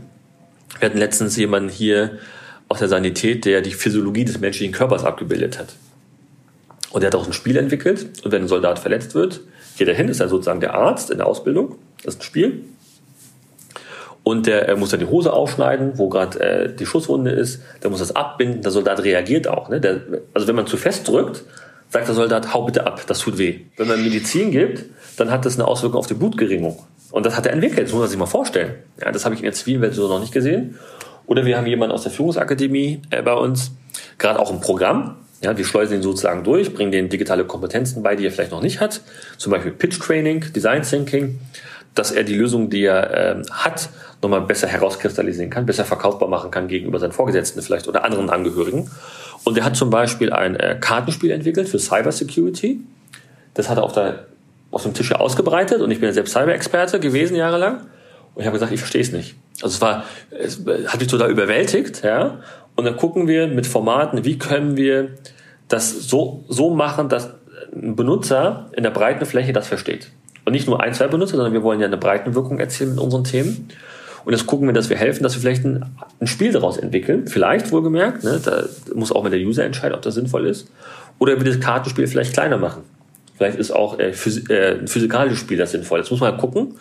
Wir 0.78 0.88
hatten 0.88 0.98
letztens 0.98 1.36
jemanden 1.36 1.68
hier 1.68 2.18
aus 2.68 2.78
der 2.78 2.88
Sanität, 2.88 3.44
der 3.44 3.61
die 3.61 3.72
Physiologie 3.72 4.24
des 4.24 4.38
menschlichen 4.38 4.72
Körpers 4.72 5.05
abgebildet 5.05 5.59
hat. 5.59 5.74
Und 6.90 7.03
der 7.03 7.09
hat 7.09 7.14
auch 7.14 7.26
ein 7.26 7.32
Spiel 7.32 7.57
entwickelt. 7.57 8.07
Und 8.24 8.32
wenn 8.32 8.42
ein 8.42 8.48
Soldat 8.48 8.78
verletzt 8.78 9.14
wird, 9.14 9.40
geht 9.76 9.88
er 9.88 9.94
hin, 9.94 10.09
ist 10.09 10.20
er 10.20 10.28
sozusagen 10.28 10.61
der 10.61 10.74
Arzt 10.74 11.11
in 11.11 11.18
der 11.18 11.26
Ausbildung. 11.26 11.76
Das 12.03 12.14
ist 12.14 12.20
ein 12.20 12.24
Spiel 12.24 12.64
und 14.24 14.46
der 14.46 14.68
äh, 14.68 14.76
muss 14.76 14.90
dann 14.90 15.00
die 15.00 15.06
Hose 15.06 15.32
aufschneiden, 15.32 15.98
wo 15.98 16.08
gerade 16.08 16.40
äh, 16.40 16.74
die 16.74 16.86
Schusswunde 16.86 17.30
ist, 17.30 17.62
der 17.82 17.90
muss 17.90 17.98
das 17.98 18.14
abbinden, 18.14 18.62
der 18.62 18.70
Soldat 18.70 19.02
reagiert 19.02 19.48
auch. 19.48 19.68
Ne? 19.68 19.80
Der, 19.80 20.00
also 20.32 20.46
wenn 20.46 20.54
man 20.54 20.66
zu 20.66 20.76
fest 20.76 21.08
drückt, 21.08 21.42
sagt 21.90 22.08
der 22.08 22.14
Soldat, 22.14 22.54
hau 22.54 22.62
bitte 22.64 22.86
ab, 22.86 23.02
das 23.06 23.18
tut 23.18 23.38
weh. 23.38 23.60
Wenn 23.76 23.88
man 23.88 24.02
Medizin 24.02 24.50
gibt, 24.50 24.84
dann 25.16 25.30
hat 25.30 25.44
das 25.44 25.56
eine 25.58 25.66
Auswirkung 25.66 25.98
auf 25.98 26.06
die 26.06 26.14
Blutgeringung. 26.14 26.78
Und 27.10 27.26
das 27.26 27.36
hat 27.36 27.46
er 27.46 27.52
entwickelt, 27.52 27.86
das 27.86 27.92
muss 27.92 28.00
man 28.00 28.08
sich 28.08 28.18
mal 28.18 28.26
vorstellen. 28.26 28.74
Ja, 29.00 29.12
das 29.12 29.24
habe 29.24 29.34
ich 29.34 29.40
in 29.40 29.44
der 29.44 29.52
zivilen 29.52 29.82
Welt 29.82 29.94
so 29.94 30.08
noch 30.08 30.20
nicht 30.20 30.32
gesehen. 30.32 30.78
Oder 31.26 31.44
wir 31.44 31.56
haben 31.56 31.66
jemanden 31.66 31.94
aus 31.94 32.02
der 32.02 32.12
Führungsakademie 32.12 33.02
äh, 33.10 33.22
bei 33.22 33.34
uns, 33.34 33.72
gerade 34.18 34.38
auch 34.38 34.50
im 34.50 34.60
Programm. 34.60 35.16
Ja, 35.42 35.56
wir 35.58 35.64
schleusen 35.64 35.96
ihn 35.96 36.02
sozusagen 36.02 36.44
durch, 36.44 36.72
bringen 36.72 36.92
den 36.92 37.08
digitale 37.08 37.44
Kompetenzen 37.44 38.02
bei, 38.02 38.14
die 38.14 38.24
er 38.24 38.30
vielleicht 38.30 38.52
noch 38.52 38.62
nicht 38.62 38.80
hat. 38.80 39.00
Zum 39.38 39.50
Beispiel 39.50 39.72
Pitch 39.72 39.98
Training, 40.00 40.52
Design 40.54 40.82
Thinking, 40.82 41.40
dass 41.95 42.11
er 42.11 42.24
die 42.24 42.34
Lösung, 42.34 42.70
die 42.70 42.84
er 42.84 43.38
äh, 43.38 43.43
hat, 43.51 43.88
nochmal 44.22 44.43
besser 44.43 44.68
herauskristallisieren 44.68 45.51
kann, 45.51 45.66
besser 45.66 45.84
verkaufbar 45.84 46.28
machen 46.28 46.51
kann 46.51 46.68
gegenüber 46.68 46.99
seinen 46.99 47.12
Vorgesetzten 47.12 47.61
vielleicht 47.61 47.88
oder 47.88 48.05
anderen 48.05 48.30
Angehörigen. 48.30 48.90
Und 49.45 49.59
er 49.59 49.64
hat 49.64 49.76
zum 49.76 49.90
Beispiel 49.90 50.32
ein 50.32 50.57
äh, 50.57 50.76
Kartenspiel 50.80 51.32
entwickelt 51.32 51.68
für 51.68 51.78
Cybersecurity. 51.78 52.80
Das 53.55 53.68
hat 53.68 53.78
er 53.78 53.84
auf, 53.84 53.93
der, 53.93 54.26
auf 54.70 54.84
dem 54.84 54.95
Tisch 54.95 55.09
hier 55.09 55.20
ausgebreitet 55.20 55.80
und 55.80 55.90
ich 55.90 56.01
bin 56.01 56.09
ja 56.09 56.12
selbst 56.12 56.32
Cyber-Experte 56.32 57.01
gewesen 57.01 57.36
jahrelang. 57.36 57.80
Und 58.34 58.40
ich 58.40 58.47
habe 58.47 58.55
gesagt, 58.55 58.72
ich 58.72 58.80
verstehe 58.80 59.03
es 59.03 59.12
nicht. 59.12 59.34
Also 59.62 59.74
es 59.74 59.80
war, 59.80 60.05
es 60.30 60.61
hat 60.86 61.01
mich 61.01 61.09
total 61.09 61.30
überwältigt, 61.30 62.03
ja. 62.03 62.38
Und 62.76 62.86
dann 62.86 62.97
gucken 62.97 63.28
wir 63.28 63.49
mit 63.49 63.66
Formaten, 63.66 64.24
wie 64.24 64.38
können 64.38 64.76
wir 64.76 65.11
das 65.68 65.90
so, 65.90 66.45
so 66.49 66.70
machen, 66.74 67.09
dass 67.11 67.30
ein 67.74 67.97
Benutzer 67.97 68.70
in 68.72 68.82
der 68.82 68.90
breiten 68.90 69.26
Fläche 69.26 69.53
das 69.53 69.66
versteht. 69.66 70.09
Und 70.45 70.53
nicht 70.53 70.66
nur 70.66 70.82
ein, 70.82 70.93
zwei 70.93 71.07
Benutzer, 71.07 71.36
sondern 71.36 71.53
wir 71.53 71.62
wollen 71.62 71.80
ja 71.80 71.86
eine 71.86 71.97
Breitenwirkung 71.97 72.59
erzielen 72.59 72.90
mit 72.90 73.01
unseren 73.01 73.24
Themen. 73.24 73.68
Und 74.24 74.32
jetzt 74.32 74.47
gucken 74.47 74.66
wir, 74.66 74.72
dass 74.72 74.88
wir 74.88 74.97
helfen, 74.97 75.22
dass 75.22 75.34
wir 75.34 75.40
vielleicht 75.40 75.64
ein, 75.64 75.84
ein 76.20 76.26
Spiel 76.26 76.53
daraus 76.53 76.76
entwickeln. 76.76 77.26
Vielleicht 77.26 77.72
wohlgemerkt. 77.72 78.24
Ne? 78.24 78.40
Da 78.45 78.64
muss 78.95 79.12
auch 79.12 79.22
mal 79.22 79.30
der 79.30 79.40
User 79.40 79.64
entscheiden, 79.64 79.95
ob 79.95 80.03
das 80.03 80.14
sinnvoll 80.14 80.47
ist. 80.47 80.68
Oder 81.18 81.38
wir 81.38 81.45
das 81.45 81.61
Kartenspiel 81.61 82.07
vielleicht 82.07 82.32
kleiner 82.32 82.59
machen. 82.59 82.82
Vielleicht 83.36 83.59
ist 83.59 83.72
auch 83.72 83.99
äh, 83.99 84.12
phys 84.12 84.49
äh, 84.49 84.78
ein 84.80 84.88
physikalisches 84.88 85.40
Spiel 85.40 85.59
das 85.59 85.72
sinnvoll. 85.72 85.99
Das 86.01 86.11
muss 86.11 86.20
man 86.20 86.32
halt 86.32 86.40
gucken, 86.40 86.74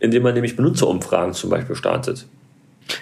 indem 0.00 0.22
man 0.22 0.34
nämlich 0.34 0.56
Benutzerumfragen 0.56 1.34
zum 1.34 1.50
Beispiel 1.50 1.76
startet. 1.76 2.26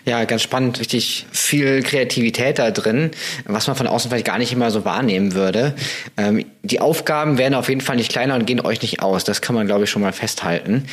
Ja, 0.05 0.25
ganz 0.25 0.43
spannend, 0.43 0.81
richtig 0.81 1.27
viel 1.33 1.83
Kreativität 1.83 2.59
da 2.59 2.71
drin, 2.71 3.11
was 3.45 3.67
man 3.67 3.77
von 3.77 3.87
außen 3.87 4.11
vielleicht 4.11 4.27
gar 4.27 4.39
nicht 4.39 4.53
immer 4.53 4.71
so 4.71 4.85
wahrnehmen 4.85 5.35
würde. 5.35 5.75
Ähm, 6.17 6.45
die 6.63 6.81
Aufgaben 6.81 7.39
werden 7.39 7.55
auf 7.55 7.69
jeden 7.69 7.81
Fall 7.81 7.97
nicht 7.97 8.11
kleiner 8.11 8.35
und 8.35 8.47
gehen 8.47 8.61
euch 8.61 8.83
nicht 8.83 9.01
aus. 9.03 9.25
Das 9.25 9.41
kann 9.41 9.55
man, 9.55 9.67
glaube 9.67 9.85
ich, 9.85 9.91
schon 9.91 10.03
mal 10.03 10.13
festhalten. 10.13 10.85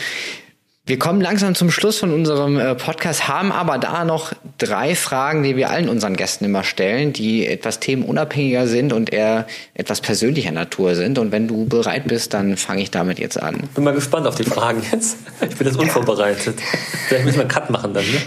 Wir 0.88 1.00
kommen 1.00 1.20
langsam 1.20 1.56
zum 1.56 1.72
Schluss 1.72 1.98
von 1.98 2.14
unserem 2.14 2.60
äh, 2.60 2.76
Podcast, 2.76 3.28
haben 3.28 3.52
aber 3.52 3.80
da 3.80 4.06
noch 4.06 4.34
drei 4.60 4.94
Fragen, 4.94 5.42
die 5.42 5.56
wir 5.56 5.72
allen 5.72 5.90
unseren 5.90 6.16
Gästen 6.16 6.46
immer 6.46 6.64
stellen, 6.64 7.12
die 7.12 7.48
etwas 7.48 7.80
themenunabhängiger 7.80 8.68
sind 8.68 8.94
und 8.94 9.12
eher 9.12 9.48
etwas 9.74 10.00
persönlicher 10.00 10.52
Natur 10.52 10.94
sind. 10.94 11.18
Und 11.18 11.32
wenn 11.32 11.48
du 11.48 11.66
bereit 11.66 12.08
bist, 12.08 12.36
dann 12.36 12.56
fange 12.56 12.84
ich 12.84 12.92
damit 12.92 13.18
jetzt 13.18 13.42
an. 13.42 13.64
Bin 13.74 13.84
mal 13.84 13.96
gespannt 13.96 14.28
auf 14.28 14.36
die 14.36 14.44
Fragen 14.44 14.84
jetzt. 14.92 15.18
Ich 15.42 15.56
bin 15.56 15.66
jetzt 15.66 15.78
unvorbereitet. 15.78 16.56
Vielleicht 17.08 17.26
müssen 17.26 17.38
wir 17.38 17.42
einen 17.46 17.50
Cut 17.50 17.72
machen 17.72 17.96
dann. 17.96 18.06
Ne? 18.06 18.22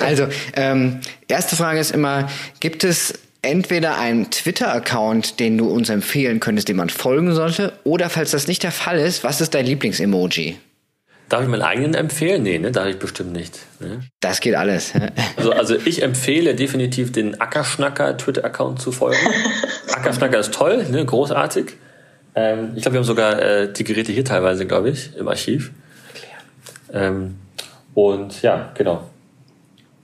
Also, 0.00 0.28
ähm, 0.56 1.00
erste 1.28 1.56
Frage 1.56 1.78
ist 1.78 1.90
immer, 1.90 2.30
gibt 2.60 2.84
es 2.84 3.18
entweder 3.42 3.98
einen 3.98 4.30
Twitter-Account, 4.30 5.40
den 5.40 5.58
du 5.58 5.68
uns 5.68 5.90
empfehlen 5.90 6.40
könntest, 6.40 6.68
dem 6.68 6.78
man 6.78 6.88
folgen 6.88 7.34
sollte, 7.34 7.74
oder 7.84 8.08
falls 8.08 8.30
das 8.30 8.48
nicht 8.48 8.62
der 8.62 8.72
Fall 8.72 8.98
ist, 8.98 9.24
was 9.24 9.42
ist 9.42 9.52
dein 9.52 9.66
Lieblingsemoji? 9.66 10.56
Darf 11.28 11.42
ich 11.42 11.48
meinen 11.48 11.62
eigenen 11.62 11.94
empfehlen? 11.94 12.42
Nee, 12.42 12.58
ne, 12.58 12.72
darf 12.72 12.86
ich 12.86 12.98
bestimmt 12.98 13.32
nicht. 13.32 13.58
Ne? 13.80 14.00
Das 14.20 14.40
geht 14.40 14.54
alles. 14.54 14.92
Also, 15.36 15.52
also 15.52 15.76
ich 15.76 16.02
empfehle 16.02 16.54
definitiv 16.54 17.12
den 17.12 17.40
Ackerschnacker 17.40 18.16
Twitter-Account 18.16 18.80
zu 18.80 18.92
folgen. 18.92 19.20
Ackerschnacker 19.92 20.38
ist 20.38 20.54
toll, 20.54 20.86
ne, 20.90 21.04
großartig. 21.04 21.74
Ähm, 22.34 22.72
ich 22.76 22.82
glaube, 22.82 22.94
wir 22.94 22.98
haben 23.00 23.06
sogar 23.06 23.42
äh, 23.42 23.72
die 23.72 23.84
Geräte 23.84 24.12
hier 24.12 24.24
teilweise, 24.24 24.66
glaube 24.66 24.90
ich, 24.90 25.14
im 25.16 25.28
Archiv. 25.28 25.70
Ähm, 26.92 27.36
und 27.94 28.40
ja, 28.40 28.72
genau. 28.74 29.10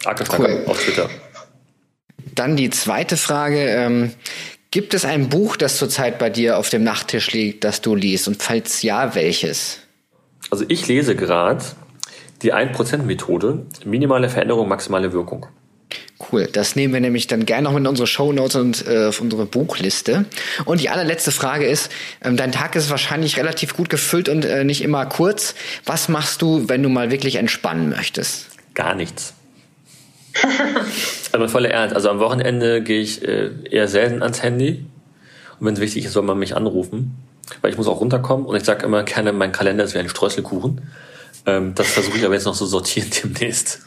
Ackerschnacker 0.05 0.49
cool. 0.49 0.65
auf 0.67 0.83
Twitter. 0.83 1.09
Dann 2.35 2.57
die 2.57 2.69
zweite 2.69 3.17
Frage. 3.17 3.61
Ähm, 3.61 4.13
gibt 4.71 4.93
es 4.93 5.05
ein 5.05 5.31
Buch, 5.31 5.57
das 5.57 5.79
zurzeit 5.79 6.19
bei 6.19 6.29
dir 6.29 6.59
auf 6.59 6.69
dem 6.69 6.83
Nachttisch 6.83 7.33
liegt, 7.33 7.65
das 7.65 7.81
du 7.81 7.95
liest? 7.95 8.29
Und 8.29 8.43
falls 8.43 8.83
ja, 8.83 9.15
welches? 9.15 9.84
Also 10.51 10.65
ich 10.69 10.87
lese 10.87 11.17
gerade 11.17 11.65
die 12.43 12.53
1%-Methode, 12.53 13.67
minimale 13.85 14.29
Veränderung, 14.29 14.69
maximale 14.69 15.13
Wirkung. 15.13 15.47
Cool, 16.31 16.49
das 16.51 16.77
nehmen 16.77 16.95
wir 16.95 17.01
nämlich 17.01 17.27
dann 17.27 17.45
gerne 17.45 17.65
noch 17.65 17.73
mit 17.73 17.81
in 17.81 17.87
unsere 17.87 18.07
Show 18.07 18.33
Notes 18.33 18.57
und 18.57 18.87
äh, 18.87 19.07
auf 19.07 19.21
unsere 19.21 19.47
Buchliste. 19.47 20.25
Und 20.65 20.81
die 20.81 20.89
allerletzte 20.89 21.33
Frage 21.33 21.67
ist, 21.67 21.91
ähm, 22.23 22.37
dein 22.37 22.53
Tag 22.53 22.77
ist 22.77 22.91
wahrscheinlich 22.91 23.37
relativ 23.37 23.77
gut 23.77 23.91
gefüllt 23.91 24.29
und 24.29 24.45
äh, 24.45 24.65
nicht 24.65 24.83
immer 24.83 25.07
kurz. 25.07 25.55
Was 25.85 26.09
machst 26.09 26.43
du, 26.43 26.69
wenn 26.69 26.83
du 26.83 26.89
mal 26.89 27.11
wirklich 27.11 27.37
entspannen 27.37 27.91
möchtest? 27.91 28.47
Gar 28.75 28.95
nichts. 28.95 29.35
Aber 31.33 31.49
voller 31.49 31.71
Ernst. 31.71 31.95
Also 31.95 32.11
am 32.11 32.21
Wochenende 32.21 32.83
gehe 32.83 33.01
ich 33.01 33.27
äh, 33.27 33.51
eher 33.71 33.89
selten 33.89 34.23
ans 34.23 34.43
Handy. 34.43 34.87
Und 35.59 35.67
wenn 35.67 35.75
es 35.75 35.81
wichtig 35.81 36.05
ist, 36.05 36.13
soll 36.13 36.25
man 36.25 36.39
mich 36.39 36.57
anrufen 36.57 37.17
weil 37.63 37.71
ich 37.71 37.77
muss 37.77 37.89
auch 37.89 38.01
runterkommen 38.01 38.47
und 38.47 38.57
ich 38.57 38.65
sage 38.65 38.87
immer 38.87 39.03
gerne, 39.03 39.33
mein 39.33 39.53
Kalender 39.53 39.85
ist 39.85 39.95
wie 39.95 39.99
ein 39.99 40.09
Streuselkuchen. 40.09 40.81
Ähm, 41.47 41.75
das 41.75 41.89
versuche 41.89 42.19
ich 42.19 42.25
aber 42.25 42.35
jetzt 42.35 42.47
noch 42.47 42.55
so 42.55 42.67
sortieren 42.67 43.11
demnächst. 43.23 43.81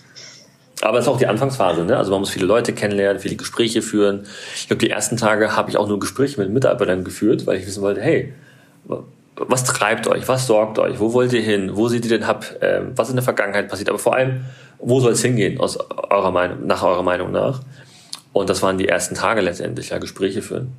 Aber 0.81 0.99
es 0.99 1.05
ist 1.05 1.09
auch 1.09 1.17
die 1.17 1.25
Anfangsphase, 1.25 1.85
ne? 1.85 1.97
Also 1.97 2.11
man 2.11 2.19
muss 2.19 2.29
viele 2.29 2.45
Leute 2.45 2.71
kennenlernen, 2.73 3.19
viele 3.19 3.35
Gespräche 3.35 3.81
führen. 3.81 4.27
Ich 4.55 4.67
glaube, 4.67 4.79
die 4.79 4.91
ersten 4.91 5.17
Tage 5.17 5.55
habe 5.55 5.71
ich 5.71 5.77
auch 5.77 5.87
nur 5.87 5.99
Gespräche 5.99 6.39
mit 6.39 6.51
Mitarbeitern 6.51 7.03
geführt, 7.03 7.47
weil 7.47 7.57
ich 7.57 7.65
wissen 7.65 7.81
wollte, 7.81 8.01
hey, 8.01 8.33
was 9.35 9.63
treibt 9.63 10.07
euch, 10.07 10.27
was 10.27 10.47
sorgt 10.47 10.77
euch, 10.79 10.99
wo 10.99 11.13
wollt 11.13 11.33
ihr 11.33 11.41
hin, 11.41 11.75
wo 11.75 11.87
seht 11.87 12.05
ihr 12.05 12.17
den 12.17 12.27
Hub, 12.27 12.45
ähm, 12.61 12.91
was 12.95 13.09
in 13.09 13.15
der 13.15 13.23
Vergangenheit 13.23 13.69
passiert, 13.69 13.89
aber 13.89 13.99
vor 13.99 14.15
allem, 14.15 14.45
wo 14.79 14.99
soll 14.99 15.13
es 15.13 15.21
hingehen 15.21 15.59
aus 15.59 15.77
eurer 16.09 16.31
Meinung, 16.31 16.65
nach 16.67 16.83
eurer 16.83 17.03
Meinung 17.03 17.31
nach? 17.31 17.61
Und 18.33 18.49
das 18.49 18.61
waren 18.61 18.77
die 18.77 18.87
ersten 18.87 19.15
Tage 19.15 19.41
letztendlich, 19.41 19.89
ja, 19.89 19.97
Gespräche 19.97 20.43
führen. 20.43 20.73